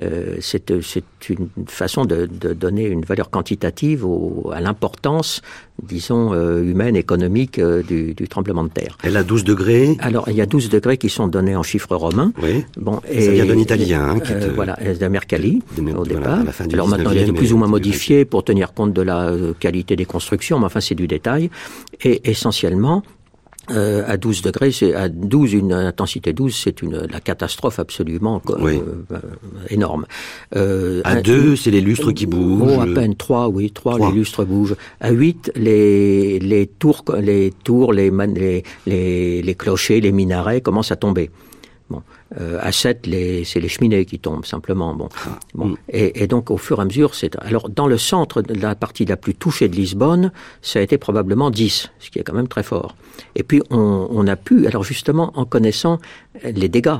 Euh, 0.00 0.36
c'est 0.40 0.70
une 0.70 1.48
façon 1.66 2.06
de, 2.06 2.26
de, 2.26 2.54
donner 2.54 2.86
une 2.86 3.04
valeur 3.04 3.28
quantitative 3.28 4.06
au, 4.06 4.50
à 4.54 4.60
l'importance, 4.62 5.42
disons, 5.82 6.32
euh, 6.32 6.62
humaine, 6.62 6.96
économique 6.96 7.58
euh, 7.58 7.82
du, 7.82 8.14
du, 8.14 8.26
tremblement 8.26 8.64
de 8.64 8.70
terre. 8.70 8.96
Elle 9.02 9.18
a 9.18 9.22
12 9.22 9.44
degrés 9.44 9.96
Alors, 9.98 10.24
il 10.28 10.34
y 10.34 10.40
a 10.40 10.46
12 10.46 10.70
degrés 10.70 10.96
qui 10.96 11.10
sont 11.10 11.28
donnés 11.28 11.56
en 11.56 11.62
chiffres 11.62 11.94
romains. 11.94 12.32
Oui. 12.42 12.64
Bon, 12.78 13.00
et, 13.10 13.20
Ça 13.20 13.32
vient 13.32 13.44
d'un 13.44 13.58
italien. 13.58 14.08
Hein, 14.08 14.20
qui 14.20 14.32
te... 14.32 14.46
voilà, 14.46 14.76
de 14.76 15.08
Mercalli, 15.08 15.62
de, 15.76 15.82
au 15.92 16.04
départ. 16.04 16.42
Voilà, 16.42 16.52
Alors 16.72 16.88
maintenant, 16.88 17.10
il 17.10 17.18
a 17.18 17.22
été 17.22 17.32
plus 17.32 17.52
ou 17.52 17.58
moins 17.58 17.68
modifié 17.68 18.24
pour 18.24 18.44
tenir 18.44 18.72
compte 18.72 18.94
de 18.94 19.02
la 19.02 19.30
qualité 19.60 19.94
des 19.94 20.06
constructions, 20.06 20.58
mais 20.58 20.66
enfin, 20.66 20.80
c'est 20.80 20.94
du 20.94 21.06
détail. 21.06 21.50
Et 22.02 22.30
essentiellement, 22.30 23.02
euh, 23.70 24.02
à 24.06 24.16
12 24.16 24.42
degrés, 24.42 24.72
c'est 24.72 24.92
à 24.92 25.08
12 25.08 25.52
une 25.52 25.72
intensité 25.72 26.32
12, 26.32 26.54
c'est 26.54 26.82
une 26.82 27.06
la 27.06 27.20
catastrophe 27.20 27.78
absolument 27.78 28.42
oui. 28.58 28.80
euh, 29.12 29.18
énorme. 29.70 30.06
Euh, 30.56 31.00
à 31.04 31.22
2, 31.22 31.54
c'est 31.54 31.70
les 31.70 31.80
lustres 31.80 32.10
qui 32.10 32.26
bougent. 32.26 32.76
Oh, 32.76 32.80
à 32.80 32.86
peine 32.86 33.14
3, 33.14 33.48
oui, 33.48 33.70
3, 33.70 33.98
3, 33.98 34.10
les 34.10 34.16
lustres 34.16 34.44
bougent. 34.44 34.74
À 35.00 35.10
8, 35.10 35.52
les 35.54 36.40
les 36.40 36.66
tours 36.66 37.04
les 37.20 37.52
tours 37.62 37.92
les 37.92 38.10
les 38.10 38.64
les, 38.86 39.42
les 39.42 39.54
clochers, 39.54 40.00
les 40.00 40.12
minarets 40.12 40.60
commencent 40.60 40.92
à 40.92 40.96
tomber. 40.96 41.30
Bon. 41.88 42.02
Euh, 42.40 42.58
à 42.60 42.72
7, 42.72 43.08
c'est 43.44 43.60
les 43.60 43.68
cheminées 43.68 44.04
qui 44.04 44.18
tombent 44.18 44.44
simplement. 44.44 44.94
Bon, 44.94 45.08
Ah, 45.26 45.38
bon. 45.54 45.66
Mm. 45.66 45.76
Et, 45.90 46.22
et, 46.22 46.26
donc 46.26 46.50
au 46.50 46.56
fur 46.56 46.78
et 46.78 46.82
à 46.82 46.84
mesure, 46.84 47.14
c'est 47.14 47.36
alors 47.40 47.68
dans 47.68 47.86
le 47.86 47.98
centre 47.98 48.42
de 48.42 48.54
la 48.54 48.74
partie 48.74 49.04
la 49.04 49.16
plus 49.16 49.34
touchée 49.34 49.68
de 49.68 49.76
Lisbonne, 49.76 50.32
ça 50.62 50.78
a 50.78 50.82
été 50.82 50.98
probablement 50.98 51.50
10, 51.50 51.90
ce 51.98 52.10
qui 52.10 52.18
est 52.18 52.22
quand 52.22 52.34
même 52.34 52.48
très 52.48 52.62
fort. 52.62 52.96
Et 53.34 53.42
puis 53.42 53.62
on, 53.70 54.08
on 54.10 54.26
a 54.26 54.36
pu, 54.36 54.66
alors 54.66 54.84
justement 54.84 55.32
en 55.34 55.44
connaissant 55.44 55.98
les 56.42 56.68
dégâts, 56.68 56.98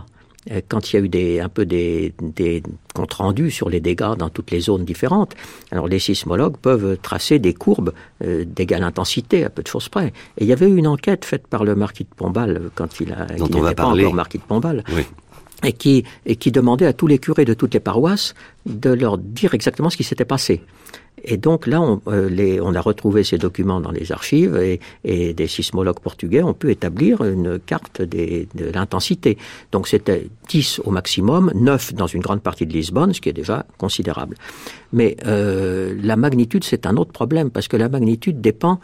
euh, 0.50 0.60
quand 0.68 0.92
il 0.92 0.96
y 0.96 0.98
a 0.98 1.02
eu 1.02 1.08
des, 1.08 1.40
un 1.40 1.48
peu 1.48 1.64
des, 1.64 2.12
des 2.20 2.62
comptes 2.94 3.14
rendus 3.14 3.50
sur 3.50 3.70
les 3.70 3.80
dégâts 3.80 4.16
dans 4.18 4.28
toutes 4.28 4.50
les 4.50 4.60
zones 4.60 4.84
différentes, 4.84 5.34
alors 5.70 5.86
les 5.86 5.98
sismologues 5.98 6.56
peuvent 6.56 6.98
tracer 7.00 7.38
des 7.38 7.54
courbes 7.54 7.92
euh, 8.24 8.44
d'égale 8.44 8.82
intensité 8.82 9.44
à 9.44 9.50
peu 9.50 9.62
de 9.62 9.68
choses 9.68 9.88
près. 9.88 10.08
Et 10.38 10.44
il 10.44 10.46
y 10.46 10.52
avait 10.52 10.68
eu 10.68 10.76
une 10.76 10.88
enquête 10.88 11.24
faite 11.24 11.46
par 11.46 11.64
le 11.64 11.74
marquis 11.76 12.04
de 12.04 12.14
Pombal 12.14 12.70
quand 12.74 13.00
il, 13.00 13.12
a, 13.12 13.26
Dont 13.36 13.46
il 13.46 13.62
n'était 13.62 13.74
pas 13.74 13.86
encore 13.86 14.14
marquis 14.14 14.38
de 14.38 14.42
Pombal. 14.42 14.84
Oui 14.92 15.04
et 15.64 15.72
qui, 15.72 16.04
et 16.26 16.36
qui 16.36 16.50
demandait 16.50 16.86
à 16.86 16.92
tous 16.92 17.06
les 17.06 17.18
curés 17.18 17.44
de 17.44 17.54
toutes 17.54 17.74
les 17.74 17.80
paroisses 17.80 18.34
de 18.66 18.90
leur 18.90 19.18
dire 19.18 19.54
exactement 19.54 19.90
ce 19.90 19.96
qui 19.96 20.04
s'était 20.04 20.24
passé. 20.24 20.62
Et 21.24 21.36
donc 21.36 21.66
là, 21.66 21.80
on, 21.80 22.00
euh, 22.08 22.28
les, 22.28 22.60
on, 22.60 22.74
a 22.74 22.80
retrouvé 22.80 23.22
ces 23.22 23.38
documents 23.38 23.80
dans 23.80 23.90
les 23.90 24.10
archives 24.10 24.56
et, 24.56 24.80
et, 25.04 25.34
des 25.34 25.46
sismologues 25.46 26.00
portugais 26.00 26.42
ont 26.42 26.54
pu 26.54 26.70
établir 26.70 27.22
une 27.22 27.60
carte 27.60 28.02
des, 28.02 28.48
de 28.54 28.70
l'intensité. 28.72 29.38
Donc 29.70 29.86
c'était 29.86 30.26
10 30.48 30.80
au 30.84 30.90
maximum, 30.90 31.52
9 31.54 31.94
dans 31.94 32.06
une 32.06 32.22
grande 32.22 32.42
partie 32.42 32.66
de 32.66 32.72
Lisbonne, 32.72 33.12
ce 33.12 33.20
qui 33.20 33.28
est 33.28 33.34
déjà 33.34 33.66
considérable. 33.78 34.36
Mais 34.92 35.16
euh, 35.26 35.94
la 36.02 36.16
magnitude, 36.16 36.64
c'est 36.64 36.86
un 36.86 36.96
autre 36.96 37.12
problème, 37.12 37.50
parce 37.50 37.68
que 37.68 37.76
la 37.76 37.88
magnitude 37.88 38.40
dépend 38.40 38.80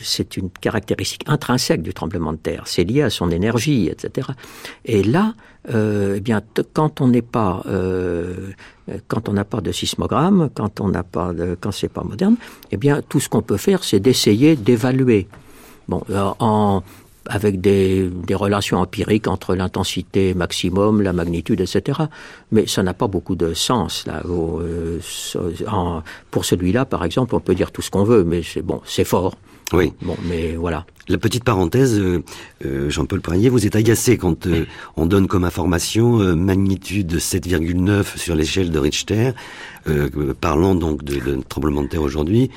C'est 0.00 0.36
une 0.36 0.48
caractéristique 0.50 1.24
intrinsèque 1.26 1.82
du 1.82 1.92
tremblement 1.92 2.32
de 2.32 2.38
terre. 2.38 2.62
C'est 2.66 2.84
lié 2.84 3.02
à 3.02 3.10
son 3.10 3.30
énergie, 3.30 3.88
etc. 3.88 4.28
Et 4.84 5.02
là, 5.02 5.34
euh, 5.74 6.14
eh 6.16 6.20
bien, 6.20 6.40
quand 6.72 7.00
on 7.00 7.08
n'est 7.08 7.22
pas... 7.22 7.62
Euh, 7.66 8.50
quand 9.08 9.28
on 9.28 9.32
n'a 9.32 9.44
pas 9.44 9.60
de 9.60 9.72
sismogramme, 9.72 10.48
quand 10.54 10.80
on 10.80 10.88
n'a 10.88 11.02
pas 11.02 11.32
de, 11.32 11.56
quand 11.60 11.72
c'est 11.72 11.88
pas 11.88 12.04
moderne, 12.04 12.36
eh 12.70 12.76
bien, 12.76 13.02
tout 13.08 13.18
ce 13.18 13.28
qu'on 13.28 13.42
peut 13.42 13.56
faire, 13.56 13.82
c'est 13.82 13.98
d'essayer 13.98 14.54
d'évaluer. 14.54 15.26
Bon, 15.88 16.02
euh, 16.10 16.30
en, 16.38 16.82
avec 17.28 17.60
des, 17.60 18.08
des, 18.08 18.34
relations 18.34 18.78
empiriques 18.78 19.28
entre 19.28 19.54
l'intensité 19.54 20.34
maximum, 20.34 21.02
la 21.02 21.12
magnitude, 21.12 21.60
etc. 21.60 22.00
Mais 22.52 22.66
ça 22.66 22.82
n'a 22.82 22.94
pas 22.94 23.08
beaucoup 23.08 23.36
de 23.36 23.54
sens. 23.54 24.06
Là. 24.06 24.22
Euh, 24.26 25.00
en, 25.66 26.02
pour 26.30 26.44
celui-là, 26.44 26.84
par 26.84 27.04
exemple, 27.04 27.34
on 27.34 27.40
peut 27.40 27.54
dire 27.54 27.72
tout 27.72 27.82
ce 27.82 27.90
qu'on 27.90 28.04
veut, 28.04 28.24
mais 28.24 28.42
c'est 28.42 28.62
bon, 28.62 28.80
c'est 28.84 29.04
fort. 29.04 29.36
Oui. 29.72 29.92
Bon, 30.02 30.16
mais 30.28 30.54
voilà. 30.54 30.86
La 31.08 31.18
petite 31.18 31.44
parenthèse, 31.44 31.98
euh, 31.98 32.22
euh 32.64 32.88
Jean-Paul 32.88 33.20
Poirier, 33.20 33.48
vous 33.48 33.66
êtes 33.66 33.76
agacé 33.76 34.16
quand 34.16 34.46
euh, 34.46 34.64
on 34.96 35.06
donne 35.06 35.26
comme 35.26 35.44
information 35.44 36.20
euh, 36.20 36.34
magnitude 36.34 37.16
7,9 37.16 38.16
sur 38.16 38.34
l'échelle 38.34 38.70
de 38.70 38.78
Richter, 38.78 39.32
parlant 40.40 40.74
donc 40.74 41.04
de, 41.04 41.20
de 41.20 41.40
tremblement 41.48 41.82
de 41.82 41.86
terre 41.86 42.02
aujourd'hui 42.02 42.50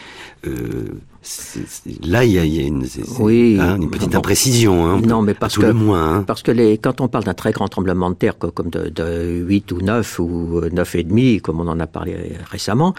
là, 2.04 2.24
il 2.26 2.32
y 2.32 2.40
a, 2.40 2.46
il 2.46 2.56
y 2.56 2.60
a 2.60 2.68
une, 2.68 2.86
oui, 3.20 3.58
hein, 3.60 3.78
une, 3.82 3.90
petite 3.90 4.12
bon, 4.12 4.18
imprécision, 4.18 4.86
hein, 4.86 5.02
non, 5.06 5.22
mais 5.22 5.34
parce 5.34 5.58
que, 5.58 5.66
le 5.66 5.74
moins. 5.74 6.18
Hein. 6.18 6.24
Parce 6.24 6.44
que 6.44 6.52
les, 6.52 6.78
quand 6.78 7.02
on 7.02 7.08
parle 7.08 7.24
d'un 7.24 7.34
très 7.34 7.52
grand 7.52 7.68
tremblement 7.68 8.10
de 8.10 8.16
terre, 8.16 8.38
comme 8.38 8.70
de, 8.70 8.90
de 8.90 9.44
8 9.48 9.72
ou 9.72 9.82
9 9.82 10.20
ou 10.20 10.62
9 10.72 10.96
et 10.96 11.04
demi, 11.04 11.40
comme 11.42 11.60
on 11.60 11.68
en 11.68 11.80
a 11.80 11.88
parlé 11.88 12.16
récemment, 12.50 12.94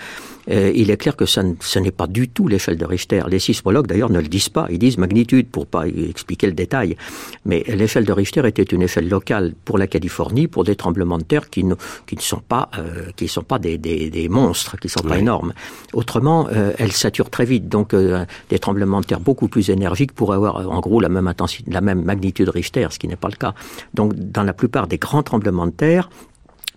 euh, 0.50 0.72
il 0.74 0.90
est 0.90 0.96
clair 0.96 1.16
que 1.16 1.26
ça, 1.26 1.42
ce 1.60 1.78
n'est 1.78 1.90
pas 1.90 2.06
du 2.06 2.28
tout 2.28 2.48
l'échelle 2.48 2.76
de 2.76 2.84
Richter. 2.84 3.22
Les 3.28 3.38
sismologues, 3.38 3.86
d'ailleurs, 3.86 4.10
ne 4.10 4.20
le 4.20 4.28
disent 4.28 4.48
pas. 4.48 4.66
Ils 4.70 4.78
disent 4.78 4.98
magnitude 4.98 5.48
pour 5.48 5.66
pas 5.66 5.86
expliquer 5.86 6.46
le 6.46 6.52
détail. 6.52 6.96
Mais 7.44 7.64
l'échelle 7.68 8.04
de 8.04 8.12
Richter 8.12 8.46
était 8.46 8.62
une 8.62 8.82
échelle 8.82 9.08
locale 9.08 9.54
pour 9.64 9.78
la 9.78 9.86
Californie, 9.86 10.48
pour 10.48 10.64
des 10.64 10.76
tremblements 10.76 11.18
de 11.18 11.24
terre 11.24 11.50
qui 11.50 11.64
ne, 11.64 11.74
qui 12.06 12.16
ne 12.16 12.20
sont 12.20 12.42
pas, 12.46 12.70
euh, 12.78 13.10
qui 13.16 13.28
sont 13.28 13.42
pas 13.42 13.58
des, 13.58 13.78
des, 13.78 14.10
des, 14.10 14.28
monstres, 14.28 14.76
qui 14.78 14.86
ne 14.86 14.90
sont 14.90 15.02
oui. 15.04 15.10
pas 15.10 15.18
énormes. 15.18 15.52
Autrement, 15.92 16.48
euh, 16.52 16.72
elle 16.78 16.92
sature 16.92 17.30
très 17.30 17.44
vite. 17.44 17.68
Donc, 17.68 17.94
euh, 17.94 18.19
des 18.48 18.58
tremblements 18.58 19.00
de 19.00 19.06
terre 19.06 19.20
beaucoup 19.20 19.48
plus 19.48 19.70
énergiques 19.70 20.12
pourraient 20.12 20.36
avoir, 20.36 20.58
euh, 20.58 20.64
en 20.64 20.80
gros, 20.80 21.00
la 21.00 21.08
même 21.08 21.26
intensité, 21.26 21.70
la 21.70 21.80
même 21.80 22.02
magnitude 22.02 22.48
Richter, 22.48 22.88
ce 22.90 22.98
qui 22.98 23.08
n'est 23.08 23.16
pas 23.16 23.28
le 23.28 23.36
cas. 23.36 23.54
Donc, 23.94 24.14
dans 24.14 24.42
la 24.42 24.52
plupart 24.52 24.86
des 24.86 24.98
grands 24.98 25.22
tremblements 25.22 25.66
de 25.66 25.72
terre, 25.72 26.10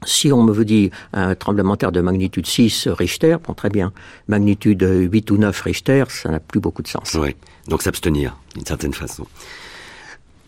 si 0.05 0.31
on 0.31 0.43
me 0.43 0.65
dire 0.65 0.91
un 1.13 1.35
tremblement 1.35 1.73
de 1.73 1.77
terre 1.77 1.91
de 1.91 2.01
magnitude 2.01 2.45
6 2.45 2.89
Richter, 2.89 3.37
bon, 3.45 3.53
très 3.53 3.69
bien. 3.69 3.93
Magnitude 4.27 4.81
8 4.81 5.31
ou 5.31 5.37
9 5.37 5.61
Richter, 5.61 6.03
ça 6.09 6.29
n'a 6.29 6.39
plus 6.39 6.59
beaucoup 6.59 6.81
de 6.81 6.87
sens. 6.87 7.13
Oui, 7.13 7.35
donc 7.67 7.81
s'abstenir, 7.81 8.37
d'une 8.55 8.65
certaine 8.65 8.93
façon. 8.93 9.25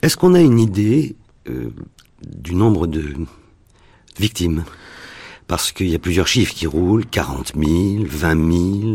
Est-ce 0.01 0.17
qu'on 0.17 0.34
a 0.34 0.41
une 0.41 0.60
idée 0.60 1.15
euh, 1.49 1.71
du 2.21 2.55
nombre 2.55 2.88
de 2.88 3.15
victimes 4.19 4.63
parce 5.47 5.71
qu'il 5.71 5.89
y 5.89 5.95
a 5.95 5.99
plusieurs 5.99 6.27
chiffres 6.27 6.53
qui 6.53 6.65
roulent, 6.65 7.05
40 7.05 7.53
000, 7.55 8.05
20 8.08 8.29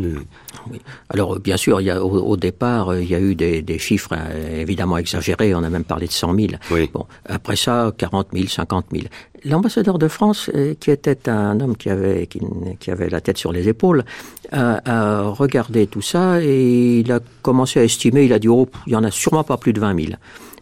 000. 0.03 0.23
Oui. 0.71 0.81
Alors 1.09 1.39
bien 1.39 1.57
sûr, 1.57 1.81
il 1.81 1.85
y 1.85 1.91
a, 1.91 2.05
au, 2.05 2.11
au, 2.11 2.37
départ, 2.37 2.97
il 2.97 3.09
y 3.09 3.15
a 3.15 3.21
eu 3.21 3.35
des, 3.35 3.63
des 3.63 3.79
chiffres 3.79 4.11
euh, 4.13 4.61
évidemment 4.61 4.99
exagérés. 4.99 5.55
On 5.55 5.63
a 5.63 5.71
même 5.71 5.85
parlé 5.85 6.07
de 6.07 6.13
100 6.13 6.35
000. 6.35 6.49
Oui. 6.71 6.91
Bon, 6.93 7.07
après 7.27 7.57
ça, 7.57 7.93
40 7.97 8.29
000, 8.33 8.49
50 8.49 8.87
000. 8.93 9.05
L'ambassadeur 9.45 9.99
de 9.99 10.09
France, 10.09 10.51
euh, 10.55 10.75
qui 10.79 10.91
était 10.91 11.29
un 11.29 11.61
homme 11.61 11.77
qui 11.77 11.89
avait 11.89 12.27
qui, 12.27 12.41
qui 12.79 12.91
avait 12.91 13.09
la 13.09 13.21
tête 13.21 13.39
sur 13.39 13.53
les 13.53 13.69
épaules, 13.69 14.05
a, 14.51 14.81
a, 14.85 15.23
regardé 15.29 15.87
tout 15.87 16.03
ça 16.03 16.43
et 16.43 17.01
il 17.01 17.13
a 17.13 17.21
commencé 17.43 17.79
à 17.79 17.85
estimer. 17.85 18.25
Il 18.25 18.33
a 18.33 18.39
dit 18.39 18.49
oh, 18.49 18.69
il 18.87 18.93
y 18.93 18.97
en 18.97 19.05
a 19.05 19.11
sûrement 19.11 19.45
pas 19.45 19.57
plus 19.57 19.73
de 19.73 19.81
20 19.81 19.99
000. 20.05 20.13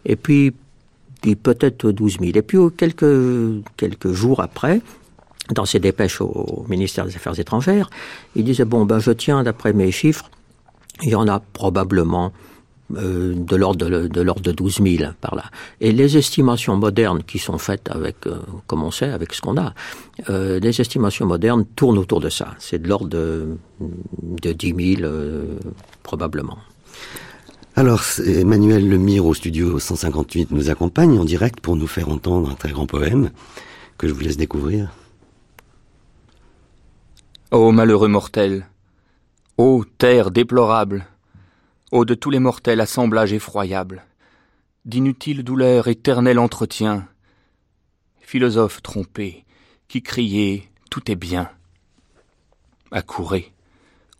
Et 0.05 0.15
puis 0.15 0.53
puis 1.21 1.35
peut-être 1.35 1.91
12 1.91 2.19
000. 2.19 2.31
Et 2.35 2.41
puis 2.41 2.57
quelques 2.77 3.63
quelques 3.75 4.11
jours 4.11 4.41
après, 4.41 4.81
dans 5.53 5.65
ses 5.65 5.79
dépêches 5.79 6.21
au 6.21 6.65
ministère 6.69 7.05
des 7.05 7.15
Affaires 7.15 7.39
étrangères, 7.39 7.89
il 8.35 8.43
disait 8.43 8.65
bon 8.65 8.85
ben 8.85 8.99
je 8.99 9.11
tiens 9.11 9.43
d'après 9.43 9.73
mes 9.73 9.91
chiffres, 9.91 10.29
il 11.01 11.09
y 11.09 11.15
en 11.15 11.27
a 11.27 11.39
probablement 11.39 12.31
euh, 12.97 13.35
de 13.35 13.55
l'ordre 13.55 13.85
de, 13.87 14.07
de 14.07 14.21
l'ordre 14.21 14.41
de 14.41 14.51
12 14.51 14.81
000 14.81 15.11
par 15.21 15.35
là. 15.35 15.43
Et 15.79 15.91
les 15.91 16.17
estimations 16.17 16.75
modernes 16.75 17.21
qui 17.21 17.37
sont 17.37 17.59
faites 17.59 17.87
avec, 17.91 18.25
euh, 18.25 18.37
comme 18.65 18.81
on 18.81 18.89
sait, 18.89 19.11
avec 19.11 19.33
ce 19.33 19.41
qu'on 19.41 19.57
a, 19.57 19.75
euh, 20.29 20.59
les 20.59 20.81
estimations 20.81 21.27
modernes 21.27 21.65
tournent 21.75 21.99
autour 21.99 22.19
de 22.19 22.29
ça. 22.29 22.55
C'est 22.57 22.81
de 22.81 22.87
l'ordre 22.87 23.07
de, 23.07 23.57
de 23.79 24.53
10 24.53 24.95
000 25.01 25.11
probablement. 26.01 26.57
Alors, 27.75 28.01
Emmanuel 28.25 28.89
Lemire 28.89 29.23
au 29.25 29.35
studio 29.35 29.77
158 29.77 30.49
nous 30.49 30.71
accompagne 30.71 31.19
en 31.19 31.25
direct 31.25 31.59
pour 31.59 31.75
nous 31.75 31.87
faire 31.87 32.09
entendre 32.09 32.49
un 32.49 32.55
très 32.55 32.71
grand 32.71 32.87
poème 32.87 33.29
que 33.99 34.07
je 34.07 34.13
vous 34.13 34.21
laisse 34.21 34.37
découvrir. 34.37 34.89
Ô 37.51 37.71
malheureux 37.71 38.07
mortel, 38.07 38.67
ô 39.57 39.83
terre 39.97 40.29
déplorable, 40.29 41.07
ô 41.91 42.05
de 42.05 42.13
tous 42.13 42.29
les 42.29 42.37
mortels 42.37 42.79
assemblage 42.79 43.33
effroyable, 43.33 44.05
d'inutiles 44.85 45.43
douleurs 45.43 45.87
éternel 45.87 46.37
entretien, 46.37 47.07
philosophe 48.19 48.83
trompé, 48.83 49.45
qui 49.87 50.03
criait 50.03 50.69
tout 50.91 51.11
est 51.11 51.15
bien. 51.15 51.49
Accourez, 52.91 53.51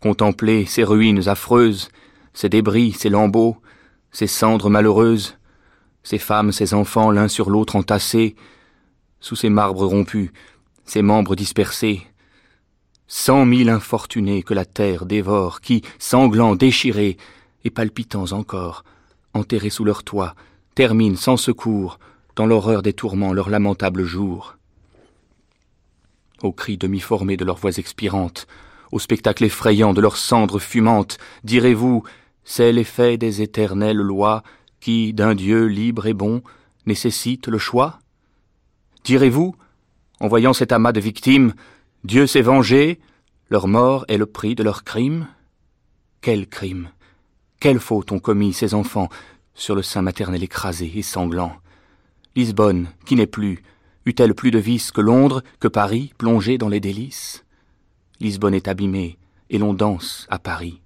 contemplez 0.00 0.64
ces 0.66 0.82
ruines 0.82 1.28
affreuses, 1.28 1.88
ces 2.34 2.48
débris, 2.48 2.90
ces 2.90 3.10
lambeaux, 3.10 3.58
ces 4.10 4.26
cendres 4.26 4.70
malheureuses, 4.70 5.38
ces 6.02 6.18
femmes, 6.18 6.50
ces 6.50 6.74
enfants 6.74 7.12
l'un 7.12 7.28
sur 7.28 7.48
l'autre 7.48 7.76
entassés, 7.76 8.34
sous 9.20 9.36
ces 9.36 9.50
marbres 9.50 9.86
rompus, 9.86 10.32
ces 10.84 11.02
membres 11.02 11.36
dispersés, 11.36 12.09
Cent 13.12 13.44
mille 13.44 13.70
infortunés 13.70 14.44
que 14.44 14.54
la 14.54 14.64
terre 14.64 15.04
dévore, 15.04 15.60
qui, 15.60 15.82
sanglants, 15.98 16.54
déchirés, 16.54 17.16
et 17.64 17.70
palpitants 17.70 18.30
encore, 18.30 18.84
enterrés 19.34 19.68
sous 19.68 19.84
leur 19.84 20.04
toit, 20.04 20.36
terminent 20.76 21.16
sans 21.16 21.36
secours, 21.36 21.98
dans 22.36 22.46
l'horreur 22.46 22.82
des 22.82 22.92
tourments, 22.92 23.32
leur 23.32 23.50
lamentable 23.50 24.04
jour. 24.04 24.56
Aux 26.44 26.52
cris 26.52 26.78
demi-formés 26.78 27.36
de 27.36 27.44
leurs 27.44 27.56
voix 27.56 27.78
expirantes, 27.78 28.46
au 28.92 29.00
spectacle 29.00 29.42
effrayant 29.42 29.92
de 29.92 30.00
leurs 30.00 30.16
cendres 30.16 30.60
fumantes, 30.60 31.18
direz-vous, 31.42 32.04
c'est 32.44 32.70
l'effet 32.70 33.16
des 33.16 33.42
éternelles 33.42 33.96
lois 33.96 34.44
qui, 34.78 35.12
d'un 35.12 35.34
Dieu 35.34 35.66
libre 35.66 36.06
et 36.06 36.14
bon, 36.14 36.42
nécessite 36.86 37.48
le 37.48 37.58
choix? 37.58 37.98
Direz-vous, 39.02 39.56
en 40.20 40.28
voyant 40.28 40.52
cet 40.52 40.70
amas 40.70 40.92
de 40.92 41.00
victimes, 41.00 41.54
Dieu 42.02 42.26
s'est 42.26 42.40
vengé, 42.40 42.98
leur 43.50 43.68
mort 43.68 44.06
est 44.08 44.16
le 44.16 44.24
prix 44.24 44.54
de 44.54 44.62
leur 44.62 44.84
crime. 44.84 45.28
Quel 46.22 46.48
crime? 46.48 46.90
Quelle 47.60 47.78
faute 47.78 48.10
ont 48.10 48.18
commis 48.18 48.54
ces 48.54 48.72
enfants 48.72 49.10
sur 49.52 49.74
le 49.74 49.82
sein 49.82 50.00
maternel 50.00 50.42
écrasé 50.42 50.90
et 50.94 51.02
sanglant? 51.02 51.56
Lisbonne, 52.36 52.88
qui 53.04 53.16
n'est 53.16 53.26
plus, 53.26 53.62
eut-elle 54.06 54.34
plus 54.34 54.50
de 54.50 54.58
vices 54.58 54.92
que 54.92 55.02
Londres, 55.02 55.42
que 55.58 55.68
Paris, 55.68 56.14
plongé 56.16 56.56
dans 56.56 56.70
les 56.70 56.80
délices? 56.80 57.44
Lisbonne 58.18 58.54
est 58.54 58.68
abîmée, 58.68 59.18
et 59.50 59.58
l'on 59.58 59.74
danse 59.74 60.26
à 60.30 60.38
Paris. 60.38 60.80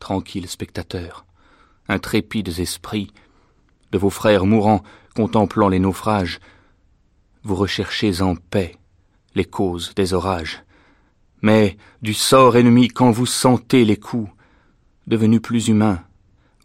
Tranquilles 0.00 0.48
spectateurs, 0.48 1.26
intrépides 1.86 2.58
esprits, 2.58 3.12
de 3.92 3.98
vos 3.98 4.10
frères 4.10 4.46
mourants 4.46 4.82
contemplant 5.14 5.68
les 5.68 5.78
naufrages, 5.78 6.40
vous 7.44 7.54
recherchez 7.54 8.20
en 8.20 8.34
paix 8.34 8.77
les 9.38 9.46
causes 9.46 9.94
des 9.94 10.12
orages. 10.12 10.64
Mais 11.40 11.78
du 12.02 12.12
sort 12.12 12.56
ennemi 12.56 12.88
quand 12.88 13.12
vous 13.12 13.24
sentez 13.24 13.84
les 13.84 13.96
coups, 13.96 14.30
devenu 15.06 15.40
plus 15.40 15.68
humain, 15.68 16.02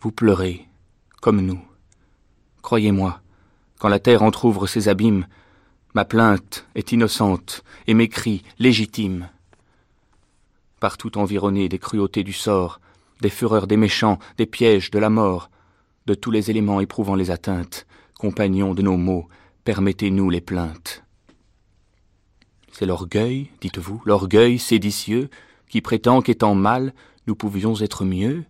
vous 0.02 0.12
pleurez, 0.12 0.68
comme 1.22 1.40
nous. 1.40 1.62
Croyez-moi, 2.64 3.22
quand 3.80 3.90
la 3.90 4.00
terre 4.00 4.24
entr'ouvre 4.24 4.68
ses 4.68 4.90
abîmes, 4.90 5.28
ma 5.94 6.04
plainte 6.04 6.66
est 6.74 6.92
innocente 6.92 7.64
et 7.86 7.94
mes 7.94 8.10
cris 8.10 8.44
légitimes. 8.58 9.30
Partout 10.80 11.18
environné 11.18 11.70
des 11.70 11.80
cruautés 11.80 12.24
du 12.24 12.34
sort, 12.34 12.82
des 13.22 13.30
fureurs 13.30 13.68
des 13.68 13.78
méchants, 13.78 14.18
des 14.38 14.48
pièges 14.48 14.90
de 14.90 15.00
la 15.00 15.12
mort, 15.12 15.52
de 16.08 16.16
tous 16.16 16.32
les 16.32 16.50
éléments 16.50 16.82
éprouvant 16.82 17.16
les 17.16 17.30
atteintes, 17.30 17.86
compagnons 18.18 18.74
de 18.74 18.82
nos 18.82 18.98
maux, 18.98 19.30
permettez-nous 19.64 20.30
les 20.30 20.42
plaintes. 20.42 21.03
C'est 22.74 22.88
l'orgueil, 22.88 23.52
dites-vous, 23.62 24.02
l'orgueil 24.04 24.58
séditieux, 24.58 25.30
qui 25.70 25.80
prétend 25.80 26.24
qu'étant 26.24 26.56
mal, 26.56 26.96
nous 27.28 27.36
pouvions 27.36 27.80
être 27.80 28.04
mieux. 28.04 28.46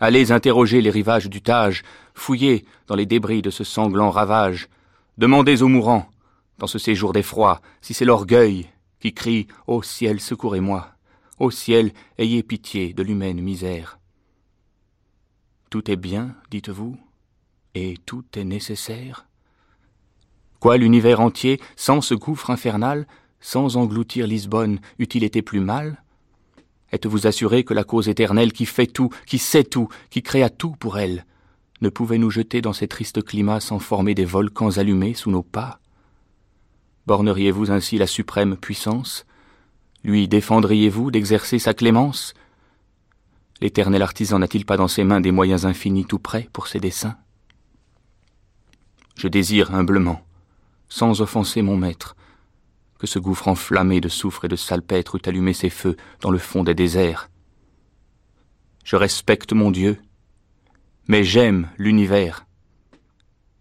Allez 0.00 0.32
interroger 0.32 0.80
les 0.80 0.88
rivages 0.88 1.28
du 1.28 1.42
Tage, 1.42 1.82
fouillez 2.14 2.64
dans 2.86 2.96
les 2.96 3.04
débris 3.04 3.42
de 3.42 3.50
ce 3.50 3.64
sanglant 3.64 4.08
ravage, 4.08 4.70
demandez 5.18 5.62
aux 5.62 5.68
mourants, 5.68 6.08
dans 6.56 6.66
ce 6.66 6.78
séjour 6.78 7.12
d'effroi, 7.12 7.60
si 7.82 7.92
c'est 7.92 8.06
l'orgueil 8.06 8.70
qui 9.00 9.12
crie 9.12 9.46
Ô 9.66 9.82
ciel, 9.82 10.18
secourez-moi, 10.18 10.88
ô 11.38 11.50
ciel, 11.50 11.92
ayez 12.16 12.42
pitié 12.42 12.94
de 12.94 13.02
l'humaine 13.02 13.42
misère. 13.42 13.98
Tout 15.68 15.90
est 15.90 15.96
bien, 15.96 16.34
dites-vous, 16.50 16.96
et 17.74 17.98
tout 18.06 18.24
est 18.34 18.44
nécessaire. 18.44 19.26
Quoi, 20.58 20.78
l'univers 20.78 21.20
entier, 21.20 21.60
sans 21.76 22.00
ce 22.00 22.14
gouffre 22.14 22.48
infernal, 22.48 23.06
sans 23.40 23.76
engloutir 23.76 24.26
Lisbonne, 24.26 24.80
eût-il 24.98 25.24
été 25.24 25.42
plus 25.42 25.60
mal? 25.60 26.02
Êtes-vous 26.92 27.26
assuré 27.26 27.64
que 27.64 27.74
la 27.74 27.84
cause 27.84 28.08
éternelle 28.08 28.52
qui 28.52 28.66
fait 28.66 28.86
tout, 28.86 29.10
qui 29.26 29.38
sait 29.38 29.64
tout, 29.64 29.88
qui 30.10 30.22
créa 30.22 30.48
tout 30.48 30.72
pour 30.72 30.98
elle, 30.98 31.26
ne 31.80 31.90
pouvait 31.90 32.18
nous 32.18 32.30
jeter 32.30 32.60
dans 32.60 32.72
ces 32.72 32.88
tristes 32.88 33.22
climats 33.22 33.60
sans 33.60 33.78
former 33.78 34.14
des 34.14 34.24
volcans 34.24 34.78
allumés 34.78 35.14
sous 35.14 35.30
nos 35.30 35.42
pas? 35.42 35.80
Borneriez-vous 37.06 37.70
ainsi 37.70 37.98
la 37.98 38.06
suprême 38.06 38.56
puissance? 38.56 39.26
Lui 40.04 40.28
défendriez-vous 40.28 41.10
d'exercer 41.10 41.58
sa 41.58 41.74
clémence? 41.74 42.34
L'éternel 43.60 44.02
artisan 44.02 44.38
n'a-t-il 44.38 44.64
pas 44.64 44.76
dans 44.76 44.88
ses 44.88 45.04
mains 45.04 45.20
des 45.20 45.32
moyens 45.32 45.66
infinis 45.66 46.04
tout 46.04 46.18
prêts 46.18 46.48
pour 46.52 46.68
ses 46.68 46.80
desseins? 46.80 47.16
Je 49.16 49.26
désire 49.26 49.74
humblement, 49.74 50.22
sans 50.88 51.20
offenser 51.20 51.62
mon 51.62 51.76
maître, 51.76 52.14
que 52.98 53.06
ce 53.06 53.18
gouffre 53.18 53.48
enflammé 53.48 54.00
de 54.00 54.08
soufre 54.08 54.44
et 54.44 54.48
de 54.48 54.56
salpêtre 54.56 55.16
eût 55.16 55.28
allumé 55.28 55.52
ses 55.52 55.70
feux 55.70 55.96
dans 56.20 56.30
le 56.30 56.38
fond 56.38 56.64
des 56.64 56.74
déserts. 56.74 57.30
Je 58.84 58.96
respecte 58.96 59.52
mon 59.52 59.70
Dieu, 59.70 60.00
mais 61.06 61.24
j'aime 61.24 61.70
l'univers. 61.78 62.46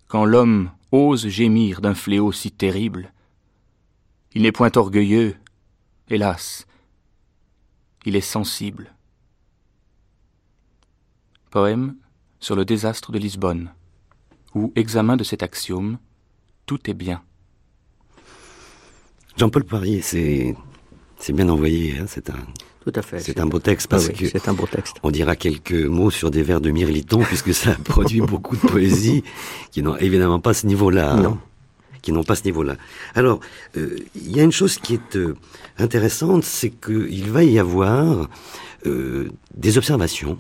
Quand 0.08 0.26
l'homme 0.26 0.72
ose 0.92 1.28
gémir 1.28 1.82
d'un 1.82 1.94
fléau 1.94 2.32
si 2.32 2.52
terrible, 2.52 3.14
il 4.34 4.42
n'est 4.42 4.52
point 4.52 4.72
orgueilleux, 4.76 5.36
hélas, 6.10 6.66
il 8.06 8.16
est 8.16 8.22
sensible. 8.22 8.94
Poème 11.52 11.96
sur 12.40 12.56
le 12.56 12.66
désastre 12.66 13.12
de 13.12 13.20
Lisbonne, 13.20 13.74
ou 14.54 14.72
examen 14.76 15.18
de 15.18 15.24
cet 15.24 15.44
axiome, 15.44 15.98
tout 16.66 16.90
est 16.90 16.94
bien. 16.94 17.24
Jean-Paul 19.38 19.64
Poirier, 19.64 20.02
c'est 20.02 20.56
c'est 21.20 21.34
bien 21.34 21.50
envoyé, 21.50 21.96
hein, 22.00 22.06
c'est 22.08 22.30
un 22.30 22.46
tout 22.84 22.94
à 22.96 23.02
fait. 23.02 23.20
C'est 23.20 23.42
un 23.42 23.46
beau 23.46 23.60
texte 23.60 23.88
parce 23.88 24.08
que 24.08 24.30
c'est 24.30 24.48
un 24.48 24.54
beau 24.54 24.66
texte. 24.66 24.96
On 25.04 25.12
dira 25.12 25.36
quelques 25.36 25.74
mots 25.74 26.10
sur 26.10 26.32
des 26.32 26.42
vers 26.42 26.62
de 26.62 26.72
Mirliton 26.72 27.20
puisque 27.20 27.54
ça 27.54 27.76
produit 27.84 28.22
beaucoup 28.34 28.56
de 28.56 28.62
poésie 28.62 29.26
qui 29.72 29.82
n'ont 29.82 29.98
évidemment 29.98 30.40
pas 30.40 30.54
ce 30.54 30.66
niveau-là. 30.68 31.12
Hein, 31.12 31.38
qui 32.02 32.14
n'ont 32.14 32.24
pas 32.24 32.36
ce 32.36 32.46
niveau-là. 32.46 32.78
Alors, 33.16 33.42
euh, 33.76 33.98
il 34.16 34.34
y 34.34 34.40
a 34.40 34.44
une 34.44 34.54
chose 34.54 34.78
qui 34.78 34.94
est 34.94 35.18
euh, 35.18 35.36
intéressante, 35.78 36.46
c'est 36.46 36.70
qu'il 36.70 37.30
va 37.30 37.44
y 37.44 37.60
avoir 37.60 38.30
euh, 38.86 39.30
des 39.54 39.78
observations, 39.78 40.38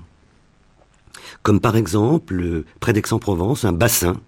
comme 1.44 1.60
par 1.60 1.76
exemple 1.76 2.64
près 2.80 2.94
d'Aix-en-Provence, 2.94 3.66
un 3.66 3.74
bassin 3.74 4.22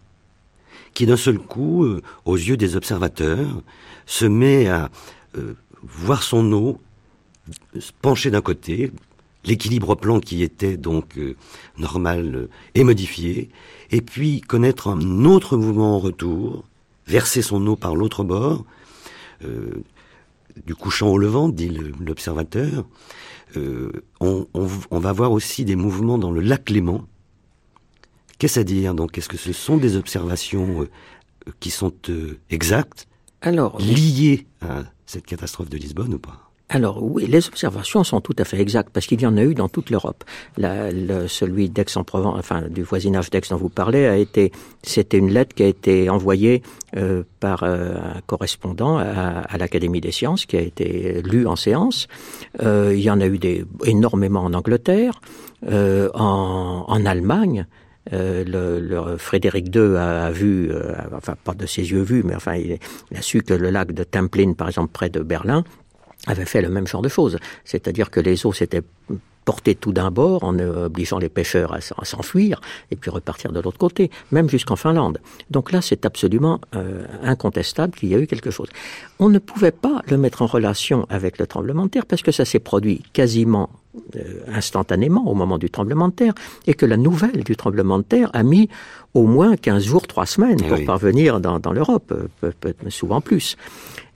qui 0.99 1.05
d'un 1.05 1.15
seul 1.15 1.39
coup, 1.39 1.87
aux 2.25 2.35
yeux 2.35 2.57
des 2.57 2.75
observateurs, 2.75 3.61
se 4.05 4.25
met 4.25 4.67
à 4.67 4.89
euh, 5.37 5.53
voir 5.81 6.23
son 6.23 6.51
eau 6.51 6.77
pencher 8.01 8.31
d'un 8.31 8.41
côté, 8.41 8.91
l'équilibre 9.45 9.95
plan 9.95 10.19
qui 10.19 10.43
était 10.43 10.75
donc 10.75 11.17
euh, 11.17 11.37
normal 11.77 12.35
euh, 12.35 12.49
est 12.75 12.83
modifié, 12.83 13.49
et 13.91 14.01
puis 14.01 14.41
connaître 14.41 14.89
un 14.89 15.23
autre 15.23 15.55
mouvement 15.55 15.95
en 15.95 15.99
retour, 15.99 16.65
verser 17.07 17.41
son 17.41 17.65
eau 17.65 17.77
par 17.77 17.95
l'autre 17.95 18.25
bord, 18.25 18.65
du 20.65 20.75
couchant 20.75 21.07
au 21.07 21.17
levant, 21.17 21.47
dit 21.47 21.69
l'observateur. 22.01 22.85
On, 23.55 24.47
on, 24.53 24.99
va 24.99 25.13
voir 25.13 25.31
aussi 25.31 25.63
des 25.63 25.77
mouvements 25.77 26.17
dans 26.17 26.31
le 26.31 26.41
lac 26.41 26.69
Léman. 26.69 27.07
Qu'est-ce 28.39 28.59
à 28.59 28.63
dire 28.63 28.95
Donc, 28.95 29.17
est-ce 29.17 29.29
que 29.29 29.37
ce 29.37 29.53
sont 29.53 29.77
des 29.77 29.95
observations 29.95 30.87
qui 31.59 31.69
sont 31.69 31.93
exactes 32.49 33.07
alors, 33.41 33.79
lié 33.79 34.47
à 34.61 34.83
cette 35.05 35.25
catastrophe 35.25 35.69
de 35.69 35.77
Lisbonne 35.77 36.13
ou 36.13 36.19
pas? 36.19 36.49
Alors 36.71 37.01
oui, 37.01 37.25
les 37.25 37.47
observations 37.47 38.03
sont 38.03 38.21
tout 38.21 38.35
à 38.37 38.43
fait 38.43 38.59
exactes 38.59 38.91
parce 38.93 39.07
qu'il 39.07 39.19
y 39.19 39.25
en 39.25 39.37
a 39.37 39.41
eu 39.41 39.55
dans 39.55 39.69
toute 39.69 39.89
l'Europe. 39.89 40.23
celui 40.57 41.67
d'Aix-en-Provence, 41.67 42.35
enfin 42.37 42.61
du 42.69 42.83
voisinage 42.83 43.31
d'Aix 43.31 43.41
dont 43.49 43.57
vous 43.57 43.69
parlez, 43.69 44.05
a 44.05 44.17
été, 44.17 44.51
c'était 44.83 45.17
une 45.17 45.31
lettre 45.31 45.55
qui 45.55 45.63
a 45.63 45.67
été 45.67 46.11
envoyée 46.11 46.61
euh, 46.95 47.23
par 47.39 47.63
euh, 47.63 47.95
un 47.95 48.21
correspondant 48.27 48.99
à, 48.99 49.57
l'Académie 49.57 49.99
des 49.99 50.11
sciences, 50.11 50.45
qui 50.45 50.57
a 50.57 50.61
été 50.61 51.23
lue 51.23 51.47
en 51.47 51.55
séance. 51.55 52.07
Euh, 52.61 52.93
il 52.95 53.01
y 53.01 53.09
en 53.09 53.19
a 53.19 53.25
eu 53.25 53.39
des, 53.39 53.65
énormément 53.85 54.41
en 54.41 54.53
Angleterre, 54.53 55.21
en, 55.65 56.85
en 56.87 57.05
Allemagne. 57.05 57.65
Euh, 58.13 58.43
le, 58.79 59.17
Frédéric 59.17 59.75
II 59.75 59.95
a, 59.97 60.31
vu, 60.31 60.71
euh, 60.71 60.93
enfin 61.13 61.35
pas 61.43 61.53
de 61.53 61.65
ses 61.65 61.91
yeux 61.91 62.01
vus, 62.01 62.23
mais 62.23 62.35
enfin 62.35 62.55
il, 62.55 62.79
a 63.15 63.21
su 63.21 63.41
que 63.43 63.53
le 63.53 63.69
lac 63.69 63.91
de 63.91 64.03
Templin, 64.03 64.53
par 64.53 64.67
exemple 64.67 64.91
près 64.91 65.09
de 65.09 65.19
Berlin, 65.19 65.63
avait 66.25 66.45
fait 66.45 66.61
le 66.61 66.69
même 66.69 66.87
genre 66.87 67.01
de 67.01 67.09
choses. 67.09 67.37
C'est-à-dire 67.65 68.09
que 68.09 68.19
les 68.19 68.45
eaux 68.45 68.53
s'étaient 68.53 68.83
portées 69.49 69.73
tout 69.73 69.93
d'un 69.93 70.11
bord 70.11 70.43
en 70.43 70.59
obligeant 70.59 71.17
les 71.17 71.27
pêcheurs 71.27 71.73
à, 71.73 71.81
s'enfuir 71.81 72.61
et 72.91 72.95
puis 72.95 73.09
repartir 73.09 73.51
de 73.51 73.59
l'autre 73.59 73.79
côté, 73.79 74.11
même 74.31 74.47
jusqu'en 74.47 74.75
Finlande. 74.75 75.17
Donc 75.49 75.71
là, 75.71 75.81
c'est 75.81 76.05
absolument 76.05 76.61
euh, 76.75 77.03
incontestable 77.23 77.95
qu'il 77.97 78.09
y 78.09 78.13
a 78.13 78.19
eu 78.19 78.27
quelque 78.27 78.51
chose. 78.51 78.69
On 79.17 79.27
ne 79.27 79.39
pouvait 79.39 79.71
pas 79.71 80.03
le 80.07 80.17
mettre 80.19 80.43
en 80.43 80.45
relation 80.45 81.07
avec 81.09 81.39
le 81.39 81.47
tremblement 81.47 81.85
de 81.85 81.89
terre 81.89 82.05
parce 82.05 82.21
que 82.21 82.31
ça 82.31 82.45
s'est 82.45 82.59
produit 82.59 83.01
quasiment 83.11 83.71
euh, 84.15 84.43
instantanément 84.53 85.27
au 85.27 85.33
moment 85.33 85.57
du 85.57 85.71
tremblement 85.71 86.09
de 86.09 86.13
terre, 86.13 86.35
et 86.67 86.75
que 86.75 86.85
la 86.85 86.97
nouvelle 86.97 87.43
du 87.43 87.55
tremblement 87.55 87.97
de 87.97 88.03
terre 88.03 88.29
a 88.33 88.43
mis 88.43 88.69
au 89.15 89.25
moins 89.25 89.55
15 89.55 89.83
jours, 89.83 90.05
3 90.05 90.27
semaines 90.27 90.61
pour 90.61 90.85
parvenir 90.85 91.39
dans, 91.39 91.73
l'Europe, 91.73 92.13
euh, 92.43 92.51
souvent 92.89 93.19
plus. 93.19 93.57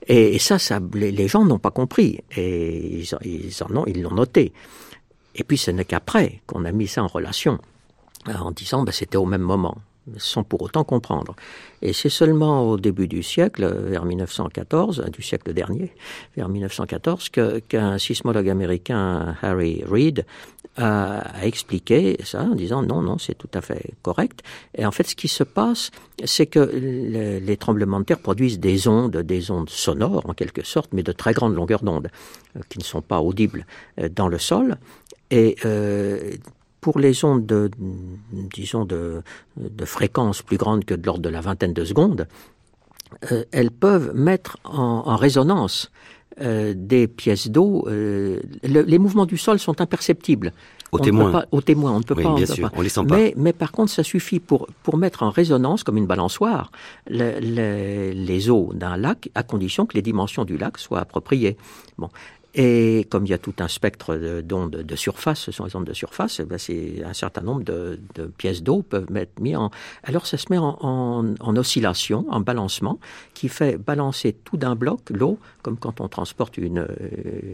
Et, 0.06 0.38
ça, 0.38 0.60
ça 0.60 0.78
les, 0.94 1.26
gens 1.26 1.44
n'ont 1.44 1.58
pas 1.58 1.72
compris, 1.72 2.20
et 2.36 3.00
ils, 3.00 3.08
ils 3.24 3.64
en 3.64 3.76
ont, 3.78 3.84
ils 3.86 4.00
l'ont 4.00 4.14
noté. 4.14 4.52
Et 5.34 5.44
puis 5.44 5.58
ce 5.58 5.70
n'est 5.70 5.84
qu'après 5.84 6.40
qu'on 6.46 6.64
a 6.64 6.72
mis 6.72 6.86
ça 6.86 7.02
en 7.02 7.08
relation, 7.08 7.58
en 8.26 8.50
disant 8.50 8.82
ben, 8.82 8.92
c'était 8.92 9.16
au 9.16 9.26
même 9.26 9.42
moment 9.42 9.76
sans 10.16 10.44
pour 10.44 10.62
autant 10.62 10.84
comprendre. 10.84 11.34
Et 11.82 11.92
c'est 11.92 12.08
seulement 12.08 12.68
au 12.68 12.76
début 12.76 13.08
du 13.08 13.22
siècle, 13.22 13.66
vers 13.66 14.04
1914, 14.04 15.04
du 15.12 15.22
siècle 15.22 15.52
dernier, 15.52 15.92
vers 16.36 16.48
1914, 16.48 17.30
qu'un 17.68 17.98
sismologue 17.98 18.48
américain, 18.48 19.36
Harry 19.42 19.82
Reid, 19.86 20.24
a, 20.76 21.44
expliqué 21.44 22.16
ça 22.24 22.42
en 22.42 22.54
disant 22.54 22.82
non, 22.82 23.02
non, 23.02 23.18
c'est 23.18 23.34
tout 23.34 23.50
à 23.54 23.60
fait 23.60 23.92
correct. 24.02 24.40
Et 24.74 24.84
en 24.84 24.90
fait, 24.90 25.04
ce 25.04 25.14
qui 25.14 25.28
se 25.28 25.44
passe, 25.44 25.90
c'est 26.24 26.46
que 26.46 26.58
les 26.60 27.56
tremblements 27.56 28.00
de 28.00 28.04
terre 28.04 28.18
produisent 28.18 28.58
des 28.58 28.88
ondes, 28.88 29.16
des 29.16 29.50
ondes 29.50 29.70
sonores 29.70 30.28
en 30.28 30.34
quelque 30.34 30.64
sorte, 30.64 30.90
mais 30.92 31.02
de 31.02 31.12
très 31.12 31.32
grande 31.32 31.54
longueur 31.54 31.82
d'onde, 31.82 32.08
euh, 32.56 32.60
qui 32.68 32.78
ne 32.78 32.84
sont 32.84 33.02
pas 33.02 33.20
audibles 33.20 33.66
euh, 34.00 34.08
dans 34.08 34.28
le 34.28 34.38
sol. 34.38 34.76
Et 35.30 35.56
euh, 35.64 36.32
pour 36.84 36.98
les 36.98 37.24
ondes 37.24 37.46
de, 37.46 37.70
disons, 38.54 38.84
de, 38.84 39.22
de 39.56 39.84
fréquence 39.86 40.42
plus 40.42 40.58
grande 40.58 40.84
que 40.84 40.92
de 40.92 41.06
l'ordre 41.06 41.22
de 41.22 41.30
la 41.30 41.40
vingtaine 41.40 41.72
de 41.72 41.82
secondes, 41.82 42.26
euh, 43.32 43.44
elles 43.52 43.70
peuvent 43.70 44.12
mettre 44.14 44.58
en, 44.64 45.16
résonance 45.16 45.90
euh, 46.42 46.74
des 46.76 47.06
pièces 47.08 47.48
d'eau. 47.48 47.86
Euh, 47.88 48.38
les 48.64 48.98
mouvements 48.98 49.24
du 49.24 49.38
sol 49.38 49.58
sont 49.58 49.80
imperceptibles. 49.80 50.52
Au 50.92 50.98
témoin. 50.98 51.44
au 51.52 51.62
témoin, 51.62 51.92
on 51.92 52.00
ne 52.00 52.04
peut 52.04 52.14
pas. 52.14 52.34
Bien 52.34 52.44
sûr, 52.44 52.70
on 52.76 52.82
les 52.82 52.90
sent 52.90 53.06
pas. 53.08 53.16
Mais, 53.16 53.32
mais, 53.38 53.54
par 53.54 53.72
contre, 53.72 53.90
ça 53.90 54.02
suffit 54.02 54.38
pour, 54.38 54.68
pour 54.82 54.98
mettre 54.98 55.22
en 55.22 55.30
résonance, 55.30 55.84
comme 55.84 55.96
une 55.96 56.06
balançoire, 56.06 56.70
les 57.08 58.50
eaux 58.50 58.72
d'un 58.74 58.98
lac, 58.98 59.30
à 59.34 59.42
condition 59.42 59.86
que 59.86 59.94
les 59.94 60.02
dimensions 60.02 60.44
du 60.44 60.58
lac 60.58 60.76
soient 60.76 61.00
appropriées. 61.00 61.56
Bon. 61.96 62.10
Et 62.56 63.06
comme 63.10 63.26
il 63.26 63.30
y 63.30 63.34
a 63.34 63.38
tout 63.38 63.54
un 63.58 63.66
spectre 63.66 64.16
d'ondes 64.42 64.76
de, 64.76 64.96
surface, 64.96 65.40
ce 65.40 65.52
sont 65.52 65.64
les 65.64 65.74
ondes 65.74 65.86
de 65.86 65.92
surface, 65.92 66.38
eh 66.38 66.44
ben 66.44 66.56
c'est 66.56 67.02
un 67.04 67.12
certain 67.12 67.40
nombre 67.40 67.64
de, 67.64 67.98
pièces 68.38 68.62
d'eau 68.62 68.82
peuvent 68.82 69.08
être 69.16 69.40
mis 69.40 69.56
en. 69.56 69.72
Alors 70.04 70.26
ça 70.26 70.38
se 70.38 70.46
met 70.50 70.58
en, 70.58 71.34
oscillation, 71.56 72.26
en 72.30 72.40
balancement, 72.40 73.00
qui 73.34 73.48
fait 73.48 73.76
balancer 73.76 74.36
tout 74.44 74.56
d'un 74.56 74.76
bloc 74.76 75.00
l'eau, 75.10 75.38
comme 75.62 75.76
quand 75.76 76.00
on 76.00 76.06
transporte 76.06 76.56
une, 76.56 76.86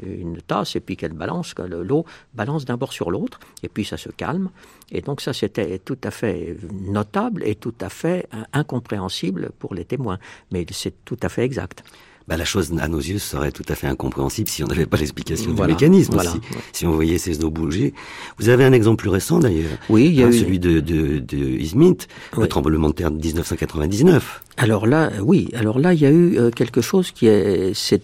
une 0.04 0.42
tasse 0.42 0.76
et 0.76 0.80
puis 0.80 0.98
qu'elle 0.98 1.14
balance, 1.14 1.54
que 1.54 1.62
l'eau 1.62 2.04
balance 2.34 2.66
d'un 2.66 2.76
bord 2.76 2.92
sur 2.92 3.10
l'autre, 3.10 3.40
et 3.62 3.68
puis 3.68 3.86
ça 3.86 3.96
se 3.96 4.10
calme. 4.10 4.50
Et 4.92 5.00
donc 5.00 5.22
ça 5.22 5.32
c'était 5.32 5.78
tout 5.78 5.98
à 6.04 6.10
fait 6.10 6.58
notable 6.72 7.42
et 7.46 7.54
tout 7.54 7.74
à 7.80 7.88
fait 7.88 8.28
incompréhensible 8.52 9.50
pour 9.58 9.74
les 9.74 9.86
témoins, 9.86 10.18
mais 10.50 10.66
c'est 10.70 11.04
tout 11.06 11.18
à 11.22 11.30
fait 11.30 11.44
exact 11.44 11.84
bah, 12.30 12.36
la 12.36 12.44
chose 12.44 12.72
à 12.80 12.86
nos 12.86 13.00
yeux 13.00 13.18
serait 13.18 13.50
tout 13.50 13.64
à 13.68 13.74
fait 13.74 13.88
incompréhensible 13.88 14.48
si 14.48 14.62
on 14.62 14.68
n'avait 14.68 14.86
pas 14.86 14.98
l'explication 14.98 15.52
du 15.52 15.60
mécanisme 15.62 16.14
aussi. 16.16 16.40
Si 16.72 16.86
on 16.86 16.92
voyait 16.92 17.18
ces 17.18 17.44
eaux 17.44 17.50
bouger. 17.50 17.92
Vous 18.38 18.48
avez 18.48 18.64
un 18.64 18.72
exemple 18.72 18.98
plus 18.98 19.10
récent 19.10 19.40
d'ailleurs. 19.40 19.76
Oui, 19.88 20.06
il 20.06 20.14
y 20.14 20.22
a 20.22 20.28
hein, 20.28 20.32
celui 20.32 20.60
de, 20.60 20.78
de, 20.78 21.18
de 21.18 21.36
Izmit, 21.36 21.98
le 22.38 22.46
tremblement 22.46 22.90
de 22.90 22.94
terre 22.94 23.10
de 23.10 23.16
1999. 23.20 24.42
Alors 24.62 24.86
là, 24.86 25.10
oui. 25.22 25.48
Alors 25.54 25.78
là, 25.78 25.94
il 25.94 26.00
y 26.00 26.04
a 26.04 26.10
eu 26.10 26.38
euh, 26.38 26.50
quelque 26.50 26.82
chose 26.82 27.12
qui 27.12 27.26
est, 27.28 27.72
c'est, 27.72 28.02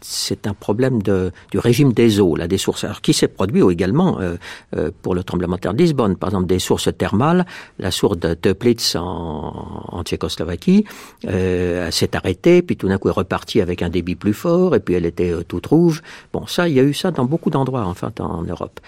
c'est 0.00 0.46
un 0.46 0.54
problème 0.54 1.02
de, 1.02 1.32
du 1.50 1.58
régime 1.58 1.92
des 1.92 2.20
eaux, 2.20 2.36
là, 2.36 2.46
des 2.46 2.58
sources. 2.58 2.84
Alors 2.84 3.00
qui 3.00 3.12
s'est 3.12 3.26
produit 3.26 3.60
également 3.72 4.20
euh, 4.20 4.36
euh, 4.76 4.92
pour 5.02 5.16
le 5.16 5.24
tremblement 5.24 5.56
de 5.56 5.62
terre 5.62 5.74
de 5.74 5.78
Lisbonne, 5.78 6.14
par 6.14 6.28
exemple 6.28 6.46
des 6.46 6.60
sources 6.60 6.88
thermales. 6.96 7.44
La 7.80 7.90
source 7.90 8.18
de 8.18 8.34
Teplitz 8.34 8.94
en, 8.94 9.88
en 9.88 10.02
Tchécoslovaquie 10.04 10.84
s'est 11.24 12.16
arrêtée, 12.16 12.62
puis 12.62 12.76
tout 12.76 12.86
d'un 12.86 12.98
coup 12.98 13.08
est 13.08 13.18
repartie 13.24 13.60
avec 13.60 13.82
un 13.82 13.88
débit 13.90 14.14
plus 14.14 14.34
fort, 14.34 14.76
et 14.76 14.80
puis 14.80 14.94
elle 14.94 15.06
était 15.06 15.34
toute 15.48 15.66
rouge. 15.66 16.02
Bon, 16.32 16.46
ça, 16.46 16.68
il 16.68 16.76
y 16.76 16.80
a 16.80 16.84
eu 16.84 16.94
ça 16.94 17.10
dans 17.10 17.24
beaucoup 17.24 17.50
d'endroits, 17.50 17.84
en 17.84 17.94
fait, 17.94 18.20
en 18.20 18.42
Europe. 18.42 18.78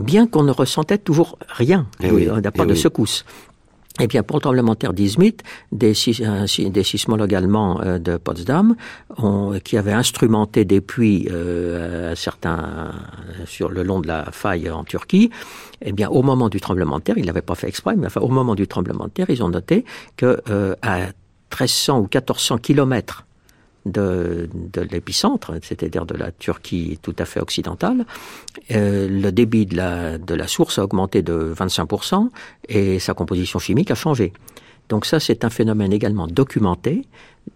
Bien 0.00 0.26
qu'on 0.26 0.42
ne 0.42 0.50
ressentait 0.50 0.98
toujours 0.98 1.38
rien 1.46 1.86
eh 2.02 2.10
oui, 2.10 2.24
de, 2.24 2.48
part 2.50 2.64
eh 2.64 2.68
de 2.68 2.72
oui. 2.72 2.78
secousse. 2.78 3.26
Eh 4.00 4.08
bien, 4.08 4.24
pour 4.24 4.38
le 4.38 4.40
tremblement 4.40 4.72
de 4.72 4.78
terre 4.78 4.92
d'Izmit, 4.92 5.36
des, 5.70 5.94
sismologues 5.94 7.34
allemands 7.34 7.80
euh, 7.80 8.00
de 8.00 8.16
Potsdam, 8.16 8.74
ont, 9.18 9.60
qui 9.62 9.76
avaient 9.76 9.92
instrumenté 9.92 10.64
des 10.64 10.80
puits 10.80 11.28
euh, 11.30 12.16
certains 12.16 12.90
sur 13.46 13.70
le 13.70 13.84
long 13.84 14.00
de 14.00 14.08
la 14.08 14.24
faille 14.32 14.68
en 14.68 14.82
Turquie, 14.82 15.30
eh 15.80 15.92
bien, 15.92 16.08
au 16.08 16.22
moment 16.22 16.48
du 16.48 16.60
tremblement 16.60 16.98
de 16.98 17.04
terre, 17.04 17.18
ils 17.18 17.24
l'avaient 17.24 17.40
pas 17.40 17.54
fait 17.54 17.68
exprès, 17.68 17.94
mais 17.96 18.08
enfin, 18.08 18.20
au 18.20 18.28
moment 18.28 18.56
du 18.56 18.66
tremblement 18.66 19.04
de 19.04 19.10
terre, 19.10 19.26
ils 19.28 19.44
ont 19.44 19.48
noté 19.48 19.84
que 20.16 20.40
euh, 20.50 20.74
à 20.82 21.06
1300 21.52 21.98
ou 21.98 22.02
1400 22.02 22.58
kilomètres 22.58 23.24
de, 23.86 24.48
de 24.72 24.80
l'épicentre, 24.80 25.52
c'est-à-dire 25.62 26.06
de 26.06 26.14
la 26.14 26.32
Turquie 26.32 26.98
tout 27.02 27.14
à 27.18 27.24
fait 27.24 27.40
occidentale, 27.40 28.06
euh, 28.70 29.08
le 29.08 29.30
débit 29.30 29.66
de 29.66 29.76
la, 29.76 30.18
de 30.18 30.34
la 30.34 30.46
source 30.46 30.78
a 30.78 30.84
augmenté 30.84 31.22
de 31.22 31.54
25% 31.56 32.28
et 32.68 32.98
sa 32.98 33.14
composition 33.14 33.58
chimique 33.58 33.90
a 33.90 33.94
changé. 33.94 34.32
Donc 34.88 35.06
ça, 35.06 35.20
c'est 35.20 35.44
un 35.44 35.50
phénomène 35.50 35.92
également 35.92 36.26
documenté, 36.26 37.06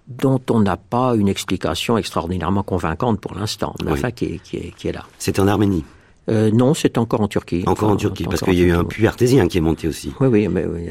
dont 0.07 0.41
on 0.51 0.61
n'a 0.61 0.77
pas 0.77 1.15
une 1.15 1.29
explication 1.29 1.99
extraordinairement 1.99 2.63
convaincante 2.63 3.21
pour 3.21 3.35
l'instant, 3.35 3.75
mais 3.83 3.93
oui. 3.93 3.99
enfin 3.99 4.11
qui 4.11 4.25
est, 4.27 4.39
qui, 4.43 4.57
est, 4.57 4.75
qui 4.77 4.89
est 4.89 4.93
là. 4.93 5.05
C'est 5.19 5.39
en 5.39 5.47
Arménie? 5.47 5.85
Euh, 6.29 6.51
non, 6.51 6.75
c'est 6.75 6.99
encore 6.99 7.23
en 7.23 7.29
Turquie. 7.29 7.65
Encore 7.67 7.91
en 7.91 7.97
Turquie, 7.97 8.25
parce 8.25 8.43
qu'il 8.43 8.55
y 8.55 8.63
a 8.63 8.67
eu 8.67 8.73
un 8.73 8.85
puits 8.85 9.07
artésien 9.07 9.49
qui 9.49 9.59
est 9.59 9.63
monté 9.63 9.89
aussi. 9.89 10.13
Oui, 10.21 10.29
oui, 10.29 10.49
mais 10.49 10.67
oui. 10.67 10.89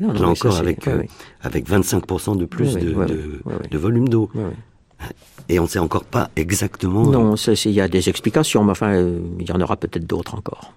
Non, 0.00 0.12
non, 0.12 0.20
Là 0.20 0.28
encore, 0.28 0.56
avec, 0.58 0.86
euh, 0.88 1.02
avec 1.42 1.68
25% 1.68 2.36
de 2.36 2.44
plus 2.44 2.74
de, 2.74 2.92
de, 2.92 3.40
de, 3.70 3.78
volume 3.78 4.08
d'eau. 4.08 4.30
Et 5.48 5.58
on 5.58 5.64
ne 5.64 5.68
sait 5.68 5.78
encore 5.78 6.04
pas 6.04 6.30
exactement. 6.36 7.06
Non, 7.06 7.34
il 7.36 7.70
y 7.70 7.80
a 7.80 7.88
des 7.88 8.08
explications, 8.08 8.64
mais 8.64 8.70
enfin, 8.70 8.94
euh, 8.94 9.18
il 9.38 9.48
y 9.48 9.52
en 9.52 9.60
aura 9.60 9.76
peut-être 9.76 10.06
d'autres 10.06 10.34
encore. 10.34 10.72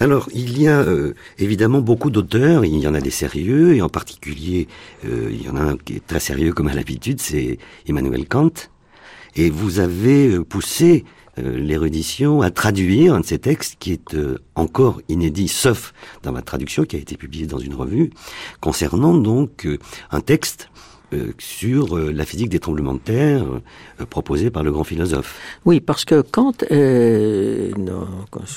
Alors, 0.00 0.28
il 0.32 0.60
y 0.60 0.68
a 0.68 0.78
euh, 0.80 1.14
évidemment 1.38 1.80
beaucoup 1.80 2.10
d'auteurs, 2.10 2.64
il 2.64 2.78
y 2.78 2.86
en 2.86 2.94
a 2.94 3.00
des 3.00 3.10
sérieux, 3.10 3.74
et 3.74 3.82
en 3.82 3.88
particulier, 3.88 4.68
euh, 5.04 5.28
il 5.30 5.44
y 5.44 5.48
en 5.48 5.56
a 5.56 5.60
un 5.60 5.76
qui 5.76 5.96
est 5.96 6.06
très 6.06 6.20
sérieux 6.20 6.52
comme 6.52 6.68
à 6.68 6.74
l'habitude, 6.74 7.20
c'est 7.20 7.58
Emmanuel 7.86 8.26
Kant. 8.28 8.52
Et 9.34 9.50
vous 9.50 9.78
avez 9.78 10.28
euh, 10.28 10.44
poussé 10.44 11.04
euh, 11.38 11.58
l'érudition 11.58 12.42
à 12.42 12.50
traduire 12.50 13.14
un 13.14 13.20
de 13.20 13.26
ces 13.26 13.38
textes 13.38 13.76
qui 13.78 13.92
est 13.92 14.14
euh, 14.14 14.38
encore 14.56 15.00
inédit, 15.08 15.48
sauf 15.48 15.92
dans 16.22 16.32
ma 16.32 16.42
traduction 16.42 16.84
qui 16.84 16.96
a 16.96 16.98
été 16.98 17.16
publiée 17.16 17.46
dans 17.46 17.58
une 17.58 17.74
revue, 17.74 18.10
concernant 18.60 19.14
donc 19.14 19.68
un 20.10 20.20
texte 20.20 20.70
euh, 21.14 21.32
sur 21.38 21.96
euh, 21.96 22.12
la 22.12 22.26
physique 22.26 22.50
des 22.50 22.58
tremblements 22.58 22.92
de 22.92 22.98
terre 22.98 23.42
euh, 23.42 24.04
proposée 24.04 24.50
par 24.50 24.62
le 24.62 24.70
grand 24.70 24.84
philosophe. 24.84 25.40
Oui, 25.64 25.80
parce 25.80 26.04
que 26.04 26.20
Kant, 26.20 26.52
ce 26.68 27.70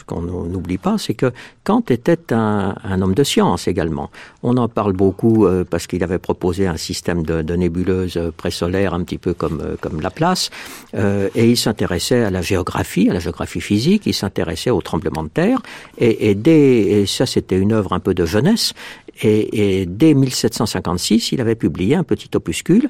qu'on 0.05 0.21
n'oublie 0.21 0.77
pas, 0.77 0.97
c'est 0.97 1.13
que 1.13 1.31
Kant 1.63 1.83
était 1.89 2.33
un, 2.33 3.01
homme 3.01 3.13
de 3.13 3.23
science 3.23 3.69
également. 3.69 4.11
On 4.43 4.57
en 4.57 4.67
parle 4.67 4.91
beaucoup 4.91 5.47
parce 5.69 5.87
qu'il 5.87 6.03
avait 6.03 6.17
proposé 6.17 6.67
un 6.67 6.75
système 6.75 7.23
de, 7.23 7.41
de 7.41 7.55
nébuleuses 7.55 8.19
présolaires 8.35 8.93
un 8.93 9.03
petit 9.03 9.17
peu 9.17 9.33
comme, 9.33 9.77
comme 9.79 10.01
Laplace, 10.01 10.49
et 10.93 11.49
il 11.49 11.57
s'intéressait 11.57 12.23
à 12.23 12.29
la 12.31 12.41
géographie, 12.41 13.09
à 13.09 13.13
la 13.13 13.19
géographie 13.19 13.61
physique, 13.61 14.03
il 14.05 14.13
s'intéressait 14.13 14.71
aux 14.71 14.81
tremblements 14.81 15.23
de 15.23 15.29
terre, 15.29 15.59
et, 15.97 16.29
et, 16.29 16.35
dès, 16.35 16.79
et 16.79 17.05
ça 17.05 17.25
c'était 17.25 17.57
une 17.57 17.71
œuvre 17.71 17.93
un 17.93 17.99
peu 17.99 18.13
de 18.13 18.25
jeunesse, 18.25 18.73
et, 19.22 19.82
et, 19.82 19.86
dès 19.86 20.13
1756, 20.13 21.32
il 21.32 21.41
avait 21.41 21.55
publié 21.55 21.95
un 21.95 22.03
petit 22.03 22.30
opuscule 22.36 22.89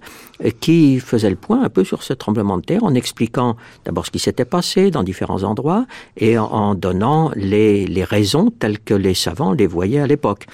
qui 0.59 0.99
faisait 0.99 1.29
le 1.29 1.35
point 1.35 1.63
un 1.63 1.69
peu 1.69 1.83
sur 1.83 2.03
ce 2.03 2.13
tremblement 2.13 2.57
de 2.57 2.63
terre 2.63 2.83
en 2.83 2.93
expliquant 2.93 3.55
d'abord 3.85 4.05
ce 4.05 4.11
qui 4.11 4.19
s'était 4.19 4.45
passé 4.45 4.91
dans 4.91 5.03
différents 5.03 5.43
endroits 5.43 5.85
et 6.17 6.37
en, 6.37 6.75
donnant 6.75 7.31
les 7.35 8.03
raisons 8.03 8.49
telles 8.51 8.79
que 8.79 8.93
les 8.93 9.13
savants 9.13 9.53
les 9.53 9.67
voyaient 9.67 9.99
à 9.99 10.07
l'époque. 10.07 10.47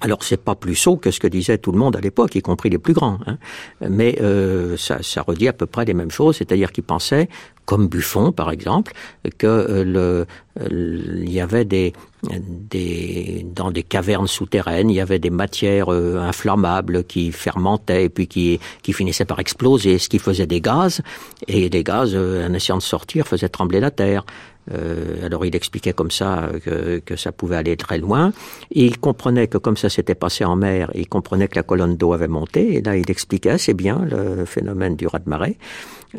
Alors 0.00 0.24
c'est 0.24 0.42
pas 0.42 0.56
plus 0.56 0.74
sot 0.74 0.96
que 0.96 1.10
ce 1.12 1.20
que 1.20 1.28
disait 1.28 1.56
tout 1.58 1.70
le 1.70 1.78
monde 1.78 1.94
à 1.94 2.00
l'époque, 2.00 2.34
y 2.34 2.42
compris 2.42 2.68
les 2.68 2.78
plus 2.78 2.94
grands, 2.94 3.18
hein. 3.26 3.38
mais 3.80 4.18
euh, 4.20 4.76
ça, 4.76 4.98
redit 5.22 5.46
à 5.46 5.52
peu 5.52 5.66
près 5.66 5.84
les 5.84 5.94
mêmes 5.94 6.10
choses, 6.10 6.36
c'est-à-dire 6.38 6.72
qu'ils 6.72 6.82
pensaient, 6.82 7.28
comme 7.64 7.86
Buffon 7.86 8.32
par 8.32 8.50
exemple, 8.50 8.92
que 9.38 9.46
euh, 9.46 10.24
euh, 10.60 11.24
y 11.24 11.40
avait 11.40 11.64
des, 11.64 11.92
des 12.28 13.46
dans 13.54 13.70
des 13.70 13.84
cavernes 13.84 14.26
souterraines, 14.26 14.90
il 14.90 14.96
y 14.96 15.00
avait 15.00 15.20
des 15.20 15.30
matières 15.30 15.90
inflammables 15.90 17.04
qui 17.04 17.30
fermentaient 17.30 18.06
et 18.06 18.08
puis 18.08 18.26
qui, 18.26 18.58
qui 18.82 18.92
finissaient 18.92 19.24
par 19.24 19.38
exploser, 19.38 19.98
ce 19.98 20.08
qui 20.08 20.18
faisait 20.18 20.48
des 20.48 20.60
gaz, 20.60 21.02
et 21.46 21.68
les 21.68 21.84
gaz, 21.84 22.16
en 22.16 22.52
essayant 22.52 22.78
de 22.78 22.82
sortir, 22.82 23.28
faisaient 23.28 23.48
trembler 23.48 23.78
la 23.78 23.92
terre. 23.92 24.26
Euh, 24.72 25.26
alors 25.26 25.44
il 25.44 25.54
expliquait 25.54 25.92
comme 25.92 26.10
ça 26.10 26.48
que, 26.64 26.98
que, 26.98 27.16
ça 27.16 27.32
pouvait 27.32 27.56
aller 27.56 27.76
très 27.76 27.98
loin. 27.98 28.32
Il 28.70 28.98
comprenait 28.98 29.46
que 29.46 29.58
comme 29.58 29.76
ça 29.76 29.90
s'était 29.90 30.14
passé 30.14 30.44
en 30.44 30.56
mer, 30.56 30.90
il 30.94 31.08
comprenait 31.08 31.48
que 31.48 31.56
la 31.56 31.62
colonne 31.62 31.96
d'eau 31.96 32.12
avait 32.12 32.28
monté. 32.28 32.74
Et 32.74 32.82
là, 32.82 32.96
il 32.96 33.10
expliquait 33.10 33.50
assez 33.50 33.74
bien 33.74 34.06
le 34.10 34.44
phénomène 34.44 34.96
du 34.96 35.06
raz-de-marée. 35.06 35.58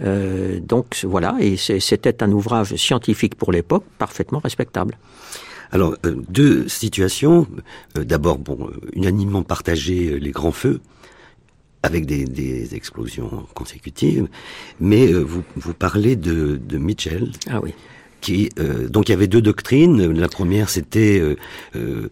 Euh, 0.03 0.59
donc 0.59 0.99
voilà, 1.03 1.35
et 1.39 1.55
c'était 1.57 2.23
un 2.23 2.31
ouvrage 2.31 2.75
scientifique 2.75 3.35
pour 3.35 3.51
l'époque 3.51 3.85
parfaitement 3.97 4.39
respectable. 4.39 4.97
Alors 5.71 5.95
euh, 6.05 6.15
deux 6.29 6.67
situations. 6.67 7.47
Euh, 7.97 8.03
D'abord, 8.03 8.37
bon, 8.37 8.69
unanimement 8.93 9.43
partagé 9.43 10.19
les 10.19 10.31
grands 10.31 10.51
feux 10.51 10.81
avec 11.83 12.05
des, 12.05 12.25
des, 12.25 12.73
explosions 12.73 13.45
consécutives, 13.53 14.27
mais 14.79 15.07
euh, 15.07 15.19
vous, 15.19 15.43
vous 15.55 15.73
parlez 15.75 16.15
de, 16.15 16.57
de 16.57 16.77
Mitchell. 16.79 17.31
Ah 17.47 17.59
oui. 17.61 17.75
Euh, 18.31 18.87
donc 18.87 19.09
il 19.09 19.11
y 19.11 19.15
avait 19.15 19.27
deux 19.27 19.41
doctrines. 19.41 20.11
La 20.11 20.27
première, 20.27 20.69
c'était 20.69 21.19
euh, 21.19 21.35
euh, 21.75 22.09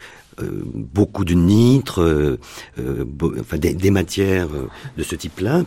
beaucoup 0.73 1.25
de 1.25 1.33
nitre, 1.33 2.37
des, 2.77 3.91
matières 3.91 4.49
de 4.97 5.03
ce 5.03 5.15
type-là. 5.15 5.63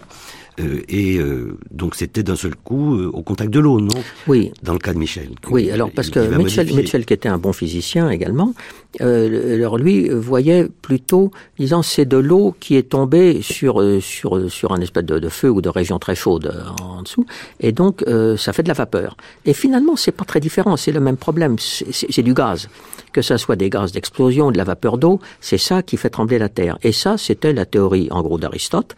Euh, 0.60 0.80
et 0.88 1.18
euh, 1.18 1.58
donc 1.70 1.94
c'était 1.94 2.22
d'un 2.22 2.36
seul 2.36 2.54
coup 2.56 2.94
euh, 2.94 3.10
au 3.12 3.22
contact 3.22 3.50
de 3.50 3.60
l'eau, 3.60 3.80
non? 3.80 4.00
Oui. 4.26 4.52
Dans 4.62 4.72
le 4.72 4.78
cas 4.78 4.94
de 4.94 4.98
Michel. 4.98 5.28
Oui, 5.50 5.70
alors 5.70 5.90
parce 5.90 6.08
que 6.08 6.18
Mitchell, 6.36 6.72
Mitchell, 6.74 7.04
qui 7.04 7.12
était 7.12 7.28
un 7.28 7.38
bon 7.38 7.52
physicien 7.52 8.08
également, 8.08 8.54
euh, 9.02 9.54
alors 9.54 9.76
lui 9.76 10.08
voyait 10.08 10.68
plutôt, 10.80 11.30
disant, 11.58 11.82
c'est 11.82 12.06
de 12.06 12.16
l'eau 12.16 12.54
qui 12.58 12.76
est 12.76 12.90
tombée 12.90 13.42
sur 13.42 13.82
sur 14.00 14.50
sur 14.50 14.72
un 14.72 14.80
espèce 14.80 15.04
de, 15.04 15.18
de, 15.18 15.28
feu 15.28 15.50
ou 15.50 15.60
de 15.60 15.68
région 15.68 15.98
très 15.98 16.14
chaude 16.14 16.52
en 16.82 17.02
dessous, 17.02 17.26
et 17.60 17.72
donc 17.72 18.02
euh, 18.06 18.36
ça 18.36 18.52
fait 18.52 18.62
de 18.62 18.68
la 18.68 18.74
vapeur. 18.74 19.16
Et 19.44 19.52
finalement, 19.52 19.96
c'est 19.96 20.12
pas 20.12 20.24
très 20.24 20.40
différent, 20.40 20.76
c'est 20.76 20.92
le 20.92 21.00
même 21.00 21.16
problème, 21.16 21.56
c'est 21.58 22.22
du 22.22 22.34
gaz. 22.34 22.68
Que 23.12 23.22
ça 23.22 23.38
soit 23.38 23.56
des 23.56 23.70
gaz 23.70 23.92
d'explosion, 23.92 24.50
de 24.50 24.58
la 24.58 24.64
vapeur 24.64 24.98
d'eau, 24.98 25.20
c'est 25.40 25.58
ça 25.58 25.82
qui 25.82 25.96
fait 25.96 26.10
trembler 26.10 26.38
la 26.38 26.48
terre. 26.48 26.78
Et 26.82 26.92
ça, 26.92 27.16
c'était 27.16 27.52
la 27.52 27.64
théorie, 27.64 28.08
en 28.10 28.22
gros, 28.22 28.38
d'Aristote. 28.38 28.94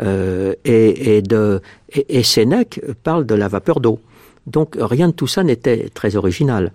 Euh, 0.00 0.54
et, 0.64 2.22
Sénèque 2.22 2.80
parle 3.02 3.26
de 3.26 3.34
la 3.34 3.48
vapeur 3.48 3.80
d'eau. 3.80 4.00
Donc 4.46 4.76
rien 4.78 5.08
de 5.08 5.12
tout 5.12 5.26
ça 5.26 5.42
n'était 5.42 5.88
très 5.92 6.16
original. 6.16 6.72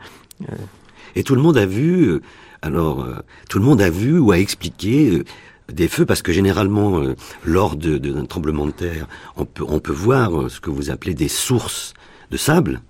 Et 1.16 1.24
tout 1.24 1.36
le 1.36 1.42
monde 1.42 1.58
a 1.58 1.66
vu, 1.66 2.20
alors 2.62 3.04
euh, 3.04 3.16
tout 3.50 3.60
le 3.60 3.66
monde 3.66 3.82
a 3.82 3.90
vu 3.90 4.20
ou 4.20 4.32
a 4.32 4.40
expliqué 4.40 5.10
euh, 5.12 5.24
des 5.72 5.88
feux 5.88 6.06
parce 6.06 6.22
que 6.22 6.32
généralement 6.32 7.00
euh, 7.00 7.16
lors 7.44 7.76
d'un 7.76 8.26
tremblement 8.26 8.66
de 8.66 8.72
terre, 8.72 9.08
on 9.36 9.46
peut, 9.46 9.64
on 9.68 9.80
peut 9.80 9.94
voir 9.94 10.50
ce 10.50 10.60
que 10.60 10.70
vous 10.70 10.90
appelez 10.90 11.14
des 11.14 11.28
sources 11.28 11.94
de 12.32 12.38
sable 12.38 12.82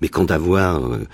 Mais 0.00 0.08
quant 0.08 0.26
à 0.26 0.38
voir 0.38 0.84
euh, 0.84 1.06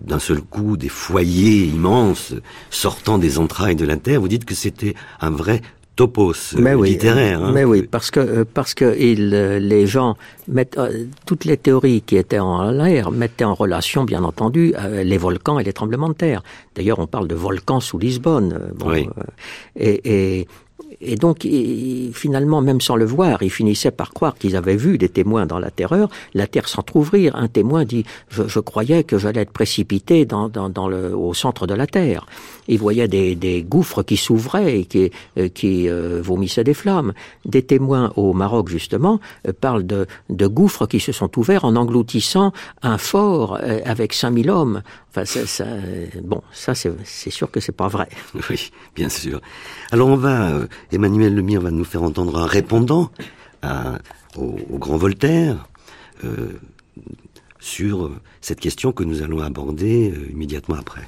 d'un 0.00 0.18
seul 0.18 0.40
coup 0.40 0.76
des 0.76 0.88
foyers 0.88 1.64
immenses 1.64 2.34
sortant 2.70 3.18
des 3.18 3.38
entrailles 3.38 3.76
de 3.76 3.86
la 3.86 3.96
terre, 3.96 4.20
vous 4.20 4.28
dites 4.28 4.44
que 4.44 4.54
c'était 4.54 4.94
un 5.20 5.30
vrai 5.30 5.62
topos 5.96 6.54
mais 6.58 6.74
oui, 6.74 6.90
littéraire. 6.90 7.42
Hein. 7.42 7.52
Mais 7.52 7.64
oui, 7.64 7.82
parce 7.82 8.10
que 8.10 8.44
parce 8.44 8.74
que 8.74 8.96
il, 8.98 9.30
les 9.30 9.86
gens 9.86 10.16
mettent 10.46 10.78
toutes 11.24 11.44
les 11.44 11.56
théories 11.56 12.02
qui 12.02 12.16
étaient 12.16 12.38
en 12.38 12.70
l'air 12.70 13.10
mettaient 13.10 13.44
en 13.44 13.54
relation, 13.54 14.04
bien 14.04 14.22
entendu, 14.22 14.74
les 14.92 15.18
volcans 15.18 15.58
et 15.58 15.64
les 15.64 15.72
tremblements 15.72 16.08
de 16.08 16.14
terre. 16.14 16.42
D'ailleurs, 16.74 16.98
on 16.98 17.06
parle 17.06 17.28
de 17.28 17.34
volcans 17.34 17.80
sous 17.80 17.98
Lisbonne. 17.98 18.72
Bon, 18.76 18.90
oui. 18.90 19.08
et, 19.76 20.40
et 20.40 20.48
et 21.00 21.16
donc, 21.16 21.46
finalement, 22.14 22.60
même 22.62 22.80
sans 22.80 22.96
le 22.96 23.04
voir, 23.04 23.42
ils 23.42 23.50
finissaient 23.50 23.90
par 23.90 24.12
croire 24.12 24.36
qu'ils 24.36 24.56
avaient 24.56 24.76
vu 24.76 24.98
des 24.98 25.08
témoins 25.08 25.46
dans 25.46 25.58
la 25.58 25.70
terreur, 25.70 26.08
la 26.34 26.46
terre 26.46 26.68
s'entr'ouvrir. 26.68 27.36
Un 27.36 27.48
témoin 27.48 27.84
dit 27.84 28.04
je, 28.28 28.44
je, 28.46 28.60
croyais 28.60 29.04
que 29.04 29.18
j'allais 29.18 29.42
être 29.42 29.52
précipité 29.52 30.24
dans, 30.24 30.48
dans, 30.48 30.70
dans, 30.70 30.88
le, 30.88 31.14
au 31.14 31.34
centre 31.34 31.66
de 31.66 31.74
la 31.74 31.86
terre. 31.86 32.26
Il 32.68 32.78
voyait 32.78 33.08
des, 33.08 33.62
gouffres 33.62 34.02
qui 34.02 34.16
s'ouvraient 34.16 34.80
et 34.80 34.84
qui, 34.84 35.10
euh, 35.38 35.48
euh, 35.64 36.20
vomissaient 36.22 36.64
des 36.64 36.74
flammes. 36.74 37.12
Des 37.44 37.62
témoins 37.62 38.12
au 38.16 38.32
Maroc, 38.32 38.68
justement, 38.68 39.20
euh, 39.46 39.52
parlent 39.52 39.86
de, 39.86 40.06
gouffres 40.46 40.86
qui 40.86 41.00
se 41.00 41.12
sont 41.12 41.30
ouverts 41.38 41.64
en 41.64 41.76
engloutissant 41.76 42.52
un 42.82 42.98
fort 42.98 43.58
avec 43.84 44.12
5000 44.12 44.50
hommes. 44.50 44.82
Enfin, 45.10 45.24
ça, 45.24 45.64
bon, 46.22 46.42
ça, 46.52 46.74
c'est 46.74 47.30
sûr 47.30 47.50
que 47.50 47.60
c'est 47.60 47.72
pas 47.72 47.88
vrai. 47.88 48.08
Oui, 48.50 48.70
bien 48.94 49.08
sûr. 49.08 49.40
Alors, 49.90 50.08
on 50.08 50.16
va 50.16 50.52
Emmanuel 50.92 51.34
Lemire 51.34 51.60
va 51.60 51.70
nous 51.70 51.84
faire 51.84 52.02
entendre 52.02 52.38
un 52.38 52.46
répondant 52.46 53.10
au, 54.36 54.78
grand 54.78 54.96
Voltaire 54.96 55.66
euh, 56.24 56.58
sur 57.58 58.10
cette 58.40 58.60
question 58.60 58.92
que 58.92 59.02
nous 59.02 59.22
allons 59.22 59.40
aborder 59.40 60.10
euh, 60.10 60.30
immédiatement 60.30 60.76
après. 60.76 61.02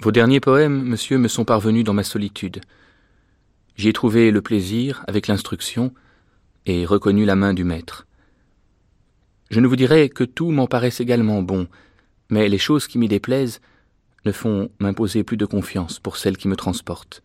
Vos 0.00 0.12
derniers 0.12 0.38
poèmes, 0.38 0.84
monsieur, 0.84 1.18
me 1.18 1.26
sont 1.26 1.44
parvenus 1.44 1.82
dans 1.82 1.92
ma 1.92 2.04
solitude. 2.04 2.60
J'y 3.74 3.88
ai 3.88 3.92
trouvé 3.92 4.30
le 4.30 4.40
plaisir 4.40 5.02
avec 5.08 5.26
l'instruction 5.26 5.92
et 6.66 6.86
reconnu 6.86 7.24
la 7.24 7.34
main 7.34 7.52
du 7.52 7.64
maître. 7.64 8.06
Je 9.50 9.58
ne 9.58 9.66
vous 9.66 9.74
dirai 9.74 10.08
que 10.08 10.22
tout 10.22 10.52
m'en 10.52 10.68
paraisse 10.68 11.00
également 11.00 11.42
bon, 11.42 11.66
mais 12.30 12.48
les 12.48 12.58
choses 12.58 12.86
qui 12.86 12.96
m'y 12.96 13.08
déplaisent 13.08 13.60
ne 14.24 14.30
font 14.30 14.70
m'imposer 14.78 15.24
plus 15.24 15.36
de 15.36 15.46
confiance 15.46 15.98
pour 15.98 16.16
celle 16.16 16.36
qui 16.36 16.46
me 16.46 16.54
transporte. 16.54 17.24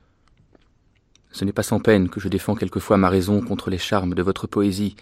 Ce 1.32 1.46
n'est 1.46 1.54
pas 1.54 1.62
sans 1.62 1.80
peine 1.80 2.10
que 2.10 2.20
je 2.20 2.28
défends 2.28 2.56
quelquefois 2.56 2.98
ma 2.98 3.10
raison 3.10 3.42
contre 3.42 3.70
les 3.70 3.78
charmes 3.78 4.16
de 4.16 4.24
votre 4.24 4.48
poésie, 4.48 4.96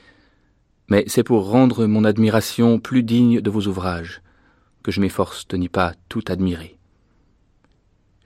mais 0.89 1.05
c'est 1.07 1.23
pour 1.23 1.49
rendre 1.49 1.85
mon 1.85 2.03
admiration 2.03 2.79
plus 2.79 3.03
digne 3.03 3.39
de 3.39 3.49
vos 3.49 3.67
ouvrages 3.67 4.21
que 4.83 4.91
je 4.91 4.99
m'efforce 4.99 5.47
de 5.47 5.55
n'y 5.55 5.69
pas 5.69 5.93
tout 6.09 6.23
admirer. 6.27 6.80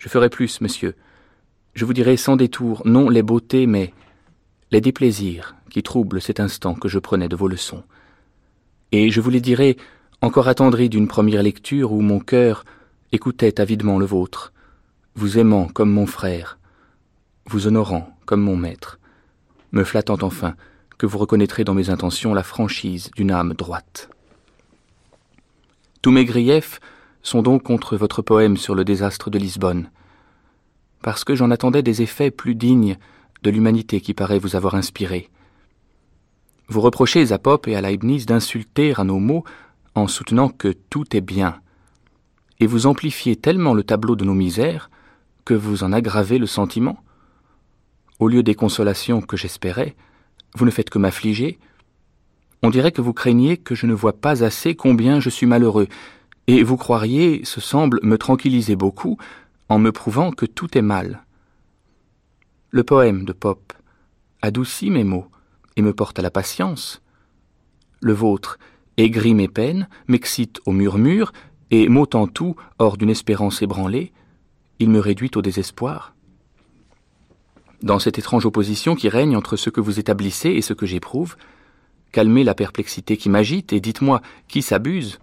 Je 0.06 0.10
ferai 0.12 0.30
plus, 0.30 0.62
monsieur. 0.62 0.94
Je 1.74 1.84
vous 1.84 1.94
dirai 1.94 2.16
sans 2.16 2.36
détour 2.36 2.84
non 2.86 3.10
les 3.10 3.24
beautés, 3.24 3.66
mais 3.66 3.92
les 4.70 4.80
déplaisirs 4.80 5.56
qui 5.72 5.82
troublent 5.82 6.22
cet 6.22 6.40
instant 6.40 6.76
que 6.76 6.88
je 6.88 7.00
prenais 7.00 7.28
de 7.28 7.36
vos 7.36 7.48
leçons. 7.48 7.84
Et 8.92 9.10
je 9.10 9.20
vous 9.20 9.32
les 9.32 9.42
dirai 9.42 9.78
encore 10.22 10.48
attendri 10.48 10.90
d'une 10.90 11.08
première 11.08 11.42
lecture 11.42 11.92
où 11.92 12.02
mon 12.02 12.20
cœur 12.20 12.66
écoutait 13.14 13.60
avidement 13.60 13.98
le 13.98 14.06
vôtre, 14.06 14.54
vous 15.16 15.40
aimant 15.40 15.68
comme 15.70 15.92
mon 15.92 16.06
frère, 16.06 16.60
vous 17.48 17.66
honorant 17.66 18.16
comme 18.28 18.42
mon 18.42 18.56
maître, 18.56 19.00
me 19.72 19.84
flattant 19.84 20.20
enfin 20.22 20.54
que 21.00 21.08
vous 21.08 21.18
reconnaîtrez 21.18 21.64
dans 21.64 21.74
mes 21.74 21.90
intentions 21.90 22.36
la 22.36 22.44
franchise 22.44 23.10
d'une 23.16 23.32
âme 23.32 23.56
droite. 23.56 24.08
Tous 26.04 26.12
mes 26.12 26.26
griefs 26.26 26.80
sont 27.24 27.42
donc 27.42 27.64
contre 27.64 27.98
votre 27.98 28.22
poème 28.22 28.56
sur 28.56 28.76
le 28.76 28.86
désastre 28.86 29.32
de 29.32 29.40
Lisbonne, 29.40 29.90
parce 31.06 31.24
que 31.24 31.36
j'en 31.36 31.52
attendais 31.52 31.84
des 31.84 32.02
effets 32.02 32.32
plus 32.32 32.56
dignes 32.56 32.98
de 33.44 33.52
l'humanité 33.52 34.02
qui 34.02 34.16
paraît 34.16 34.40
vous 34.40 34.56
avoir 34.56 34.74
inspiré. 34.74 35.30
Vous 36.68 36.82
reprochez 36.82 37.32
à 37.32 37.38
Pope 37.38 37.68
et 37.68 37.76
à 37.76 37.82
Leibniz 37.82 38.26
d'insulter 38.26 38.92
à 38.98 39.04
nos 39.04 39.20
mots 39.20 39.44
en 39.94 40.08
soutenant 40.08 40.50
que 40.50 40.70
tout 40.90 41.16
est 41.16 41.22
bien, 41.22 41.62
et 42.60 42.66
vous 42.66 42.88
amplifiez 42.88 43.36
tellement 43.36 43.76
le 43.76 43.84
tableau 43.84 44.16
de 44.16 44.26
nos 44.26 44.34
misères 44.34 44.90
que 45.46 45.54
vous 45.54 45.84
en 45.84 45.94
aggravez 45.94 46.40
le 46.40 46.48
sentiment. 46.48 46.98
Au 48.18 48.28
lieu 48.28 48.42
des 48.42 48.56
consolations 48.56 49.22
que 49.22 49.38
j'espérais, 49.38 49.96
vous 50.56 50.66
ne 50.66 50.72
faites 50.72 50.90
que 50.90 50.98
m'affliger. 50.98 51.60
On 52.64 52.72
dirait 52.72 52.92
que 52.92 53.04
vous 53.04 53.14
craignez 53.14 53.58
que 53.58 53.76
je 53.76 53.86
ne 53.86 53.94
vois 53.94 54.20
pas 54.20 54.44
assez 54.44 54.74
combien 54.74 55.20
je 55.20 55.30
suis 55.30 55.46
malheureux, 55.46 55.88
et 56.48 56.64
vous 56.64 56.78
croiriez, 56.78 57.42
ce 57.44 57.62
semble, 57.62 58.00
me 58.02 58.18
tranquilliser 58.18 58.76
beaucoup 58.76 59.20
en 59.70 59.80
me 59.80 59.92
prouvant 59.92 60.32
que 60.32 60.46
tout 60.46 60.78
est 60.78 60.82
mal. 60.82 61.24
Le 62.72 62.84
poème 62.84 63.26
de 63.26 63.34
Pope 63.34 63.74
adoucit 64.42 64.90
mes 64.90 65.04
mots 65.04 65.28
et 65.76 65.82
me 65.82 65.94
porte 65.94 66.20
à 66.20 66.22
la 66.22 66.32
patience. 66.32 67.02
Le 68.00 68.14
vôtre 68.14 68.60
aigrit 68.98 69.34
mes 69.34 69.48
peines, 69.48 69.88
m'excite 70.08 70.60
au 70.66 70.72
murmure 70.72 71.32
et 71.72 71.90
mot 71.90 72.08
en 72.14 72.28
tout, 72.28 72.56
hors 72.80 72.98
d'une 72.98 73.10
espérance 73.10 73.62
ébranlée, 73.62 74.14
il 74.80 74.90
me 74.90 75.00
réduit 75.00 75.32
au 75.36 75.42
désespoir. 75.42 76.14
Dans 77.82 78.00
cette 78.00 78.20
étrange 78.20 78.46
opposition 78.46 78.96
qui 78.96 79.10
règne 79.10 79.36
entre 79.36 79.58
ce 79.58 79.70
que 79.70 79.82
vous 79.82 80.00
établissez 80.00 80.50
et 80.50 80.62
ce 80.62 80.74
que 80.74 80.86
j'éprouve, 80.86 81.36
calmez 82.12 82.44
la 82.44 82.56
perplexité 82.56 83.18
qui 83.18 83.30
m'agite 83.30 83.74
et 83.74 83.80
dites-moi 83.80 84.22
qui 84.48 84.62
s'abuse, 84.62 85.20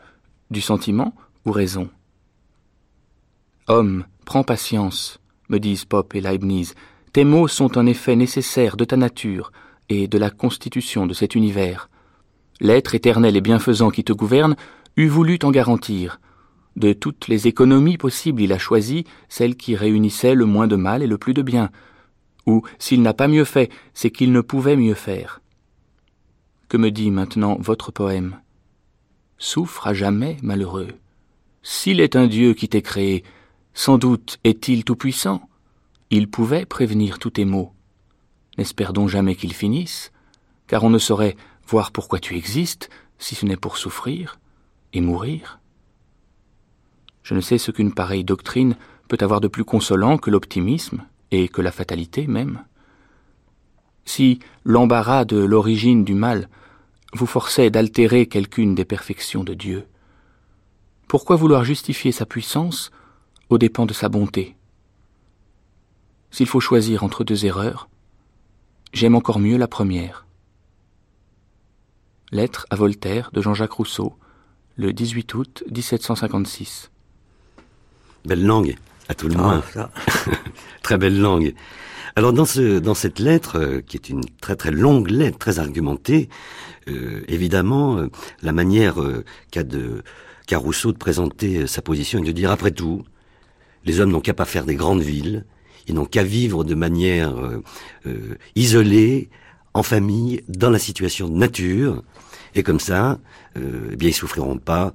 du 0.51 0.61
sentiment 0.61 1.14
ou 1.47 1.51
raison. 1.51 1.88
Homme, 3.68 4.05
prends 4.25 4.45
patience, 4.45 5.18
me 5.49 5.59
disent 5.59 5.85
Pope 5.85 6.14
et 6.14 6.20
Leibniz, 6.20 6.75
tes 7.12 7.25
mots 7.25 7.49
sont 7.49 7.77
un 7.77 7.87
effet 7.87 8.16
nécessaire 8.16 8.77
de 8.77 8.85
ta 8.85 8.97
nature 8.97 9.53
et 9.89 10.09
de 10.09 10.18
la 10.18 10.31
constitution 10.31 11.07
de 11.07 11.14
cet 11.14 11.35
univers. 11.35 11.91
L'être 12.61 12.95
éternel 12.95 13.37
et 13.37 13.41
bienfaisant 13.41 13.91
qui 13.91 14.05
te 14.05 14.12
gouverne 14.12 14.57
eût 14.97 15.09
voulu 15.09 15.39
t'en 15.39 15.51
garantir, 15.51 16.20
de 16.77 16.95
toutes 16.95 17.29
les 17.29 17.49
économies 17.49 17.99
possibles, 17.99 18.43
il 18.43 18.53
a 18.53 18.59
choisi 18.59 19.05
celle 19.29 19.57
qui 19.57 19.77
réunissait 19.77 20.35
le 20.35 20.47
moins 20.47 20.66
de 20.66 20.77
mal 20.77 21.03
et 21.03 21.07
le 21.07 21.18
plus 21.18 21.35
de 21.35 21.43
bien. 21.43 21.70
Ou, 22.47 22.62
s'il 22.79 23.03
n'a 23.03 23.14
pas 23.14 23.29
mieux 23.29 23.45
fait, 23.45 23.70
c'est 23.95 24.11
qu'il 24.11 24.33
ne 24.33 24.41
pouvait 24.41 24.77
mieux 24.77 24.95
faire. 24.95 25.41
Que 26.68 26.79
me 26.79 26.91
dit 26.91 27.11
maintenant 27.11 27.59
votre 27.61 27.93
poème? 27.93 28.39
Souffre 29.37 29.87
à 29.87 29.95
jamais, 29.95 30.39
malheureux. 30.43 30.89
S'il 31.62 32.01
est 32.01 32.16
un 32.16 32.27
Dieu 32.27 32.55
qui 32.55 32.68
t'ait 32.68 32.83
créé, 32.83 33.23
sans 33.75 33.99
doute 33.99 34.39
est-il 34.45 34.85
tout-puissant. 34.85 35.49
Il 36.11 36.29
pouvait 36.29 36.66
prévenir 36.66 37.18
tous 37.18 37.31
tes 37.31 37.45
maux. 37.45 37.73
N'espère 38.59 38.93
donc 38.93 39.09
jamais 39.09 39.35
qu'il 39.35 39.55
finisse, 39.55 40.12
car 40.66 40.85
on 40.85 40.91
ne 40.91 40.99
saurait 40.99 41.37
voir 41.66 41.91
pourquoi 41.91 42.18
tu 42.18 42.37
existes 42.37 42.91
si 43.18 43.35
ce 43.35 43.47
n'est 43.47 43.57
pour 43.57 43.79
souffrir 43.79 44.39
et 44.93 45.01
mourir. 45.01 45.59
Je 47.23 47.35
ne 47.35 47.41
sais 47.41 47.59
ce 47.59 47.70
qu'une 47.70 47.95
pareille 47.95 48.25
doctrine 48.25 48.77
peut 49.09 49.18
avoir 49.20 49.41
de 49.41 49.49
plus 49.49 49.64
consolant 49.64 50.18
que 50.18 50.31
l'optimisme 50.31 51.05
et 51.31 51.49
que 51.49 51.62
la 51.62 51.73
fatalité 51.73 52.27
même. 52.27 52.64
Si 54.05 54.41
l'embarras 54.64 55.25
de 55.25 55.39
l'origine 55.39 56.05
du 56.05 56.14
mal 56.14 56.49
vous 57.14 57.27
forçait 57.27 57.70
d'altérer 57.70 58.27
quelqu'une 58.27 58.75
des 58.75 58.85
perfections 58.85 59.45
de 59.45 59.55
Dieu, 59.55 59.87
pourquoi 61.09 61.37
vouloir 61.37 61.64
justifier 61.64 62.11
sa 62.11 62.27
puissance 62.27 62.91
aux 63.53 63.59
dépens 63.59 63.85
de 63.85 63.93
sa 63.93 64.09
bonté 64.09 64.57
S'il 66.31 66.47
faut 66.47 66.59
choisir 66.59 67.05
entre 67.05 67.23
deux 67.23 67.45
erreurs, 67.45 67.91
j'aime 68.95 69.15
encore 69.15 69.39
mieux 69.39 69.59
la 69.59 69.69
première. 69.69 70.25
Lettre 72.31 72.67
à 72.71 72.77
Voltaire 72.77 73.31
de 73.35 73.43
Jean-Jacques 73.43 73.73
Rousseau, 73.73 74.15
le 74.77 74.95
18 74.95 75.35
août 75.35 75.65
1756. 75.71 76.91
Belle 78.25 78.43
langue, 78.43 78.75
à 79.11 79.15
tout 79.15 79.29
le 79.29 79.35
ah, 79.37 79.43
moins. 79.43 79.63
très 80.83 80.97
belle 80.97 81.21
langue. 81.21 81.55
Alors 82.17 82.33
dans 82.33 82.47
ce 82.47 82.79
dans 82.79 82.95
cette 82.95 83.19
lettre, 83.19 83.59
euh, 83.59 83.81
qui 83.83 83.99
est 83.99 84.09
une 84.09 84.25
très 84.41 84.57
très 84.57 84.71
longue 84.71 85.11
lettre, 85.11 85.37
très 85.37 85.59
argumentée, 85.59 86.31
euh, 86.89 87.23
évidemment, 87.29 87.99
euh, 87.99 88.09
la 88.41 88.53
manière 88.53 88.97
qu'a 89.51 89.63
de 89.63 90.03
qu'a 90.47 90.57
Rousseau 90.57 90.93
de 90.93 90.99
présenter 90.99 91.67
sa 91.67 91.83
position 91.83 92.21
et 92.21 92.25
de 92.25 92.33
dire 92.33 92.51
après 92.51 92.71
tout, 92.71 93.05
les 93.85 94.01
hommes 94.01 94.11
n'ont 94.11 94.20
qu'à 94.20 94.35
pas 94.35 94.45
faire 94.45 94.64
des 94.64 94.74
grandes 94.74 95.03
villes, 95.03 95.45
ils 95.89 95.95
n'ont 95.95 96.07
qu'à 96.07 96.22
vivre 96.22 96.64
de 96.64 96.74
manière 96.74 97.35
isolée, 98.55 99.28
en 99.74 99.83
famille, 99.83 100.43
dans 100.49 100.70
la 100.70 100.78
situation 100.78 101.28
de 101.28 101.37
nature, 101.37 102.03
et 102.55 102.62
comme 102.62 102.80
ça, 102.80 103.18
eh 103.57 103.97
bien 103.97 104.11
ils 104.11 104.14
souffriront 104.14 104.59
pas 104.59 104.95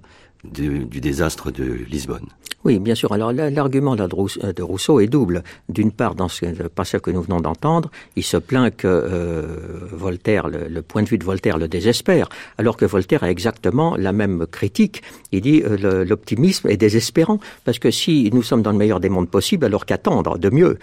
du, 0.52 0.86
désastre 0.86 1.52
de 1.52 1.64
Lisbonne. 1.90 2.28
Oui, 2.64 2.80
bien 2.80 2.96
sûr. 2.96 3.14
Alors 3.14 3.32
l'argument 3.32 3.96
de 3.96 4.62
Rousseau 4.62 5.00
est 5.00 5.08
double. 5.08 5.44
D'une 5.70 5.92
part, 5.92 6.16
dans 6.16 6.28
ce 6.28 6.46
passage 6.68 7.02
que 7.02 7.12
nous 7.12 7.22
venons 7.22 7.40
d'entendre, 7.40 7.90
il 8.16 8.24
se 8.24 8.36
plaint 8.36 8.76
que 8.76 8.88
euh, 8.88 9.88
Voltaire, 9.92 10.50
le, 10.50 10.82
point 10.82 11.04
de 11.04 11.08
vue 11.08 11.18
de 11.18 11.24
Voltaire 11.24 11.58
le 11.58 11.68
désespère, 11.68 12.28
alors 12.58 12.76
que 12.76 12.86
Voltaire 12.86 13.24
a 13.24 13.32
exactement 13.32 13.96
la 13.96 14.12
même 14.12 14.48
critique. 14.48 15.02
Il 15.32 15.42
dit 15.42 15.64
euh, 15.64 16.04
l'optimisme 16.04 16.68
est 16.68 16.78
désespérant, 16.78 17.40
parce 17.64 17.80
que 17.80 17.92
si 17.92 18.30
nous 18.34 18.44
sommes 18.44 18.64
dans 18.64 18.72
le 18.72 18.78
meilleur 18.78 19.00
des 19.00 19.10
mondes 19.10 19.30
possibles, 19.30 19.66
alors 19.66 19.86
qu'attendre 19.86 20.38
de 20.38 20.50
mieux 20.50 20.78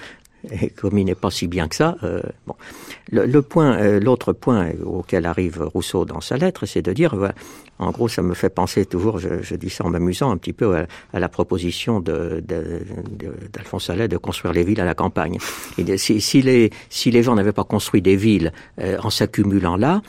et 0.51 0.71
comme 0.71 0.99
il 0.99 1.05
n'est 1.05 1.15
pas 1.15 1.31
si 1.31 1.47
bien 1.47 1.69
que 1.69 1.77
ça, 1.77 1.97
euh, 2.03 2.21
bon. 2.47 2.55
Le, 3.11 3.43
point, 3.43 3.79
euh, 3.79 4.01
l'autre 4.01 4.33
point 4.33 4.71
auquel 4.85 5.27
arrive 5.27 5.63
Rousseau 5.63 6.05
dans 6.05 6.21
sa 6.21 6.37
lettre, 6.37 6.67
c'est 6.67 6.83
de 6.83 6.93
dire, 6.93 7.15
en 7.79 7.91
gros, 7.91 8.09
ça 8.09 8.23
me 8.23 8.35
fait 8.35 8.51
penser 8.51 8.87
toujours, 8.87 9.19
je, 9.19 9.55
dis 9.55 9.71
ça 9.71 9.85
en 9.85 9.91
m'amusant 9.91 10.31
un 10.31 10.37
petit 10.37 10.53
peu 10.53 10.77
à, 11.13 11.19
la 11.19 11.29
proposition 11.29 12.01
de, 12.01 12.43
d'Alphonse 13.53 13.91
Allais 13.91 14.09
de 14.09 14.17
construire 14.17 14.55
les 14.55 14.65
villes 14.65 14.81
à 14.81 14.85
la 14.85 14.95
campagne. 14.95 15.39
Et 15.79 15.99
si, 15.99 16.21
si, 16.21 16.43
les, 16.43 16.71
si 16.89 17.11
les 17.11 17.23
gens 17.23 17.35
n'avaient 17.35 17.53
pas 17.53 17.65
construit 17.65 18.03
des 18.03 18.17
villes 18.17 18.53
euh, 18.81 18.97
en 19.03 19.11
s'accumulant 19.11 19.77
là, 19.77 20.03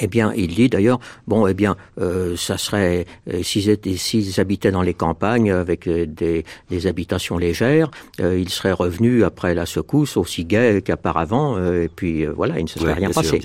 eh 0.00 0.06
bien, 0.06 0.32
il 0.34 0.54
dit 0.54 0.68
d'ailleurs, 0.68 0.98
bon, 1.26 1.46
eh 1.46 1.54
bien, 1.54 1.76
euh, 2.00 2.36
ça 2.36 2.58
serait 2.58 3.06
euh, 3.32 3.42
s'ils 3.42 4.40
habitaient 4.40 4.72
dans 4.72 4.82
les 4.82 4.94
campagnes 4.94 5.52
avec 5.52 5.86
euh, 5.86 6.06
des, 6.06 6.44
des, 6.70 6.86
habitations 6.86 7.38
légères, 7.38 7.90
euh, 8.20 8.38
ils 8.38 8.48
seraient 8.48 8.72
revenus 8.72 9.22
après 9.24 9.54
la 9.54 9.66
secousse 9.66 10.16
aussi 10.16 10.44
gais 10.44 10.82
qu'auparavant, 10.82 11.58
et 11.58 11.88
puis 11.88 12.26
voilà, 12.26 12.58
il 12.58 12.64
ne 12.64 12.68
se 12.68 12.78
serait 12.78 12.94
rien 12.94 13.10
passé. 13.10 13.40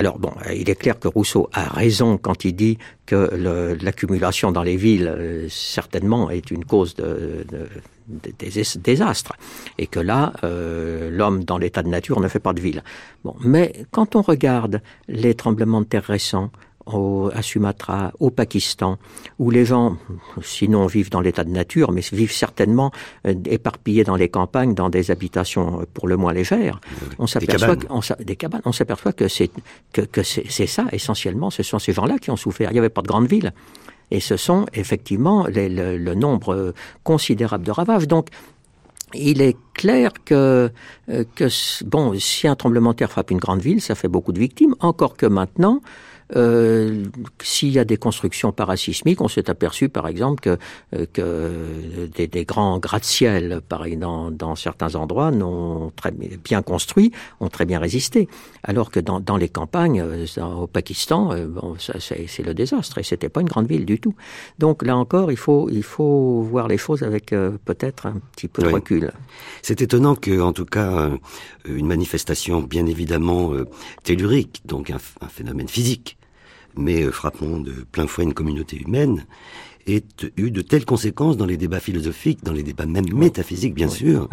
Alors 0.00 0.18
bon, 0.18 0.32
il 0.50 0.70
est 0.70 0.76
clair 0.76 0.98
que 0.98 1.08
Rousseau 1.08 1.50
a 1.52 1.64
raison 1.64 2.16
quand 2.16 2.46
il 2.46 2.54
dit 2.54 2.78
que 3.04 3.76
l'accumulation 3.82 4.50
dans 4.50 4.62
les 4.62 4.78
villes 4.78 5.46
certainement 5.50 6.30
est 6.30 6.50
une 6.50 6.64
cause 6.64 6.94
de, 6.94 7.44
désastres, 8.78 9.34
et 9.76 9.86
que 9.86 10.00
là, 10.00 10.32
euh, 10.42 11.10
l'homme 11.10 11.44
dans 11.44 11.58
l'état 11.58 11.82
de 11.82 11.88
nature 11.88 12.18
ne 12.20 12.28
fait 12.28 12.40
pas 12.40 12.54
de 12.54 12.62
ville. 12.62 12.82
Bon, 13.24 13.36
mais 13.44 13.84
quand 13.90 14.16
on 14.16 14.22
regarde 14.22 14.80
les 15.06 15.34
tremblements 15.34 15.82
de 15.82 15.86
terre 15.86 16.04
récents, 16.04 16.50
au, 16.94 17.30
à 17.34 17.42
Sumatra, 17.42 18.12
au 18.20 18.30
Pakistan, 18.30 18.98
où 19.38 19.50
les 19.50 19.64
gens, 19.64 19.96
sinon 20.42 20.86
vivent 20.86 21.10
dans 21.10 21.20
l'état 21.20 21.44
de 21.44 21.50
nature, 21.50 21.92
mais 21.92 22.02
vivent 22.12 22.32
certainement 22.32 22.90
euh, 23.26 23.34
éparpillés 23.46 24.04
dans 24.04 24.16
les 24.16 24.28
campagnes, 24.28 24.74
dans 24.74 24.90
des 24.90 25.10
habitations 25.10 25.80
euh, 25.80 25.84
pour 25.92 26.08
le 26.08 26.16
moins 26.16 26.32
légères, 26.32 26.80
on 27.18 27.26
s'aperçoit 27.26 27.76
des 28.20 28.36
cabanes, 28.36 28.62
on 28.64 28.72
s'aperçoit 28.72 29.12
que 29.12 29.28
c'est 29.28 29.50
que, 29.92 30.02
que 30.02 30.22
c'est 30.22 30.66
ça 30.66 30.86
essentiellement. 30.92 31.50
Ce 31.50 31.62
sont 31.62 31.78
ces 31.78 31.92
gens-là 31.92 32.18
qui 32.18 32.30
ont 32.30 32.36
souffert. 32.36 32.70
Il 32.70 32.74
n'y 32.74 32.78
avait 32.78 32.88
pas 32.88 33.02
de 33.02 33.08
grandes 33.08 33.28
villes. 33.28 33.52
Et 34.10 34.20
ce 34.20 34.36
sont 34.36 34.66
effectivement 34.72 35.46
le, 35.48 36.14
nombre 36.14 36.74
considérable 37.04 37.64
de 37.64 37.70
ravages. 37.70 38.08
Donc, 38.08 38.28
il 39.14 39.42
est 39.42 39.56
clair 39.74 40.12
que, 40.24 40.70
euh, 41.08 41.24
que, 41.34 41.48
bon, 41.84 42.18
si 42.18 42.46
un 42.46 42.56
tremblement 42.56 42.90
de 42.90 42.96
terre 42.96 43.10
frappe 43.10 43.30
une 43.30 43.38
grande 43.38 43.60
ville, 43.60 43.80
ça 43.80 43.94
fait 43.94 44.08
beaucoup 44.08 44.32
de 44.32 44.38
victimes, 44.38 44.74
encore 44.80 45.16
que 45.16 45.26
maintenant, 45.26 45.80
euh, 46.36 47.04
S'il 47.42 47.70
y 47.70 47.78
a 47.78 47.84
des 47.84 47.96
constructions 47.96 48.52
parasismiques, 48.52 49.20
on 49.20 49.28
s'est 49.28 49.50
aperçu 49.50 49.88
par 49.88 50.06
exemple 50.08 50.40
que, 50.40 50.58
euh, 50.94 51.06
que 51.12 52.06
des, 52.14 52.26
des 52.26 52.44
grands 52.44 52.78
gratte-ciel, 52.78 53.60
pareil 53.68 53.96
dans, 53.96 54.30
dans 54.30 54.54
certains 54.56 54.94
endroits, 54.94 55.30
non 55.30 55.92
très 55.96 56.12
bien 56.12 56.62
construits, 56.62 57.12
ont 57.40 57.48
très 57.48 57.66
bien 57.66 57.78
résisté. 57.78 58.28
Alors 58.62 58.90
que 58.90 59.00
dans, 59.00 59.20
dans 59.20 59.36
les 59.36 59.48
campagnes, 59.48 60.00
euh, 60.00 60.26
au 60.56 60.66
Pakistan, 60.66 61.32
euh, 61.32 61.46
bon, 61.46 61.76
c'est 61.78 62.44
le 62.44 62.54
désastre 62.54 62.98
et 62.98 63.02
c'était 63.02 63.28
pas 63.28 63.40
une 63.40 63.48
grande 63.48 63.66
ville 63.66 63.84
du 63.84 63.98
tout. 63.98 64.14
Donc 64.58 64.84
là 64.84 64.96
encore, 64.96 65.30
il 65.32 65.38
faut, 65.38 65.68
il 65.70 65.82
faut 65.82 66.42
voir 66.42 66.68
les 66.68 66.78
choses 66.78 67.02
avec 67.02 67.26
peut-être 67.64 68.06
un 68.06 68.20
petit 68.32 68.48
peu 68.48 68.62
de 68.62 68.68
recul. 68.68 69.12
C'est 69.62 69.80
étonnant 69.82 70.14
que, 70.14 70.40
en 70.40 70.52
tout 70.52 70.64
cas, 70.64 71.10
une 71.64 71.86
manifestation 71.86 72.60
bien 72.62 72.86
évidemment 72.86 73.52
tellurique, 74.04 74.62
donc 74.64 74.90
un, 74.90 74.98
un 75.20 75.28
phénomène 75.28 75.68
physique, 75.68 76.16
mais 76.76 77.02
euh, 77.02 77.10
frappant 77.10 77.58
de 77.58 77.72
plein 77.92 78.06
fouet 78.06 78.24
une 78.24 78.34
communauté 78.34 78.80
humaine, 78.80 79.26
ait 79.86 80.04
eu 80.36 80.50
de 80.50 80.60
telles 80.60 80.84
conséquences 80.84 81.36
dans 81.36 81.46
les 81.46 81.56
débats 81.56 81.80
philosophiques, 81.80 82.44
dans 82.44 82.52
les 82.52 82.62
débats 82.62 82.86
même 82.86 83.12
métaphysiques, 83.12 83.74
bien 83.74 83.88
sûr, 83.88 84.28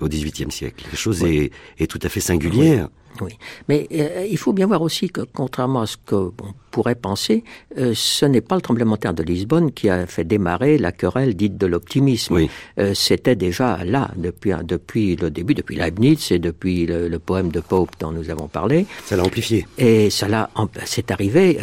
au 0.00 0.08
XVIIIe 0.08 0.50
siècle. 0.50 0.86
La 0.90 0.96
chose 0.96 1.22
est, 1.24 1.50
est, 1.78 1.86
tout 1.86 2.00
à 2.02 2.08
fait 2.08 2.20
singulière. 2.20 2.88
Oui, 3.20 3.36
mais 3.68 3.88
euh, 3.92 4.26
il 4.30 4.38
faut 4.38 4.52
bien 4.52 4.66
voir 4.66 4.82
aussi 4.82 5.10
que, 5.10 5.22
contrairement 5.22 5.82
à 5.82 5.86
ce 5.86 5.96
qu'on 6.06 6.32
pourrait 6.70 6.94
penser, 6.94 7.42
euh, 7.76 7.92
ce 7.94 8.24
n'est 8.26 8.40
pas 8.40 8.54
le 8.54 8.60
tremblement 8.60 8.94
de 8.94 9.00
terre 9.00 9.14
de 9.14 9.22
Lisbonne 9.22 9.72
qui 9.72 9.88
a 9.88 10.06
fait 10.06 10.24
démarrer 10.24 10.78
la 10.78 10.92
querelle 10.92 11.34
dite 11.34 11.56
de 11.56 11.66
l'optimisme. 11.66 12.34
Oui. 12.34 12.50
Euh, 12.78 12.94
C'était 12.94 13.36
déjà 13.36 13.84
là 13.84 14.10
depuis 14.16 14.52
depuis 14.62 15.16
le 15.16 15.30
début, 15.30 15.54
depuis 15.54 15.76
Leibniz 15.76 16.30
et 16.30 16.38
depuis 16.38 16.86
le, 16.86 17.08
le, 17.08 17.18
poème 17.18 17.50
de 17.50 17.60
Pope 17.60 17.90
dont 17.98 18.12
nous 18.12 18.30
avons 18.30 18.48
parlé. 18.48 18.86
Ça 19.04 19.16
l'a 19.16 19.24
amplifié. 19.24 19.66
Et 19.78 20.10
ça 20.10 20.28
l'a, 20.28 20.50
c'est 20.84 21.10
arrivé. 21.10 21.58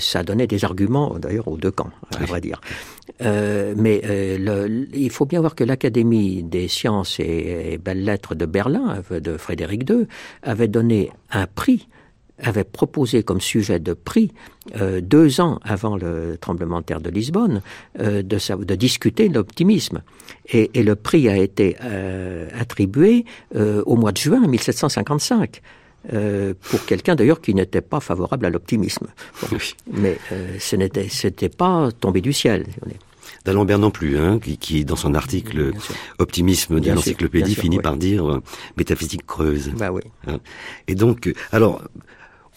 Ça 0.00 0.22
donné 0.22 0.46
des 0.46 0.64
arguments 0.64 1.18
d'ailleurs 1.18 1.48
aux 1.48 1.56
deux 1.56 1.70
camps, 1.70 1.90
à 2.20 2.24
vrai 2.26 2.40
dire. 2.40 2.60
Euh, 3.22 3.74
mais 3.76 4.00
euh, 4.04 4.84
il 4.92 5.10
faut 5.10 5.26
bien 5.26 5.40
voir 5.40 5.54
que 5.54 5.64
l'Académie 5.64 6.42
des 6.42 6.68
sciences 6.68 7.20
et, 7.20 7.72
et 7.72 7.78
belles 7.78 8.04
lettres 8.04 8.34
de 8.34 8.46
Berlin, 8.46 9.02
de 9.10 9.36
Frédéric 9.36 9.88
II, 9.88 10.06
avait 10.42 10.68
donné 10.68 11.10
un 11.30 11.46
prix 11.46 11.88
avait 12.38 12.64
proposé 12.64 13.22
comme 13.22 13.40
sujet 13.40 13.78
de 13.78 13.94
prix 13.94 14.32
euh, 14.76 15.00
deux 15.00 15.40
ans 15.40 15.58
avant 15.62 15.96
le 15.96 16.36
tremblement 16.40 16.80
de 16.80 16.84
terre 16.84 17.00
de 17.00 17.10
Lisbonne 17.10 17.62
euh, 18.00 18.22
de, 18.22 18.64
de, 18.64 18.74
discuter 18.74 19.28
l'optimisme. 19.28 20.02
Et, 20.52 20.70
le 20.82 20.94
prix 20.96 21.28
a 21.28 21.36
été 21.36 21.76
euh, 21.82 22.48
attribué 22.58 23.24
euh, 23.54 23.82
au 23.86 23.96
mois 23.96 24.12
de 24.12 24.18
juin 24.18 24.46
1755 24.46 25.62
euh, 26.12 26.54
pour 26.70 26.84
quelqu'un 26.84 27.14
d'ailleurs 27.14 27.40
qui 27.40 27.54
n'était 27.54 27.80
pas 27.80 28.00
favorable 28.00 28.46
à 28.46 28.50
l'optimisme. 28.50 29.06
Bon, 29.42 29.58
mais 29.92 30.18
euh, 30.32 30.56
ce 30.58 30.76
n'était 30.76 31.08
c'était 31.08 31.48
pas 31.48 31.90
tombé 32.00 32.20
du 32.20 32.32
ciel. 32.32 32.66
D'Alembert 33.44 33.78
non 33.78 33.90
plus, 33.90 34.18
hein, 34.18 34.38
qui, 34.40 34.58
qui, 34.58 34.84
dans 34.84 34.96
son 34.96 35.14
article 35.14 35.72
Optimisme 36.18 36.80
de 36.80 36.90
l'encyclopédie 36.90 37.54
finit 37.54 37.76
oui. 37.76 37.82
par 37.82 37.96
dire 37.96 38.28
euh, 38.28 38.42
métaphysique 38.76 39.26
creuse. 39.26 39.70
Bah 39.76 39.92
oui. 39.92 40.02
Hein. 40.26 40.38
Et 40.88 40.94
donc, 40.94 41.28
euh, 41.28 41.34
alors, 41.52 41.82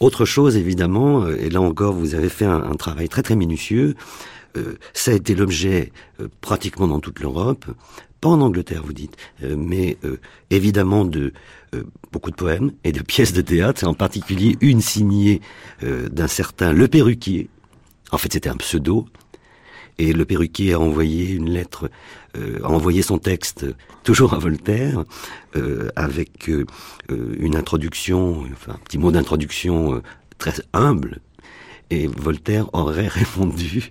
autre 0.00 0.24
chose 0.24 0.56
évidemment, 0.56 1.28
et 1.28 1.50
là 1.50 1.60
encore 1.60 1.92
vous 1.92 2.14
avez 2.14 2.28
fait 2.28 2.46
un, 2.46 2.62
un 2.62 2.74
travail 2.74 3.08
très 3.08 3.22
très 3.22 3.36
minutieux, 3.36 3.94
euh, 4.56 4.78
ça 4.92 5.12
a 5.12 5.14
été 5.14 5.34
l'objet 5.34 5.92
euh, 6.20 6.28
pratiquement 6.40 6.88
dans 6.88 7.00
toute 7.00 7.20
l'Europe, 7.20 7.66
pas 8.20 8.28
en 8.28 8.40
Angleterre 8.40 8.82
vous 8.84 8.92
dites, 8.92 9.16
euh, 9.42 9.56
mais 9.56 9.96
évidemment 10.50 11.04
de 11.04 11.32
beaucoup 12.12 12.30
de 12.30 12.36
poèmes 12.36 12.72
et 12.84 12.92
de 12.92 13.02
pièces 13.02 13.32
de 13.32 13.42
théâtre, 13.42 13.86
en 13.86 13.94
particulier 13.94 14.56
une 14.60 14.80
signée 14.80 15.40
d'un 15.82 16.26
certain 16.26 16.72
Le 16.72 16.88
Perruquier. 16.88 17.48
En 18.10 18.18
fait 18.18 18.32
c'était 18.32 18.48
un 18.48 18.56
pseudo, 18.56 19.06
et 20.00 20.12
le 20.14 20.24
perruquier 20.24 20.72
a 20.72 20.80
envoyé 20.80 21.30
une 21.32 21.50
lettre, 21.50 21.90
euh, 22.36 22.58
a 22.64 22.68
envoyé 22.68 23.02
son 23.02 23.18
texte 23.18 23.66
toujours 24.02 24.32
à 24.32 24.38
Voltaire, 24.38 25.04
euh, 25.56 25.90
avec 25.94 26.48
euh, 26.48 26.64
une 27.38 27.54
introduction, 27.54 28.46
enfin 28.52 28.72
un 28.72 28.78
petit 28.84 28.96
mot 28.96 29.12
d'introduction 29.12 29.96
euh, 29.96 30.02
très 30.38 30.54
humble, 30.72 31.20
et 31.90 32.06
Voltaire 32.06 32.72
aurait 32.72 33.08
répondu 33.20 33.90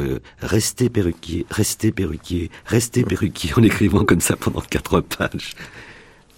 euh, 0.00 0.18
restez 0.40 0.88
perruquier, 0.88 1.46
restez 1.50 1.92
perruquier, 1.92 2.50
restez 2.66 3.04
perruquier, 3.04 3.52
en 3.56 3.62
écrivant 3.62 4.04
comme 4.04 4.20
ça 4.20 4.36
pendant 4.36 4.60
quatre 4.60 5.00
pages. 5.00 5.54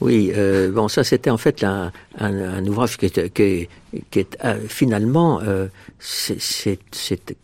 Oui, 0.01 0.31
euh, 0.37 0.71
bon, 0.71 0.89
ça 0.89 1.05
c'était 1.05 1.31
en 1.31 1.39
fait 1.39 1.65
un, 1.65 1.91
un, 2.19 2.35
un 2.35 2.67
ouvrage 2.67 2.99
qui 2.99 3.07
est, 3.07 3.33
qui 3.33 3.43
est, 3.43 3.69
qui 4.11 4.19
est 4.19 4.37
euh, 4.45 4.59
finalement 4.69 5.41
euh, 5.43 5.69
c'est 5.99 6.79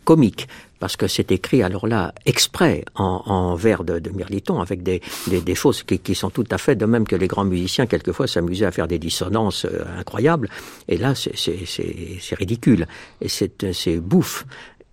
comique 0.03 0.47
parce 0.79 0.97
que 0.97 1.07
c'est 1.07 1.31
écrit 1.31 1.63
alors 1.63 1.87
là 1.87 2.13
exprès 2.25 2.83
en, 2.93 3.23
en 3.25 3.55
vers 3.55 3.83
de, 3.83 3.99
de 3.99 4.09
Mirliton 4.11 4.59
avec 4.61 4.83
des, 4.83 5.01
des, 5.27 5.41
des 5.41 5.55
choses 5.55 5.81
qui, 5.81 5.97
qui, 5.97 6.13
sont 6.13 6.29
tout 6.29 6.45
à 6.51 6.59
fait 6.59 6.75
de 6.75 6.85
même 6.85 7.07
que 7.07 7.15
les 7.15 7.27
grands 7.27 7.45
musiciens 7.45 7.87
quelquefois 7.87 8.27
s'amusaient 8.27 8.65
à 8.65 8.71
faire 8.71 8.87
des 8.87 8.99
dissonances 8.99 9.65
euh, 9.65 9.85
incroyables. 9.97 10.49
Et 10.87 10.97
là 10.97 11.15
c'est 11.15 12.35
ridicule. 12.35 12.85
Et 13.21 13.29
c'est 13.29 13.97
bouffe 13.97 14.45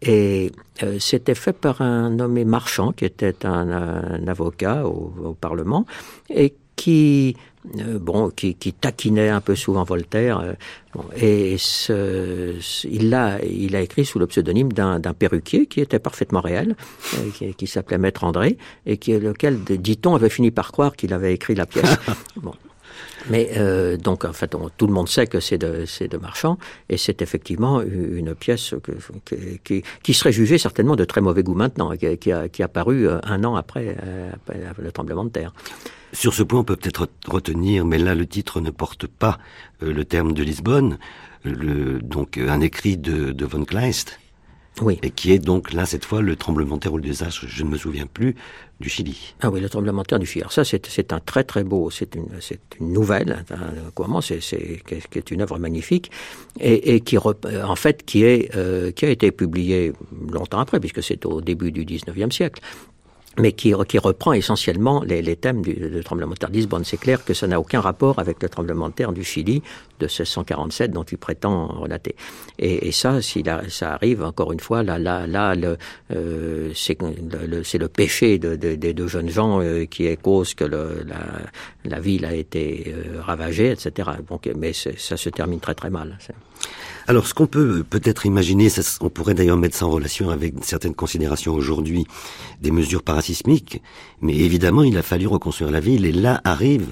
et 0.03 0.53
euh, 0.83 0.99
c'était 0.99 1.35
fait 1.35 1.53
par 1.53 1.83
un 1.83 2.11
nommé 2.11 2.45
Marchand, 2.45 2.93
qui 2.93 3.05
était 3.05 3.45
un, 3.45 3.71
un 3.71 4.29
avocat 4.29 4.87
au, 4.87 5.13
au, 5.23 5.35
Parlement, 5.35 5.85
et 6.31 6.55
qui, 6.77 7.37
euh, 7.79 7.99
bon, 7.99 8.31
qui, 8.31 8.55
qui, 8.55 8.73
taquinait 8.73 9.29
un 9.29 9.43
peu 9.43 9.55
souvent 9.55 9.85
Voltaire. 9.85 10.41
Euh, 10.41 10.53
bon, 10.95 11.05
et 11.15 11.57
ce, 11.59 12.55
il, 12.89 13.13
a, 13.13 13.45
il 13.45 13.77
a 13.77 13.83
écrit 13.83 14.07
sous 14.07 14.19
le 14.19 14.27
pseudonyme 14.27 14.73
d'un 14.73 15.01
perruquier 15.13 15.67
qui 15.67 15.81
était 15.81 15.99
parfaitement 15.99 16.41
réel, 16.41 16.75
euh, 17.19 17.31
qui, 17.37 17.55
qui 17.55 17.67
s'appelait 17.67 17.99
Maître 17.99 18.25
André, 18.25 18.57
et 18.87 18.97
qui, 18.97 19.19
lequel, 19.19 19.63
dit-on, 19.63 20.15
avait 20.15 20.31
fini 20.31 20.51
par 20.51 20.73
croire 20.73 20.97
qu'il 20.97 21.13
avait 21.13 21.35
écrit 21.35 21.55
la 21.55 21.67
pièce. 21.67 21.97
bon. 22.37 22.55
Mais 23.29 23.51
euh, 23.57 23.97
donc, 23.97 24.25
en 24.25 24.33
fait, 24.33 24.55
tout 24.77 24.87
le 24.87 24.93
monde 24.93 25.09
sait 25.09 25.27
que 25.27 25.41
c'est 25.41 25.59
de, 25.59 25.85
de 26.07 26.17
Marchand, 26.17 26.59
et 26.89 26.97
c'est 26.97 27.23
effectivement 27.23 27.83
une 27.83 28.35
pièce 28.35 28.75
que, 28.83 28.93
qui, 29.65 29.83
qui, 30.03 30.15
serait 30.15 30.33
jugée 30.33 30.59
certainement 30.59 30.97
de 30.97 31.05
très 31.05 31.21
mauvais 31.21 31.43
goût 31.43 31.55
maintenant, 31.55 31.91
qui, 31.97 32.17
qui 32.19 32.33
a, 32.33 32.49
qui 32.49 32.63
a 32.63 32.69
paru 32.69 33.09
euh, 33.09 33.19
un 33.25 33.45
an 33.45 33.57
après, 33.57 33.97
euh, 34.03 34.31
après, 34.35 34.83
le 34.83 34.93
tremblement 34.93 35.25
de 35.25 35.31
terre. 35.31 35.53
Sur 36.13 36.35
ce 36.35 36.43
point, 36.43 36.61
on 36.61 36.65
peut 36.65 36.77
peut-être 36.77 37.09
retenir, 37.27 37.85
mais 37.85 37.99
là, 37.99 38.15
le 38.15 38.27
titre 38.27 38.61
ne 38.61 38.71
porte 38.71 39.07
pas 39.07 39.39
le 39.81 40.05
terme 40.05 40.33
de 40.33 40.43
Lisbonne, 40.43 40.99
le, 41.45 42.01
donc 42.01 42.37
un 42.37 42.61
écrit 42.61 42.97
de, 42.97 43.33
de 43.33 43.47
von 43.47 43.65
Kleist, 43.65 44.20
oui. 44.83 44.99
Et 45.03 45.11
qui 45.11 45.33
est 45.33 45.39
donc 45.39 45.73
là, 45.73 45.85
cette 45.85 46.05
fois, 46.05 46.23
le 46.23 46.37
tremblement 46.37 46.77
de 46.77 46.81
terre 46.81 46.93
ou 46.93 46.97
le 46.97 47.03
désastre, 47.03 47.45
je 47.47 47.65
ne 47.65 47.71
me 47.71 47.77
souviens 47.77 48.07
plus, 48.07 48.35
du 48.81 48.89
Chili. 48.89 49.35
Ah 49.43 49.51
oui, 49.51 49.61
le 49.61 49.69
tremblement 49.69 50.03
de 50.03 50.07
terre 50.07 50.19
du 50.19 50.27
Chili. 50.27 50.43
Alors 50.43 50.53
ça, 50.53 50.65
c'est 50.65 51.13
un 51.13 51.21
très 51.21 51.45
très 51.45 51.65
beau, 51.65 51.91
c'est 51.91 52.15
une, 52.15 52.29
une 52.81 52.93
nouvelle, 52.93 53.45
hein, 53.51 53.57
comment 53.95 54.21
c'est 54.23 54.39
qui 54.39 55.19
est 55.19 55.31
une 55.31 55.43
œuvre 55.43 55.59
magnifique 55.59 56.11
et, 56.59 56.95
et 56.95 57.01
qui 57.01 57.19
en 57.19 57.77
fait 57.77 58.05
qui 58.05 58.25
est 58.25 58.55
euh, 58.57 58.91
qui 58.91 59.05
a 59.05 59.11
été 59.11 59.31
publiée 59.33 59.93
longtemps 60.33 60.61
après, 60.61 60.81
puisque 60.81 61.03
c'est 61.03 61.27
au 61.27 61.43
début 61.43 61.73
du 61.73 61.85
19e 61.85 62.33
siècle 62.33 62.63
mais 63.41 63.53
qui, 63.53 63.75
qui, 63.89 63.99
reprend 63.99 64.33
essentiellement 64.33 65.03
les, 65.03 65.23
les 65.23 65.37
thèmes 65.37 65.63
du, 65.63 65.75
du, 65.75 66.05
tremblement 66.05 66.33
de 66.33 66.39
terre 66.39 66.51
de 66.51 66.55
Lisbonne. 66.55 66.85
C'est 66.85 66.97
clair 66.97 67.25
que 67.25 67.35
ça 67.35 67.47
n'a 67.47 67.61
aucun 67.61 67.81
rapport 67.81 68.19
avec 68.19 68.43
le 68.43 68.49
tremblement 68.49 68.89
de 68.89 68.95
terre 68.95 69.13
du 69.13 69.25
Chili 69.25 69.63
de 69.99 70.07
1647 70.07 70.91
dont 70.93 71.03
il 71.03 71.19
prétend 71.19 71.67
relater. 71.67 72.15
Et, 72.59 72.89
et 72.89 72.93
ça, 72.93 73.21
si 73.23 73.45
ça 73.69 73.93
arrive, 73.93 74.23
encore 74.23 74.53
une 74.53 74.61
fois, 74.61 74.83
là, 74.83 74.99
là, 74.99 75.27
là 75.27 75.55
euh, 76.13 76.73
c'est 76.75 76.99
le, 77.01 77.63
le, 77.79 77.89
péché 77.89 78.39
de, 78.39 78.57
de, 78.57 78.75
des 78.75 78.93
deux 78.95 79.09
jeunes 79.09 79.29
gens 79.29 79.61
euh, 79.61 79.85
qui 79.85 80.07
est 80.07 80.17
cause 80.17 80.55
que 80.55 80.65
le, 80.65 81.05
la, 81.07 81.19
la, 81.85 82.01
ville 82.01 82.25
a 82.25 82.35
été 82.35 82.95
euh, 82.95 83.21
ravagée, 83.21 83.71
etc. 83.71 84.11
Donc, 84.29 84.49
mais 84.57 84.73
ça 84.73 85.17
se 85.17 85.29
termine 85.29 85.61
très 85.61 85.75
très 85.75 85.91
mal. 85.91 86.19
Alors, 87.07 87.27
ce 87.27 87.35
qu'on 87.35 87.47
peut 87.47 87.85
peut-être 87.89 88.27
imaginer, 88.27 88.69
ça, 88.69 88.83
on 89.01 89.11
pourrait 89.11 89.35
d'ailleurs 89.35 89.57
mettre 89.57 89.77
ça 89.77 89.87
en 89.87 89.91
relation 89.91 90.31
avec 90.31 90.55
certaines 90.63 90.95
considérations 90.95 91.55
aujourd'hui 91.55 92.07
des 92.61 92.71
mesures 92.71 93.03
parasismiques, 93.03 93.83
mais 94.21 94.37
évidemment, 94.37 94.83
il 94.83 94.97
a 94.97 95.03
fallu 95.03 95.27
reconstruire 95.27 95.71
la 95.71 95.81
ville, 95.81 96.05
et 96.05 96.13
là 96.13 96.41
arrive 96.45 96.87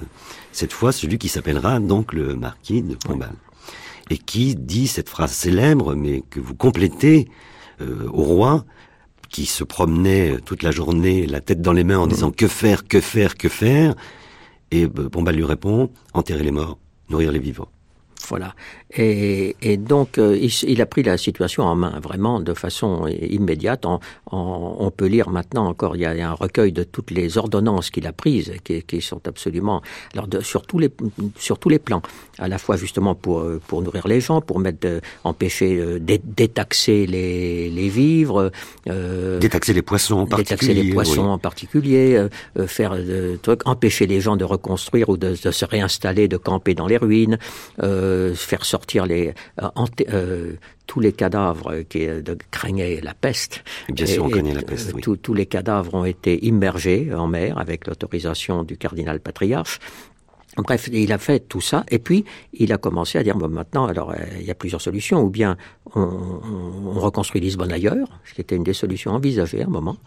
cette 0.51 0.73
fois 0.73 0.91
celui 0.91 1.17
qui 1.17 1.29
s'appellera 1.29 1.79
donc 1.79 2.13
le 2.13 2.35
marquis 2.35 2.81
de 2.81 2.95
Pombal, 2.95 3.33
et 4.09 4.17
qui 4.17 4.55
dit 4.55 4.87
cette 4.87 5.09
phrase 5.09 5.31
célèbre, 5.31 5.95
mais 5.95 6.23
que 6.29 6.39
vous 6.39 6.55
complétez 6.55 7.29
euh, 7.81 8.09
au 8.11 8.23
roi, 8.23 8.65
qui 9.29 9.45
se 9.45 9.63
promenait 9.63 10.37
toute 10.43 10.63
la 10.63 10.71
journée, 10.71 11.27
la 11.27 11.39
tête 11.39 11.61
dans 11.61 11.73
les 11.73 11.83
mains, 11.83 11.99
en 11.99 12.07
mmh. 12.07 12.09
disant 12.09 12.31
que 12.31 12.47
faire, 12.47 12.87
que 12.87 12.99
faire, 12.99 13.37
que 13.37 13.47
faire, 13.47 13.95
et 14.71 14.85
euh, 14.85 15.09
Pombal 15.09 15.35
lui 15.35 15.45
répond 15.45 15.91
enterrer 16.13 16.43
les 16.43 16.51
morts, 16.51 16.77
nourrir 17.09 17.31
les 17.31 17.39
vivants. 17.39 17.69
Voilà. 18.27 18.53
Et, 18.91 19.55
et 19.61 19.77
donc, 19.77 20.17
euh, 20.17 20.37
il, 20.39 20.51
il, 20.67 20.81
a 20.81 20.85
pris 20.85 21.03
la 21.03 21.17
situation 21.17 21.63
en 21.63 21.75
main, 21.75 21.99
vraiment, 22.01 22.39
de 22.39 22.53
façon 22.53 23.07
immédiate. 23.07 23.85
En, 23.85 23.99
en, 24.25 24.75
on 24.79 24.91
peut 24.91 25.05
lire 25.05 25.29
maintenant 25.29 25.67
encore, 25.67 25.95
il 25.95 26.01
y, 26.01 26.05
a, 26.05 26.29
un 26.29 26.33
recueil 26.33 26.71
de 26.71 26.83
toutes 26.83 27.11
les 27.11 27.37
ordonnances 27.37 27.91
qu'il 27.91 28.07
a 28.07 28.13
prises, 28.13 28.53
qui, 28.63 28.81
qui, 28.83 29.01
sont 29.01 29.21
absolument, 29.27 29.81
alors 30.13 30.27
de, 30.27 30.39
sur 30.41 30.63
tous 30.63 30.79
les 30.79 30.89
sur 31.37 31.59
tous 31.59 31.69
les 31.69 31.79
plans, 31.79 32.01
à 32.37 32.47
la 32.47 32.57
fois 32.57 32.77
justement 32.77 33.15
pour 33.15 33.45
pour 33.67 33.81
nourrir 33.81 34.07
les 34.07 34.21
gens, 34.21 34.41
pour 34.41 34.59
mettre, 34.59 34.79
de, 34.79 35.01
empêcher, 35.23 35.77
euh, 35.77 35.99
détaxer 35.99 37.05
les, 37.05 37.69
les 37.69 37.89
vivres, 37.89 38.51
euh, 38.87 39.39
détaxer 39.39 39.73
les 39.73 39.81
poissons 39.81 40.19
en 40.19 40.25
particulier, 40.25 40.73
détaxer 40.73 40.83
les 40.83 40.93
poissons 40.93 41.27
en 41.27 41.37
particulier, 41.37 42.15
euh, 42.15 42.29
euh 42.57 42.67
faire 42.67 42.95
trucs, 43.41 43.67
empêcher 43.67 44.07
les 44.07 44.21
gens 44.21 44.35
de 44.35 44.43
reconstruire 44.43 45.09
ou 45.09 45.17
de, 45.17 45.35
de, 45.41 45.51
se 45.51 45.65
réinstaller, 45.65 46.27
de 46.27 46.37
camper 46.37 46.73
dans 46.75 46.87
les 46.87 46.97
ruines. 46.97 47.37
Euh, 47.81 48.33
faire 48.35 48.65
sortir 48.65 48.78
les, 49.05 49.33
euh, 49.61 49.69
euh, 50.09 50.53
tous 50.87 50.99
les 50.99 51.13
cadavres 51.13 51.81
qui 51.89 52.07
de, 52.07 52.37
craignaient 52.51 52.99
la 53.01 53.13
peste. 53.13 53.63
Bien 53.89 54.05
sûr, 54.05 54.25
on 54.25 54.29
connaît 54.29 54.53
la 54.53 54.61
peste. 54.61 54.93
Oui. 54.93 55.17
tous 55.21 55.33
les 55.33 55.45
cadavres 55.45 55.93
ont 55.93 56.05
été 56.05 56.45
immergés 56.45 57.13
en 57.13 57.27
mer 57.27 57.57
avec 57.57 57.87
l'autorisation 57.87 58.63
du 58.63 58.77
cardinal 58.77 59.19
patriarche. 59.19 59.79
Bref, 60.57 60.89
il 60.91 61.13
a 61.13 61.17
fait 61.17 61.39
tout 61.39 61.61
ça, 61.61 61.85
et 61.89 61.99
puis 61.99 62.25
il 62.53 62.73
a 62.73 62.77
commencé 62.77 63.17
à 63.17 63.23
dire 63.23 63.35
bon, 63.37 63.49
maintenant, 63.49 63.85
alors 63.85 64.11
euh, 64.11 64.15
il 64.39 64.45
y 64.45 64.51
a 64.51 64.55
plusieurs 64.55 64.81
solutions, 64.81 65.21
ou 65.21 65.29
bien 65.29 65.57
on, 65.95 66.01
on, 66.01 66.87
on, 66.95 66.99
reconstruit 66.99 67.39
Lisbonne 67.39 67.71
ailleurs, 67.71 68.07
ce 68.25 68.33
qui 68.33 68.41
était 68.41 68.55
une 68.55 68.63
des 68.63 68.73
solutions 68.73 69.11
envisagées 69.11 69.61
à 69.61 69.67
un 69.67 69.69
moment, 69.69 69.97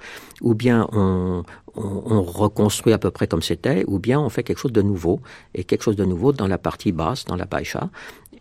ou 0.41 0.55
bien 0.55 0.89
on, 0.93 1.45
on 1.77 2.23
reconstruit 2.23 2.93
à 2.93 2.99
peu 2.99 3.11
près 3.11 3.29
comme 3.29 3.43
c'était, 3.43 3.85
ou 3.87 4.01
bien 4.01 4.21
on 4.21 4.29
fait 4.29 4.43
quelque 4.43 4.59
chose 4.59 4.73
de 4.73 4.83
nouveau, 4.83 5.21
et 5.55 5.63
quelque 5.63 5.83
chose 5.83 5.97
de 5.97 6.05
nouveau 6.05 6.33
dans 6.33 6.49
la 6.49 6.59
partie 6.59 6.93
basse, 6.93 7.25
dans 7.25 7.37
la 7.37 7.47
Baïcha, 7.47 7.89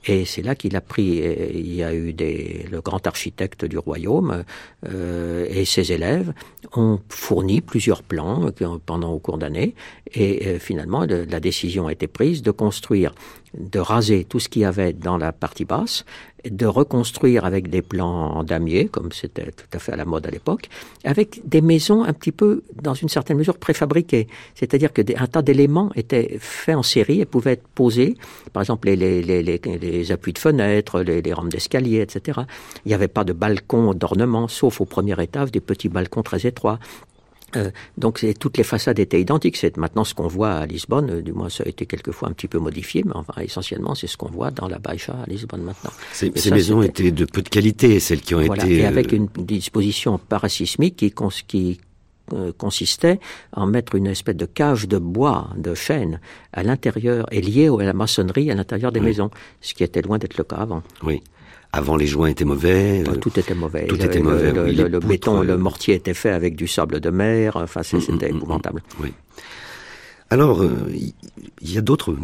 et 0.05 0.25
c'est 0.25 0.41
là 0.41 0.55
qu'il 0.55 0.75
a 0.75 0.81
pris, 0.81 1.21
il 1.53 1.73
y 1.73 1.83
a 1.83 1.93
eu 1.93 2.13
des, 2.13 2.65
le 2.71 2.81
grand 2.81 3.05
architecte 3.05 3.65
du 3.65 3.77
royaume 3.77 4.43
euh, 4.87 5.45
et 5.49 5.65
ses 5.65 5.91
élèves 5.91 6.33
ont 6.75 6.99
fourni 7.09 7.61
plusieurs 7.61 8.01
plans 8.01 8.47
euh, 8.61 8.77
pendant 8.85 9.11
au 9.11 9.19
cours 9.19 9.37
d'années. 9.37 9.75
Et 10.13 10.47
euh, 10.47 10.59
finalement, 10.59 11.05
la 11.05 11.39
décision 11.39 11.87
a 11.87 11.91
été 11.91 12.07
prise 12.07 12.41
de 12.41 12.51
construire, 12.51 13.13
de 13.57 13.79
raser 13.79 14.23
tout 14.23 14.39
ce 14.39 14.49
qu'il 14.49 14.61
y 14.61 14.65
avait 14.65 14.93
dans 14.93 15.17
la 15.17 15.31
partie 15.31 15.65
basse 15.65 16.05
de 16.49 16.65
reconstruire 16.65 17.45
avec 17.45 17.69
des 17.69 17.81
plans 17.81 18.31
en 18.31 18.43
damier, 18.43 18.87
comme 18.87 19.11
c'était 19.11 19.51
tout 19.51 19.65
à 19.73 19.79
fait 19.79 19.93
à 19.93 19.95
la 19.95 20.05
mode 20.05 20.25
à 20.25 20.31
l'époque, 20.31 20.69
avec 21.03 21.47
des 21.47 21.61
maisons 21.61 22.03
un 22.03 22.13
petit 22.13 22.31
peu, 22.31 22.63
dans 22.81 22.93
une 22.93 23.09
certaine 23.09 23.37
mesure, 23.37 23.57
préfabriquées. 23.57 24.27
C'est-à-dire 24.55 24.91
que 24.93 25.01
des, 25.01 25.15
un 25.15 25.27
tas 25.27 25.41
d'éléments 25.41 25.91
étaient 25.95 26.37
faits 26.39 26.75
en 26.75 26.83
série 26.83 27.21
et 27.21 27.25
pouvaient 27.25 27.53
être 27.53 27.67
posés, 27.67 28.15
par 28.53 28.61
exemple 28.61 28.89
les, 28.89 29.21
les, 29.21 30.11
appuis 30.11 30.33
de 30.33 30.39
fenêtres, 30.39 31.01
les, 31.01 31.21
les 31.21 31.33
rampes 31.33 31.49
d'escalier, 31.49 32.01
etc. 32.01 32.41
Il 32.85 32.89
n'y 32.89 32.93
avait 32.93 33.07
pas 33.07 33.23
de 33.23 33.33
balcon 33.33 33.93
d'ornement, 33.93 34.47
sauf 34.47 34.81
au 34.81 34.85
premier 34.85 35.21
étage, 35.21 35.51
des 35.51 35.61
petits 35.61 35.89
balcons 35.89 36.23
très 36.23 36.47
étroits. 36.47 36.79
Euh, 37.55 37.71
donc 37.97 38.25
toutes 38.39 38.57
les 38.57 38.63
façades 38.63 38.99
étaient 38.99 39.21
identiques. 39.21 39.57
C'est 39.57 39.77
maintenant 39.77 40.03
ce 40.03 40.13
qu'on 40.13 40.27
voit 40.27 40.53
à 40.53 40.65
Lisbonne. 40.65 41.09
Euh, 41.09 41.21
du 41.21 41.33
moins, 41.33 41.49
ça 41.49 41.63
a 41.65 41.69
été 41.69 41.85
quelquefois 41.85 42.29
un 42.29 42.33
petit 42.33 42.47
peu 42.47 42.59
modifié, 42.59 43.03
mais 43.05 43.15
enfin 43.15 43.41
essentiellement, 43.41 43.95
c'est 43.95 44.07
ce 44.07 44.17
qu'on 44.17 44.29
voit 44.29 44.51
dans 44.51 44.67
la 44.67 44.79
Baixa 44.79 45.13
à 45.13 45.29
Lisbonne 45.29 45.63
maintenant. 45.63 45.91
Ces, 46.13 46.31
maisons 46.51 46.81
étaient 46.81 47.11
de 47.11 47.25
peu 47.25 47.41
de 47.41 47.49
qualité, 47.49 47.99
celles 47.99 48.21
qui 48.21 48.35
ont 48.35 48.41
voilà, 48.41 48.65
été. 48.65 48.77
Et 48.77 48.85
avec 48.85 49.13
euh, 49.13 49.17
une 49.17 49.27
disposition 49.45 50.17
parasismique 50.17 50.97
qui, 50.97 51.11
cons 51.11 51.29
qui 51.47 51.79
consistait 52.57 53.19
en 53.51 53.65
mettre 53.65 53.95
une 53.95 54.07
espèce 54.07 54.37
de 54.37 54.45
cage 54.45 54.87
de 54.87 54.97
bois, 54.97 55.49
de 55.57 55.75
chêne, 55.75 56.21
à 56.53 56.63
l'intérieur 56.63 57.25
et 57.29 57.41
liée 57.41 57.67
à 57.67 57.83
la 57.83 57.91
maçonnerie 57.91 58.49
à 58.49 58.55
l'intérieur 58.55 58.93
des 58.93 59.01
oui. 59.01 59.07
maisons, 59.07 59.31
ce 59.59 59.73
qui 59.73 59.83
était 59.83 60.01
loin 60.01 60.17
d'être 60.17 60.37
le 60.37 60.45
cas 60.45 60.55
avant. 60.57 60.81
Oui. 61.03 61.21
Avant, 61.73 61.95
les 61.95 62.07
joints 62.07 62.27
étaient 62.27 62.45
mauvais. 62.45 63.03
Euh, 63.07 63.15
tout 63.15 63.39
était 63.39 63.53
mauvais. 63.55 63.87
Tout 63.87 63.95
le, 63.95 64.03
était 64.03 64.19
mauvais. 64.19 64.51
Le, 64.51 64.63
oui, 64.65 64.75
le, 64.75 64.87
le 64.87 64.99
béton, 64.99 65.41
le 65.41 65.57
mortier 65.57 65.95
était 65.95 66.13
fait 66.13 66.31
avec 66.31 66.55
du 66.55 66.67
sable 66.67 66.99
de 66.99 67.09
mer. 67.09 67.55
Enfin, 67.55 67.81
Mm, 67.81 67.99
c'était 68.01 68.31
mmh, 68.31 68.35
épouvantable. 68.37 68.83
Mmh, 68.99 69.03
oui. 69.03 69.13
Alors, 70.29 70.63
il 70.63 70.69
euh, 70.69 71.51
y 71.61 71.77
a 71.77 71.81
d'autres 71.81 72.15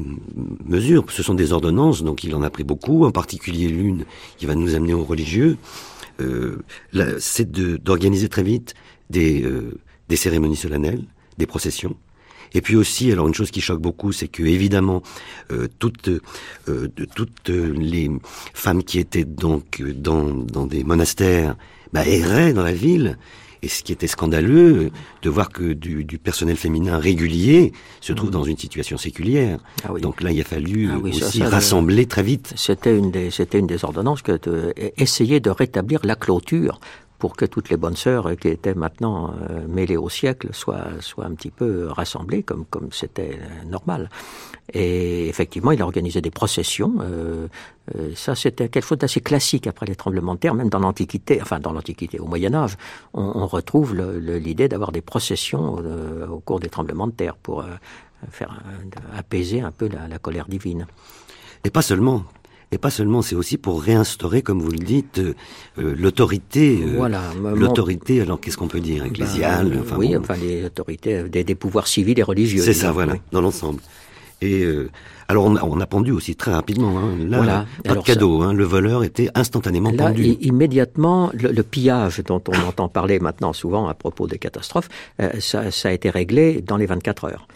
mesures. 0.65 1.05
Ce 1.09 1.23
sont 1.23 1.33
des 1.33 1.51
ordonnances, 1.51 2.03
donc 2.03 2.23
il 2.23 2.33
en 2.35 2.41
a 2.41 2.49
pris 2.49 2.63
beaucoup. 2.63 3.05
En 3.05 3.11
particulier 3.11 3.67
l'une 3.67 4.05
qui 4.37 4.45
va 4.45 4.55
nous 4.55 4.75
amener 4.75 4.93
aux 4.93 5.03
religieux. 5.03 5.57
Euh, 6.21 6.63
C'est 7.19 7.51
d'organiser 7.51 8.29
très 8.29 8.43
vite 8.43 8.73
des, 9.09 9.43
euh, 9.43 9.77
des 10.09 10.15
cérémonies 10.15 10.55
solennelles, 10.55 11.03
des 11.37 11.45
processions. 11.45 11.95
Et 12.53 12.61
puis 12.61 12.75
aussi, 12.75 13.11
alors 13.11 13.27
une 13.27 13.33
chose 13.33 13.51
qui 13.51 13.61
choque 13.61 13.81
beaucoup, 13.81 14.11
c'est 14.11 14.27
que 14.27 14.43
évidemment 14.43 15.01
euh, 15.51 15.67
toutes 15.79 16.09
euh, 16.67 16.87
toutes 17.15 17.49
les 17.49 18.09
femmes 18.53 18.83
qui 18.83 18.99
étaient 18.99 19.25
donc 19.25 19.81
dans 19.81 20.23
dans 20.23 20.65
des 20.65 20.83
monastères 20.83 21.55
bah, 21.93 22.05
erraient 22.05 22.53
dans 22.53 22.63
la 22.63 22.73
ville. 22.73 23.17
Et 23.63 23.69
ce 23.69 23.81
qui 23.81 23.91
était 23.91 24.07
scandaleux, 24.07 24.91
de 25.23 25.29
voir 25.29 25.49
que 25.49 25.73
du, 25.73 26.03
du 26.03 26.19
personnel 26.19 26.57
féminin 26.57 26.99
régulier 26.99 27.73
se 28.01 28.13
trouve 28.13 28.29
mmh. 28.29 28.33
dans 28.33 28.43
une 28.43 28.57
situation 28.57 28.97
séculière. 28.97 29.59
Ah 29.83 29.91
oui. 29.91 29.99
Donc 29.99 30.21
là, 30.21 30.31
il 30.31 30.39
a 30.39 30.43
fallu 30.43 30.89
ah 30.91 30.99
oui, 31.01 31.09
aussi 31.09 31.39
ça, 31.39 31.45
ça, 31.45 31.49
rassembler 31.49 32.05
très 32.05 32.21
vite. 32.21 32.53
C'était 32.55 32.95
une 32.95 33.09
des 33.09 33.31
c'était 33.31 33.57
une 33.57 33.65
des 33.65 33.83
ordonnances 33.83 34.21
que 34.21 34.33
de, 34.33 34.73
essayer 34.97 35.39
de 35.39 35.49
rétablir 35.49 36.01
la 36.03 36.15
clôture 36.15 36.79
pour 37.19 37.35
que 37.35 37.45
toutes 37.45 37.69
les 37.69 37.77
bonnes 37.77 37.95
sœurs 37.95 38.35
qui 38.37 38.47
étaient 38.49 38.75
maintenant 38.75 39.33
euh, 39.49 39.67
mêlées 39.67 39.97
au 39.97 40.09
siècle 40.09 40.49
soient, 40.53 40.87
soient 40.99 41.25
un 41.25 41.33
petit 41.33 41.49
peu 41.49 41.87
rassemblées 41.87 42.43
comme 42.43 42.65
comme 42.65 42.89
c'était 42.91 43.39
normal. 43.65 44.09
Et 44.73 45.27
effectivement, 45.27 45.71
il 45.71 45.81
a 45.81 45.85
organisé 45.85 46.21
des 46.21 46.29
processions. 46.29 46.95
Euh, 46.99 47.47
euh, 47.95 48.11
ça, 48.15 48.35
c'était 48.35 48.67
quelque 48.69 48.85
chose 48.85 48.97
d'assez 48.97 49.21
classique 49.21 49.65
après 49.65 49.85
les 49.85 49.95
tremblements 49.95 50.35
de 50.35 50.39
terre, 50.39 50.53
même 50.53 50.69
dans 50.69 50.79
l'Antiquité, 50.79 51.41
enfin 51.41 51.59
dans 51.59 51.71
l'Antiquité, 51.71 52.19
au 52.19 52.25
Moyen 52.25 52.53
Âge, 52.53 52.77
on, 53.13 53.47
retrouve 53.47 53.95
l'idée 53.95 54.67
d'avoir 54.67 54.91
des 54.91 55.01
processions 55.01 55.75
au 56.29 56.39
cours 56.39 56.59
des 56.59 56.67
tremblements 56.67 57.07
de 57.07 57.13
terre 57.13 57.37
pour 57.37 57.63
faire 58.29 58.61
apaiser 59.15 59.61
un 59.61 59.71
peu 59.71 59.87
la 59.87 60.19
colère 60.19 60.47
divine. 60.49 60.85
Et 61.63 61.69
pas 61.69 61.81
seulement. 61.81 62.23
Et 62.71 62.77
pas 62.77 62.89
seulement, 62.89 63.21
c'est 63.21 63.35
aussi 63.35 63.57
pour 63.57 63.81
réinstaurer, 63.81 64.41
comme 64.41 64.61
vous 64.61 64.71
le 64.71 64.79
dites, 64.79 65.19
euh, 65.19 65.33
l'autorité. 65.77 66.79
Euh, 66.83 66.95
voilà. 66.97 67.21
L'autorité, 67.55 68.21
alors 68.21 68.41
qu'est-ce 68.41 68.57
qu'on 68.57 68.67
peut 68.67 68.81
dire 68.81 69.05
Ecclésiale 69.05 69.69
ben, 69.69 69.81
enfin, 69.81 69.95
Oui, 69.97 70.13
bon. 70.13 70.19
enfin 70.19 70.35
les 70.35 70.65
autorités 70.65 71.23
des, 71.23 71.43
des 71.45 71.55
pouvoirs 71.55 71.87
civils 71.87 72.19
et 72.19 72.23
religieux. 72.23 72.61
C'est 72.61 72.73
ça, 72.73 72.91
voilà, 72.91 73.13
oui. 73.13 73.19
dans 73.31 73.41
l'ensemble. 73.41 73.79
Et 74.41 74.63
euh, 74.63 74.89
alors 75.27 75.45
on 75.45 75.79
a, 75.79 75.85
pendu 75.87 76.11
aussi 76.11 76.35
très 76.35 76.51
rapidement. 76.53 76.97
Hein. 76.97 77.15
Là, 77.27 77.37
voilà. 77.37 77.65
pas 77.83 77.95
de 77.95 78.01
cadeau. 78.01 78.41
Hein. 78.43 78.53
Le 78.53 78.63
voleur 78.63 79.03
était 79.03 79.29
instantanément 79.33 79.91
là, 79.91 80.05
pendu. 80.05 80.37
Immédiatement, 80.41 81.31
le, 81.33 81.63
pillage 81.63 82.21
dont 82.25 82.41
on 82.47 82.67
entend 82.67 82.87
parler 82.87 83.19
maintenant 83.19 83.51
souvent 83.51 83.87
à 83.87 83.93
propos 83.93 84.27
des 84.27 84.37
catastrophes, 84.37 84.89
euh, 85.21 85.31
ça, 85.39 85.71
ça, 85.71 85.89
a 85.89 85.91
été 85.91 86.09
réglé 86.09 86.61
dans 86.61 86.77
les 86.77 86.85
24 86.85 87.25
heures. 87.25 87.47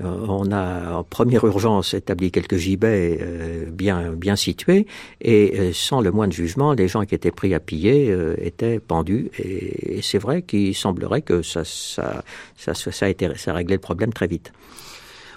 Euh, 0.00 0.26
on 0.28 0.50
a 0.50 0.96
en 0.96 1.04
première 1.04 1.44
urgence 1.44 1.94
établi 1.94 2.32
quelques 2.32 2.56
gibets 2.56 3.16
euh, 3.20 3.66
bien 3.70 4.10
bien 4.10 4.34
situés 4.34 4.88
et 5.20 5.56
euh, 5.56 5.72
sans 5.72 6.00
le 6.00 6.10
moindre 6.10 6.32
jugement, 6.32 6.72
les 6.72 6.88
gens 6.88 7.04
qui 7.04 7.14
étaient 7.14 7.30
pris 7.30 7.54
à 7.54 7.60
piller 7.60 8.14
étaient 8.38 8.80
pendus 8.80 9.30
et, 9.38 10.00
c'est 10.02 10.18
vrai 10.18 10.42
qu'il 10.42 10.74
semblerait 10.74 11.22
que 11.22 11.42
ça 11.42 11.62
ça, 11.64 12.24
ça 12.56 12.74
ça 12.74 13.06
a 13.06 13.36
ça 13.36 13.50
a 13.52 13.54
réglé 13.54 13.74
le 13.74 13.80
problème 13.80 14.12
très 14.12 14.26
vite. 14.26 14.52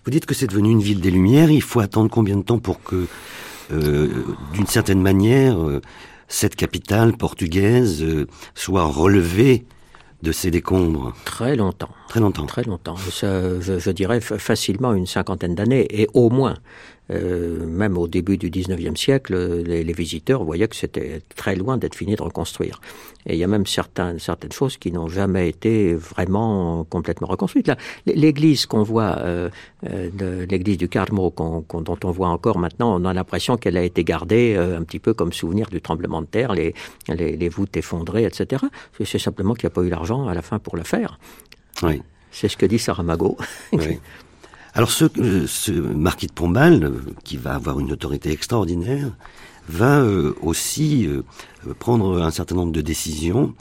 Vous 0.05 0.11
dites 0.11 0.25
que 0.25 0.33
c'est 0.33 0.47
devenu 0.47 0.71
une 0.71 0.81
ville 0.81 1.01
des 1.01 1.11
Lumières. 1.11 1.51
Il 1.51 1.61
faut 1.61 1.79
attendre 1.79 2.09
combien 2.09 2.37
de 2.37 2.41
temps 2.41 2.59
pour 2.59 2.81
que, 2.81 3.07
d'une 3.69 4.65
certaine 4.67 5.01
manière, 5.01 5.57
cette 6.29 6.55
capitale 6.55 7.15
portugaise 7.17 8.05
soit 8.55 8.85
relevée 8.85 9.65
de 10.23 10.31
ces 10.31 10.51
décombres 10.51 11.13
Très 11.25 11.55
longtemps. 11.55 11.89
Très 12.09 12.19
longtemps. 12.19 12.45
Très 12.45 12.63
longtemps. 12.63 12.95
je, 12.95 13.59
je, 13.61 13.91
dirais 13.91 14.19
facilement 14.19 14.93
une 14.93 15.05
cinquantaine 15.05 15.55
d'années, 15.55 15.87
et 15.89 16.07
au 16.13 16.29
moins. 16.29 16.55
Euh, 17.09 17.65
même 17.65 17.97
au 17.97 18.07
début 18.07 18.37
du 18.37 18.49
19e 18.49 18.95
siècle, 18.95 19.63
les, 19.63 19.83
les 19.83 19.93
visiteurs 19.93 20.43
voyaient 20.43 20.67
que 20.67 20.75
c'était 20.75 21.21
très 21.35 21.55
loin 21.55 21.77
d'être 21.77 21.95
fini 21.95 22.15
de 22.15 22.21
reconstruire. 22.21 22.81
Et 23.25 23.33
il 23.33 23.39
y 23.39 23.43
a 23.43 23.47
même 23.47 23.65
certaines, 23.65 24.19
certaines 24.19 24.51
choses 24.51 24.77
qui 24.77 24.91
n'ont 24.91 25.07
jamais 25.07 25.49
été 25.49 25.93
vraiment 25.93 26.83
complètement 26.85 27.27
reconstruites. 27.27 27.71
L'église 28.05 28.65
qu'on 28.65 28.83
voit, 28.83 29.17
euh, 29.19 29.49
euh 29.89 30.45
l'église 30.49 30.77
du 30.77 30.89
Carmo, 30.89 31.33
dont 31.37 31.97
on 32.03 32.11
voit 32.11 32.29
encore 32.29 32.57
maintenant, 32.57 32.99
on 32.99 33.05
a 33.05 33.13
l'impression 33.13 33.57
qu'elle 33.57 33.77
a 33.77 33.83
été 33.83 34.03
gardée 34.03 34.55
un 34.55 34.83
petit 34.83 34.99
peu 34.99 35.13
comme 35.13 35.33
souvenir 35.33 35.69
du 35.69 35.81
tremblement 35.81 36.21
de 36.21 36.27
terre, 36.27 36.53
les, 36.53 36.73
les, 37.07 37.37
les 37.37 37.49
voûtes 37.49 37.75
effondrées, 37.77 38.25
etc. 38.25 38.65
C'est 39.03 39.19
simplement 39.19 39.53
qu'il 39.53 39.67
n'y 39.67 39.71
a 39.71 39.75
pas 39.75 39.81
eu 39.81 39.89
l'argent 39.89 40.27
à 40.27 40.33
la 40.33 40.41
fin 40.41 40.59
pour 40.59 40.75
le 40.75 40.83
faire. 40.83 41.19
Oui. 41.83 42.01
C'est 42.31 42.49
ce 42.49 42.57
que 42.57 42.65
dit 42.65 42.79
Saramago. 42.79 43.37
Oui. 43.71 43.99
Alors 44.77 44.91
ce, 44.91 45.05
ce 45.47 45.71
marquis 45.71 46.27
de 46.27 46.33
Pombal, 46.33 46.83
euh, 46.83 46.99
qui 47.23 47.35
va 47.35 47.55
avoir 47.55 47.79
une 47.79 47.91
autorité 47.91 48.29
extraordinaire, 48.29 49.09
va 49.67 50.01
euh, 50.01 50.35
aussi 50.43 51.07
euh, 51.07 51.23
prendre 51.79 52.21
un 52.21 52.29
certain 52.29 52.53
nombre 52.53 52.71
de 52.71 52.81
décisions. 52.81 53.55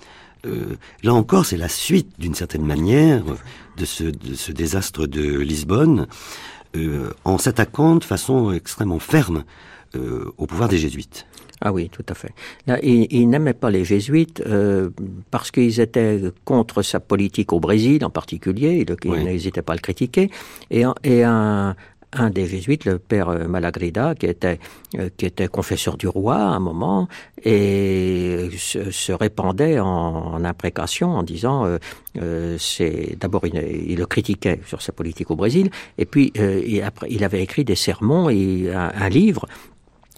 là 1.02 1.14
encore, 1.14 1.46
c'est 1.46 1.56
la 1.56 1.70
suite, 1.70 2.10
d'une 2.18 2.34
certaine 2.34 2.66
manière, 2.66 3.24
de 3.78 3.84
ce, 3.86 4.52
désastre 4.52 5.06
de 5.06 5.38
Lisbonne, 5.38 6.06
en 7.24 7.38
s'attaquant 7.38 7.96
de 7.96 8.04
façon 8.04 8.52
extrêmement 8.52 9.00
ferme 9.00 9.42
au 10.38 10.46
pouvoir 10.46 10.68
des 10.68 10.78
jésuites. 10.78 11.26
Ah 11.60 11.72
oui, 11.72 11.88
tout 11.90 12.04
à 12.08 12.14
fait. 12.14 12.32
Là, 12.66 12.78
il, 12.82 13.28
n'aimait 13.28 13.54
pas 13.54 13.70
les 13.70 13.84
jésuites 13.84 14.42
euh, 14.46 14.90
parce 15.30 15.50
qu'ils 15.50 15.80
étaient 15.80 16.20
contre 16.44 16.82
sa 16.82 17.00
politique 17.00 17.52
au 17.52 17.60
Brésil 17.60 18.04
en 18.04 18.10
particulier, 18.10 18.84
il, 19.04 19.24
n'hésitait 19.24 19.62
pas 19.62 19.72
à 19.72 19.76
le 19.76 19.80
critiquer, 19.80 20.30
et, 20.70 20.84
et 21.04 21.22
un, 21.24 21.74
un 22.12 22.30
des 22.30 22.46
jésuites, 22.46 22.84
le 22.84 22.98
père 22.98 23.28
Malagrida, 23.48 24.14
qui 24.14 24.26
était, 24.26 24.58
euh, 24.98 25.08
qui 25.16 25.26
était 25.26 25.48
confesseur 25.48 25.96
du 25.96 26.08
roi 26.08 26.36
à 26.36 26.48
un 26.48 26.58
moment, 26.58 27.08
et 27.44 28.48
se, 28.56 29.12
répandait 29.12 29.78
en, 29.78 29.86
en, 29.86 30.44
imprécation 30.44 31.10
en 31.10 31.22
disant, 31.22 31.66
euh, 31.66 31.78
euh 32.18 32.56
c'est 32.58 33.16
d'abord 33.20 33.46
il, 33.46 33.54
il, 33.56 33.98
le 33.98 34.06
critiquait 34.06 34.60
sur 34.66 34.82
sa 34.82 34.92
politique 34.92 35.30
au 35.30 35.36
Brésil, 35.36 35.70
et 35.98 36.06
puis 36.06 36.32
euh, 36.38 36.80
après, 36.84 37.08
il 37.10 37.24
avait 37.24 37.42
écrit 37.42 37.64
des 37.64 37.76
sermons 37.76 38.30
et 38.30 38.70
un, 38.72 38.92
un 38.94 39.08
livre 39.08 39.46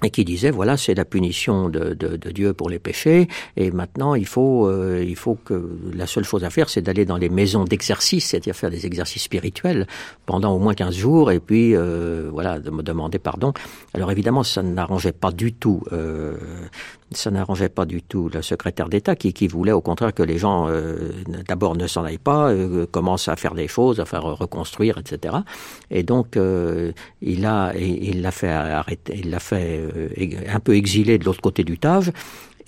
et 0.02 0.10
qui 0.10 0.24
disait 0.24 0.50
voilà 0.50 0.76
c'est 0.76 0.94
la 0.94 1.04
punition 1.04 1.68
de, 1.68 1.94
de, 1.94 2.16
de, 2.16 2.30
Dieu 2.30 2.52
pour 2.52 2.70
les 2.70 2.78
péchés 2.78 3.28
et 3.56 3.70
maintenant 3.70 4.14
il 4.14 4.26
faut 4.26 4.66
euh, 4.66 5.04
il 5.06 5.16
faut 5.16 5.34
que 5.34 5.78
la 5.92 6.06
seule 6.06 6.24
chose 6.24 6.44
à 6.44 6.50
faire 6.50 6.68
c'est 6.68 6.82
d'aller 6.82 7.04
dans 7.04 7.16
les 7.16 7.28
maisons 7.28 7.64
d'exercice 7.64 8.26
c'est-à-dire 8.26 8.54
faire 8.54 8.70
des 8.70 8.86
exercices 8.86 9.22
spirituels 9.22 9.86
pendant 10.24 10.54
au 10.54 10.58
moins 10.58 10.74
15 10.74 10.94
jours 10.94 11.32
et 11.32 11.40
puis 11.40 11.74
euh, 11.74 12.28
voilà 12.30 12.58
de 12.58 12.70
me 12.70 12.82
demander 12.82 13.18
pardon. 13.18 13.52
Alors 13.94 14.12
évidemment 14.12 14.44
ça 14.44 14.62
n'arrangeait 14.62 15.12
pas 15.12 15.32
du 15.32 15.52
tout 15.52 15.82
euh, 15.92 16.36
ça 17.12 17.30
n'arrangeait 17.30 17.68
pas 17.68 17.86
du 17.86 18.02
tout 18.02 18.28
le 18.28 18.42
secrétaire 18.42 18.88
d'État 18.88 19.16
qui, 19.16 19.32
qui 19.32 19.48
voulait 19.48 19.72
au 19.72 19.80
contraire 19.80 20.12
que 20.12 20.22
les 20.22 20.38
gens 20.38 20.66
euh, 20.68 21.12
d'abord 21.46 21.76
ne 21.76 21.86
s'en 21.86 22.04
aillent 22.04 22.18
pas, 22.18 22.50
euh, 22.50 22.86
commencent 22.86 23.28
à 23.28 23.36
faire 23.36 23.54
des 23.54 23.68
choses, 23.68 24.00
à 24.00 24.04
faire 24.04 24.22
reconstruire, 24.22 24.98
etc. 24.98 25.36
Et 25.90 26.02
donc 26.02 26.36
euh, 26.36 26.92
il 27.22 27.46
a 27.46 27.72
il 27.76 28.22
l'a 28.22 28.30
fait 28.30 28.50
arrêter, 28.50 29.18
il 29.18 29.30
l'a 29.30 29.40
fait 29.40 29.80
euh, 29.80 30.08
un 30.52 30.60
peu 30.60 30.76
exilé 30.76 31.18
de 31.18 31.24
l'autre 31.24 31.40
côté 31.40 31.64
du 31.64 31.78
Tage. 31.78 32.12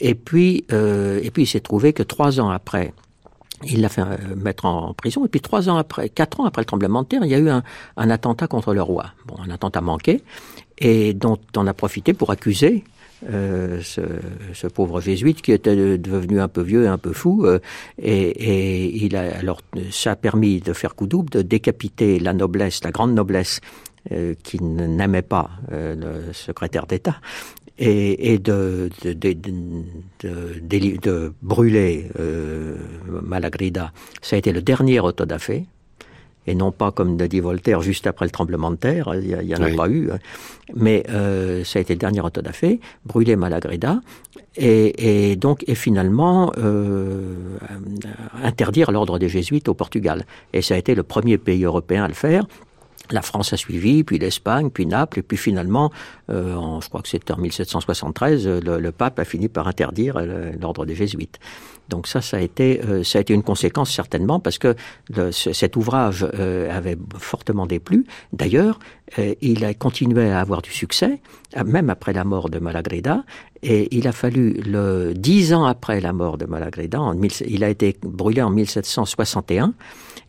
Et 0.00 0.14
puis 0.14 0.64
euh, 0.72 1.20
et 1.22 1.30
puis 1.30 1.42
il 1.42 1.46
s'est 1.46 1.60
trouvé 1.60 1.92
que 1.92 2.02
trois 2.02 2.40
ans 2.40 2.50
après 2.50 2.94
il 3.64 3.82
l'a 3.82 3.90
fait 3.90 4.04
mettre 4.36 4.64
en 4.64 4.94
prison. 4.94 5.26
Et 5.26 5.28
puis 5.28 5.42
trois 5.42 5.68
ans 5.68 5.76
après, 5.76 6.08
quatre 6.08 6.40
ans 6.40 6.46
après 6.46 6.62
le 6.62 6.66
tremblement 6.66 7.02
de 7.02 7.08
terre, 7.08 7.20
il 7.24 7.30
y 7.30 7.34
a 7.34 7.38
eu 7.38 7.50
un, 7.50 7.62
un 7.98 8.08
attentat 8.08 8.46
contre 8.46 8.72
le 8.72 8.80
roi. 8.80 9.10
Bon, 9.26 9.34
un 9.46 9.50
attentat 9.50 9.82
manqué, 9.82 10.22
et 10.78 11.12
dont 11.12 11.36
on 11.54 11.66
a 11.66 11.74
profité 11.74 12.14
pour 12.14 12.30
accuser 12.30 12.84
euh, 13.28 13.80
ce, 13.82 14.00
ce, 14.54 14.66
pauvre 14.66 15.00
jésuite 15.00 15.42
qui 15.42 15.52
était 15.52 15.98
devenu 15.98 16.40
un 16.40 16.48
peu 16.48 16.62
vieux 16.62 16.88
un 16.88 16.98
peu 16.98 17.12
fou. 17.12 17.44
Euh, 17.44 17.58
et, 17.98 18.30
et, 18.30 19.04
il 19.04 19.16
a, 19.16 19.36
alors, 19.38 19.60
ça 19.90 20.12
a 20.12 20.16
permis 20.16 20.60
de 20.60 20.72
faire 20.72 20.94
coup 20.94 21.06
double, 21.06 21.30
de 21.30 21.42
décapiter 21.42 22.18
la 22.18 22.32
noblesse, 22.32 22.82
la 22.84 22.90
grande 22.90 23.14
noblesse, 23.14 23.60
euh, 24.12 24.34
qui 24.42 24.62
n'aimait 24.62 25.20
pas 25.20 25.50
euh, 25.72 25.94
le 25.94 26.32
secrétaire 26.32 26.86
d'État, 26.86 27.16
et, 27.78 28.32
et 28.32 28.38
de, 28.38 28.88
de, 29.02 29.12
de, 29.12 29.34
de, 30.22 30.96
de 30.96 31.32
brûler 31.42 32.10
euh, 32.18 32.76
Malagrida. 33.22 33.92
Ça 34.22 34.36
a 34.36 34.38
été 34.38 34.52
le 34.52 34.62
dernier 34.62 35.00
autodafé, 35.00 35.66
et 36.46 36.54
non 36.54 36.72
pas 36.72 36.90
comme 36.90 37.18
l'a 37.18 37.28
dit 37.28 37.40
Voltaire 37.40 37.82
juste 37.82 38.06
après 38.06 38.24
le 38.24 38.30
tremblement 38.30 38.70
de 38.70 38.76
terre, 38.76 39.12
il 39.14 39.46
n'y 39.46 39.54
en 39.54 39.62
a 39.62 39.66
oui. 39.66 39.76
pas 39.76 39.88
eu, 39.88 40.10
hein. 40.10 40.18
mais 40.74 41.04
euh, 41.10 41.64
ça 41.64 41.78
a 41.78 41.82
été 41.82 41.94
le 41.94 41.98
dernier 41.98 42.20
autodafé, 42.20 42.80
brûlé 43.04 43.36
Malagrida, 43.36 44.00
et, 44.56 45.30
et 45.30 45.36
donc 45.36 45.64
et 45.68 45.74
finalement 45.74 46.52
euh, 46.58 47.34
interdire 48.42 48.90
l'ordre 48.90 49.18
des 49.18 49.28
jésuites 49.28 49.68
au 49.68 49.74
Portugal. 49.74 50.24
Et 50.52 50.62
ça 50.62 50.74
a 50.74 50.78
été 50.78 50.94
le 50.94 51.02
premier 51.02 51.38
pays 51.38 51.64
européen 51.64 52.04
à 52.04 52.08
le 52.08 52.14
faire. 52.14 52.46
La 53.10 53.22
France 53.22 53.52
a 53.52 53.56
suivi, 53.56 54.04
puis 54.04 54.18
l'Espagne, 54.18 54.70
puis 54.70 54.86
Naples, 54.86 55.20
et 55.20 55.22
puis 55.22 55.36
finalement, 55.36 55.90
euh, 56.30 56.80
je 56.80 56.88
crois 56.88 57.02
que 57.02 57.08
c'était 57.08 57.32
en 57.32 57.38
1773, 57.38 58.46
le, 58.46 58.78
le, 58.78 58.92
pape 58.92 59.18
a 59.18 59.24
fini 59.24 59.48
par 59.48 59.68
interdire 59.68 60.16
euh, 60.16 60.52
l'ordre 60.60 60.86
des 60.86 60.94
jésuites. 60.94 61.38
Donc 61.90 62.06
ça, 62.06 62.22
ça 62.22 62.38
a 62.38 62.40
été, 62.40 62.80
euh, 62.84 63.02
ça 63.02 63.18
a 63.18 63.20
été 63.20 63.34
une 63.34 63.42
conséquence 63.42 63.90
certainement 63.90 64.40
parce 64.40 64.58
que 64.58 64.74
le, 65.14 65.32
ce, 65.32 65.52
cet 65.52 65.76
ouvrage 65.76 66.26
euh, 66.34 66.74
avait 66.74 66.96
fortement 67.18 67.66
déplu. 67.66 68.06
D'ailleurs, 68.32 68.78
euh, 69.18 69.34
il 69.42 69.64
a 69.64 69.74
continué 69.74 70.30
à 70.30 70.40
avoir 70.40 70.62
du 70.62 70.70
succès, 70.70 71.20
même 71.66 71.90
après 71.90 72.12
la 72.12 72.24
mort 72.24 72.48
de 72.48 72.60
Malagrida. 72.60 73.24
Et 73.62 73.94
il 73.94 74.06
a 74.06 74.12
fallu 74.12 74.52
le 74.52 75.12
dix 75.14 75.52
ans 75.52 75.64
après 75.64 76.00
la 76.00 76.12
mort 76.12 76.38
de 76.38 76.46
Malagrida, 76.46 77.00
il 77.46 77.64
a 77.64 77.68
été 77.68 77.96
brûlé 78.02 78.40
en 78.40 78.50
1761. 78.50 79.74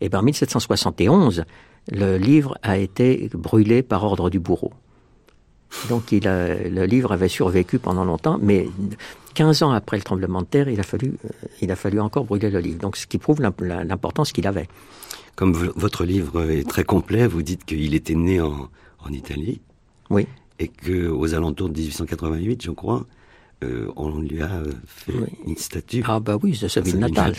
Et 0.00 0.08
ben 0.08 0.18
en 0.18 0.22
1771, 0.22 1.44
le 1.90 2.16
livre 2.16 2.56
a 2.62 2.78
été 2.78 3.30
brûlé 3.34 3.82
par 3.82 4.04
ordre 4.04 4.30
du 4.30 4.38
bourreau. 4.38 4.72
Donc 5.88 6.12
il 6.12 6.28
a, 6.28 6.54
le 6.54 6.84
livre 6.84 7.12
avait 7.12 7.28
survécu 7.28 7.78
pendant 7.78 8.04
longtemps, 8.04 8.38
mais 8.40 8.68
15 9.34 9.62
ans 9.62 9.70
après 9.72 9.96
le 9.96 10.02
tremblement 10.02 10.42
de 10.42 10.46
terre, 10.46 10.68
il 10.68 10.78
a 10.78 10.82
fallu, 10.82 11.14
il 11.60 11.70
a 11.70 11.76
fallu 11.76 11.98
encore 12.00 12.24
brûler 12.24 12.50
le 12.50 12.60
livre. 12.60 12.78
Donc 12.78 12.96
ce 12.96 13.06
qui 13.06 13.18
prouve 13.18 13.40
l'importance 13.40 14.32
qu'il 14.32 14.46
avait. 14.46 14.68
Comme 15.34 15.54
votre 15.54 16.04
livre 16.04 16.50
est 16.50 16.68
très 16.68 16.84
complet, 16.84 17.26
vous 17.26 17.42
dites 17.42 17.64
qu'il 17.64 17.94
était 17.94 18.14
né 18.14 18.40
en, 18.40 18.68
en 19.00 19.12
Italie. 19.12 19.62
Oui. 20.10 20.26
Et 20.58 20.68
qu'aux 20.68 21.34
alentours 21.34 21.70
de 21.70 21.78
1888, 21.78 22.62
je 22.62 22.70
crois, 22.70 23.06
euh, 23.64 23.90
on 23.96 24.20
lui 24.20 24.42
a 24.42 24.62
fait 24.86 25.12
oui. 25.14 25.28
une 25.46 25.56
statue. 25.56 26.04
Ah 26.06 26.20
bah 26.20 26.36
oui, 26.42 26.54
c'est 26.54 26.68
sa 26.68 26.82
ville 26.82 26.98
natale. 26.98 27.34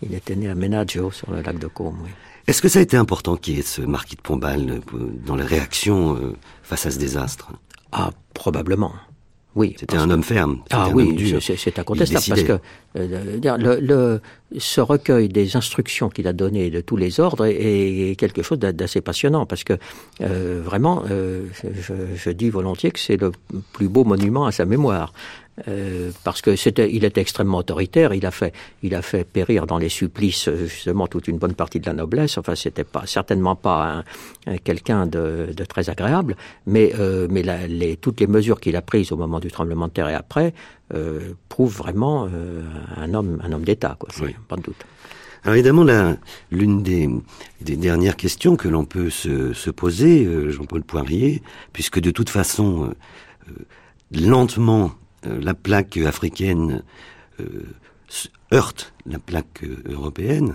Il 0.00 0.14
était 0.14 0.34
né 0.34 0.48
à 0.48 0.54
Menaggio, 0.54 1.10
sur 1.10 1.30
le 1.30 1.42
lac 1.42 1.58
de 1.58 1.66
Côme. 1.66 1.98
Oui. 2.02 2.10
Est-ce 2.46 2.60
que 2.60 2.68
ça 2.68 2.80
a 2.80 2.82
été 2.82 2.96
important 2.96 3.36
qu'il 3.36 3.56
y 3.56 3.58
ait 3.60 3.62
ce 3.62 3.82
marquis 3.82 4.16
de 4.16 4.20
Pombal 4.20 4.70
euh, 4.70 4.98
dans 5.24 5.36
les 5.36 5.44
réactions 5.44 6.16
euh, 6.16 6.34
face 6.62 6.86
à 6.86 6.90
ce 6.90 6.98
désastre? 6.98 7.52
Ah, 7.92 8.10
probablement. 8.34 8.92
Oui. 9.54 9.74
C'était 9.78 9.96
un 9.96 10.08
homme 10.10 10.22
ferme. 10.22 10.60
Ah 10.70 10.88
oui, 10.88 11.40
c'est 11.40 11.78
incontestable 11.78 12.24
parce 12.26 12.42
que 12.42 12.58
euh, 12.96 13.58
le, 13.58 13.80
le, 13.80 14.20
ce 14.58 14.80
recueil 14.80 15.28
des 15.28 15.56
instructions 15.56 16.08
qu'il 16.08 16.26
a 16.26 16.32
données 16.32 16.70
de 16.70 16.80
tous 16.80 16.96
les 16.96 17.20
ordres 17.20 17.44
est, 17.44 18.10
est 18.10 18.16
quelque 18.16 18.42
chose 18.42 18.58
d'assez 18.58 19.02
passionnant 19.02 19.44
parce 19.44 19.64
que 19.64 19.74
euh, 20.22 20.62
vraiment, 20.64 21.02
euh, 21.10 21.44
je, 21.62 21.92
je, 22.16 22.30
dis 22.30 22.48
volontiers 22.48 22.92
que 22.92 22.98
c'est 22.98 23.18
le 23.18 23.32
plus 23.74 23.88
beau 23.88 24.04
monument 24.04 24.46
à 24.46 24.52
sa 24.52 24.64
mémoire. 24.64 25.12
Euh, 25.68 26.10
parce 26.24 26.40
que 26.40 26.56
c'était, 26.56 26.90
il 26.92 27.04
était 27.04 27.20
extrêmement 27.20 27.58
autoritaire. 27.58 28.14
Il 28.14 28.24
a 28.24 28.30
fait, 28.30 28.54
il 28.82 28.94
a 28.94 29.02
fait 29.02 29.24
périr 29.24 29.66
dans 29.66 29.78
les 29.78 29.90
supplices 29.90 30.48
justement 30.50 31.06
toute 31.06 31.28
une 31.28 31.36
bonne 31.36 31.54
partie 31.54 31.78
de 31.78 31.86
la 31.86 31.92
noblesse. 31.92 32.38
Enfin, 32.38 32.54
c'était 32.54 32.84
pas 32.84 33.04
certainement 33.06 33.54
pas 33.54 34.02
quelqu'un 34.64 35.06
de, 35.06 35.52
de, 35.54 35.64
très 35.64 35.90
agréable, 35.90 36.36
mais 36.66 36.94
euh, 36.98 37.28
mais 37.30 37.42
la, 37.42 37.66
les, 37.66 37.96
toutes 37.96 38.20
les 38.20 38.26
mesures 38.26 38.60
qu'il 38.60 38.76
a 38.76 38.82
prises 38.82 39.12
au 39.12 39.16
moment 39.16 39.40
du 39.40 39.50
tremblement 39.50 39.88
de 39.88 39.92
terre 39.92 40.08
et 40.08 40.14
après 40.14 40.54
euh, 40.94 41.32
prouvent 41.48 41.76
vraiment 41.76 42.28
euh, 42.32 42.62
un 42.96 43.14
homme, 43.14 43.40
un 43.44 43.52
homme 43.52 43.64
d'État, 43.64 43.96
quoi. 43.98 44.08
Oui. 44.22 44.34
Pas 44.48 44.56
de 44.56 44.62
doute. 44.62 44.84
Alors 45.44 45.56
évidemment, 45.56 45.84
l'une 46.52 46.82
des, 46.82 47.08
des, 47.60 47.76
dernières 47.76 48.16
questions 48.16 48.54
que 48.54 48.68
l'on 48.68 48.84
peut 48.84 49.10
se, 49.10 49.52
se 49.52 49.70
poser, 49.70 50.24
euh, 50.24 50.50
Jean-Paul 50.50 50.84
Poirier, 50.84 51.42
puisque 51.72 51.98
de 51.98 52.12
toute 52.12 52.30
façon, 52.30 52.94
euh, 53.48 53.52
lentement, 54.12 54.84
euh, 54.84 55.01
la 55.24 55.54
plaque 55.54 55.96
africaine 55.96 56.82
heurte 58.52 58.92
la 59.06 59.18
plaque 59.18 59.64
européenne, 59.86 60.54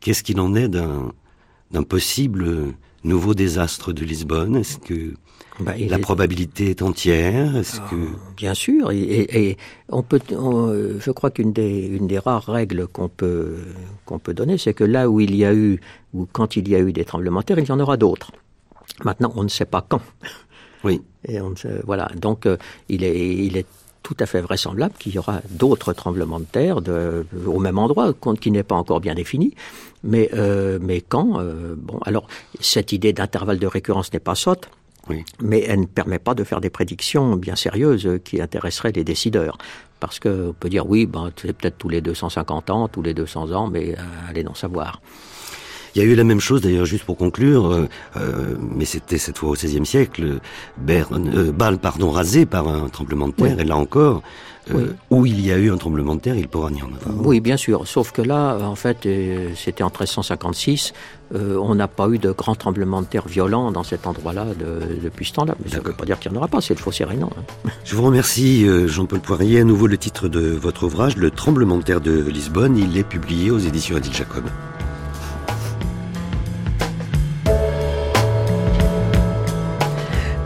qu'est-ce 0.00 0.22
qu'il 0.22 0.40
en 0.40 0.54
est 0.54 0.68
d'un 0.68 1.82
possible 1.82 2.74
nouveau 3.04 3.34
désastre 3.34 3.92
de 3.92 4.04
Lisbonne? 4.04 4.56
Est-ce 4.56 4.78
que 4.78 5.14
bah, 5.60 5.74
la 5.76 5.98
probabilité 5.98 6.70
est 6.70 6.82
entière? 6.82 7.56
Est-ce 7.56 7.80
que 7.80 8.08
ah, 8.14 8.32
bien 8.36 8.54
sûr 8.54 8.90
et, 8.92 9.56
on 9.88 10.02
peut, 10.02 10.20
je 10.30 11.10
crois 11.10 11.30
qu'une 11.30 11.52
des 11.52 11.86
une 11.86 12.06
des 12.06 12.18
rares 12.18 12.46
règles 12.46 12.86
qu'on 12.86 13.08
peut 13.08 13.56
qu'on 14.06 14.18
peut 14.18 14.34
donner, 14.34 14.58
c'est 14.58 14.74
que 14.74 14.84
là 14.84 15.10
où 15.10 15.20
il 15.20 15.34
y 15.34 15.44
a 15.44 15.52
eu 15.54 15.80
ou 16.14 16.26
quand 16.30 16.56
il 16.56 16.68
y 16.68 16.74
a 16.74 16.78
eu 16.78 16.92
des 16.92 17.04
tremblements 17.04 17.40
de 17.40 17.44
terre, 17.44 17.58
il 17.58 17.68
y 17.68 17.72
en 17.72 17.80
aura 17.80 17.96
d'autres. 17.96 18.32
Maintenant, 19.04 19.32
on 19.36 19.44
ne 19.44 19.48
sait 19.48 19.64
pas 19.64 19.84
quand. 19.86 20.02
Oui. 20.84 21.02
Et 21.26 21.40
on 21.40 21.54
voilà. 21.84 22.08
Donc, 22.16 22.46
euh, 22.46 22.56
il 22.88 23.04
est 23.04 23.36
il 23.36 23.56
est 23.56 23.66
tout 24.02 24.16
à 24.18 24.26
fait 24.26 24.40
vraisemblable 24.40 24.94
qu'il 24.98 25.14
y 25.14 25.18
aura 25.18 25.40
d'autres 25.50 25.92
tremblements 25.92 26.40
de 26.40 26.44
terre 26.44 26.80
de, 26.80 27.24
au 27.46 27.58
même 27.58 27.78
endroit, 27.78 28.12
qui 28.40 28.50
n'est 28.50 28.62
pas 28.62 28.74
encore 28.74 29.00
bien 29.00 29.14
défini. 29.14 29.54
Mais, 30.02 30.30
euh, 30.34 30.78
mais 30.80 31.00
quand 31.00 31.40
euh, 31.40 31.74
Bon, 31.76 31.98
alors, 32.04 32.26
cette 32.60 32.92
idée 32.92 33.12
d'intervalle 33.12 33.58
de 33.58 33.66
récurrence 33.66 34.12
n'est 34.12 34.20
pas 34.20 34.34
sotte. 34.34 34.68
Oui. 35.08 35.24
Mais 35.40 35.60
elle 35.66 35.80
ne 35.80 35.86
permet 35.86 36.18
pas 36.18 36.34
de 36.34 36.44
faire 36.44 36.60
des 36.60 36.70
prédictions 36.70 37.36
bien 37.36 37.56
sérieuses 37.56 38.08
qui 38.24 38.40
intéresseraient 38.40 38.92
les 38.92 39.04
décideurs. 39.04 39.58
Parce 39.98 40.18
qu'on 40.18 40.54
peut 40.58 40.68
dire, 40.68 40.88
oui, 40.88 41.06
ben, 41.06 41.30
c'est 41.36 41.52
peut-être 41.52 41.78
tous 41.78 41.88
les 41.88 42.00
250 42.00 42.70
ans, 42.70 42.88
tous 42.88 43.02
les 43.02 43.14
200 43.14 43.52
ans, 43.52 43.68
mais 43.68 43.94
euh, 43.94 44.02
allez 44.28 44.44
non 44.44 44.54
savoir. 44.54 45.00
Il 45.94 46.02
y 46.02 46.04
a 46.04 46.08
eu 46.08 46.14
la 46.14 46.24
même 46.24 46.40
chose 46.40 46.62
d'ailleurs, 46.62 46.86
juste 46.86 47.04
pour 47.04 47.16
conclure, 47.16 47.70
euh, 47.70 47.88
euh, 48.16 48.54
mais 48.58 48.86
c'était 48.86 49.18
cette 49.18 49.38
fois 49.38 49.50
au 49.50 49.52
XVIe 49.54 49.84
siècle, 49.84 50.38
Berne, 50.78 51.30
euh, 51.34 51.52
Bâle, 51.52 51.78
pardon, 51.78 52.10
rasé 52.10 52.46
par 52.46 52.66
un 52.68 52.88
tremblement 52.88 53.28
de 53.28 53.34
terre, 53.34 53.60
et 53.60 53.64
là 53.64 53.76
encore, 53.76 54.22
euh, 54.72 54.92
où 55.10 55.26
il 55.26 55.44
y 55.44 55.52
a 55.52 55.58
eu 55.58 55.70
un 55.70 55.76
tremblement 55.76 56.14
de 56.14 56.20
terre, 56.20 56.36
il 56.36 56.48
pourra 56.48 56.70
n'y 56.70 56.82
en 56.82 56.86
avoir. 56.86 57.26
Oui, 57.26 57.40
bien 57.40 57.58
sûr, 57.58 57.86
sauf 57.86 58.12
que 58.12 58.22
là, 58.22 58.56
en 58.62 58.74
fait, 58.74 59.06
c'était 59.56 59.82
en 59.82 59.88
1356, 59.88 60.94
on 61.34 61.74
n'a 61.74 61.88
pas 61.88 62.08
eu 62.08 62.18
de 62.18 62.30
grand 62.30 62.54
tremblement 62.54 63.02
de 63.02 63.06
terre 63.06 63.26
violent 63.26 63.70
dans 63.70 63.82
cet 63.82 64.06
endroit-là 64.06 64.46
de, 64.58 65.00
depuis 65.02 65.26
ce 65.26 65.32
temps-là. 65.34 65.56
Mais 65.62 65.70
ça 65.70 65.78
ne 65.78 65.84
veut 65.84 65.92
pas 65.92 66.04
dire 66.04 66.18
qu'il 66.20 66.30
n'y 66.30 66.38
en 66.38 66.40
aura 66.40 66.48
pas, 66.48 66.60
c'est 66.60 66.74
le 66.74 66.80
faux 66.80 66.92
Sérénan. 66.92 67.30
Hein. 67.36 67.70
Je 67.84 67.96
vous 67.96 68.02
remercie, 68.02 68.66
Jean-Paul 68.86 69.20
Poirier. 69.20 69.60
À 69.60 69.64
nouveau, 69.64 69.88
le 69.88 69.98
titre 69.98 70.28
de 70.28 70.40
votre 70.40 70.84
ouvrage, 70.84 71.16
Le 71.16 71.30
tremblement 71.30 71.76
de 71.76 71.82
terre 71.82 72.00
de 72.00 72.22
Lisbonne, 72.22 72.78
il 72.78 72.96
est 72.96 73.04
publié 73.04 73.50
aux 73.50 73.58
éditions 73.58 73.96
Adil 73.96 74.12
Jacob. 74.12 74.44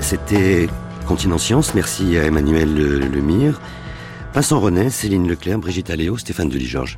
C'était 0.08 0.68
Continent 1.08 1.36
Science. 1.36 1.74
Merci 1.74 2.16
à 2.16 2.22
Emmanuel 2.22 2.72
Lemire. 3.10 3.60
Vincent 4.34 4.60
René, 4.60 4.88
Céline 4.88 5.26
Leclerc, 5.26 5.58
Brigitte 5.58 5.90
Aléo, 5.90 6.16
Stéphane 6.16 6.48
Delis-Georges. 6.48 6.96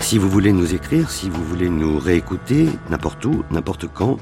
Si 0.00 0.18
vous 0.18 0.28
voulez 0.28 0.52
nous 0.52 0.74
écrire, 0.74 1.10
si 1.10 1.30
vous 1.30 1.42
voulez 1.42 1.70
nous 1.70 1.98
réécouter, 1.98 2.68
n'importe 2.90 3.24
où, 3.24 3.42
n'importe 3.50 3.86
quand, 3.86 4.18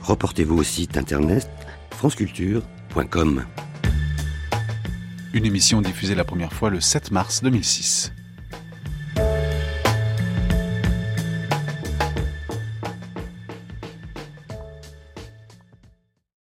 reportez-vous 0.00 0.56
au 0.56 0.62
site 0.62 0.96
internet 0.96 1.50
franceculture.com. 1.90 3.44
Une 5.34 5.44
émission 5.44 5.82
diffusée 5.82 6.14
la 6.14 6.24
première 6.24 6.54
fois 6.54 6.70
le 6.70 6.80
7 6.80 7.10
mars 7.10 7.42
2006. 7.42 8.14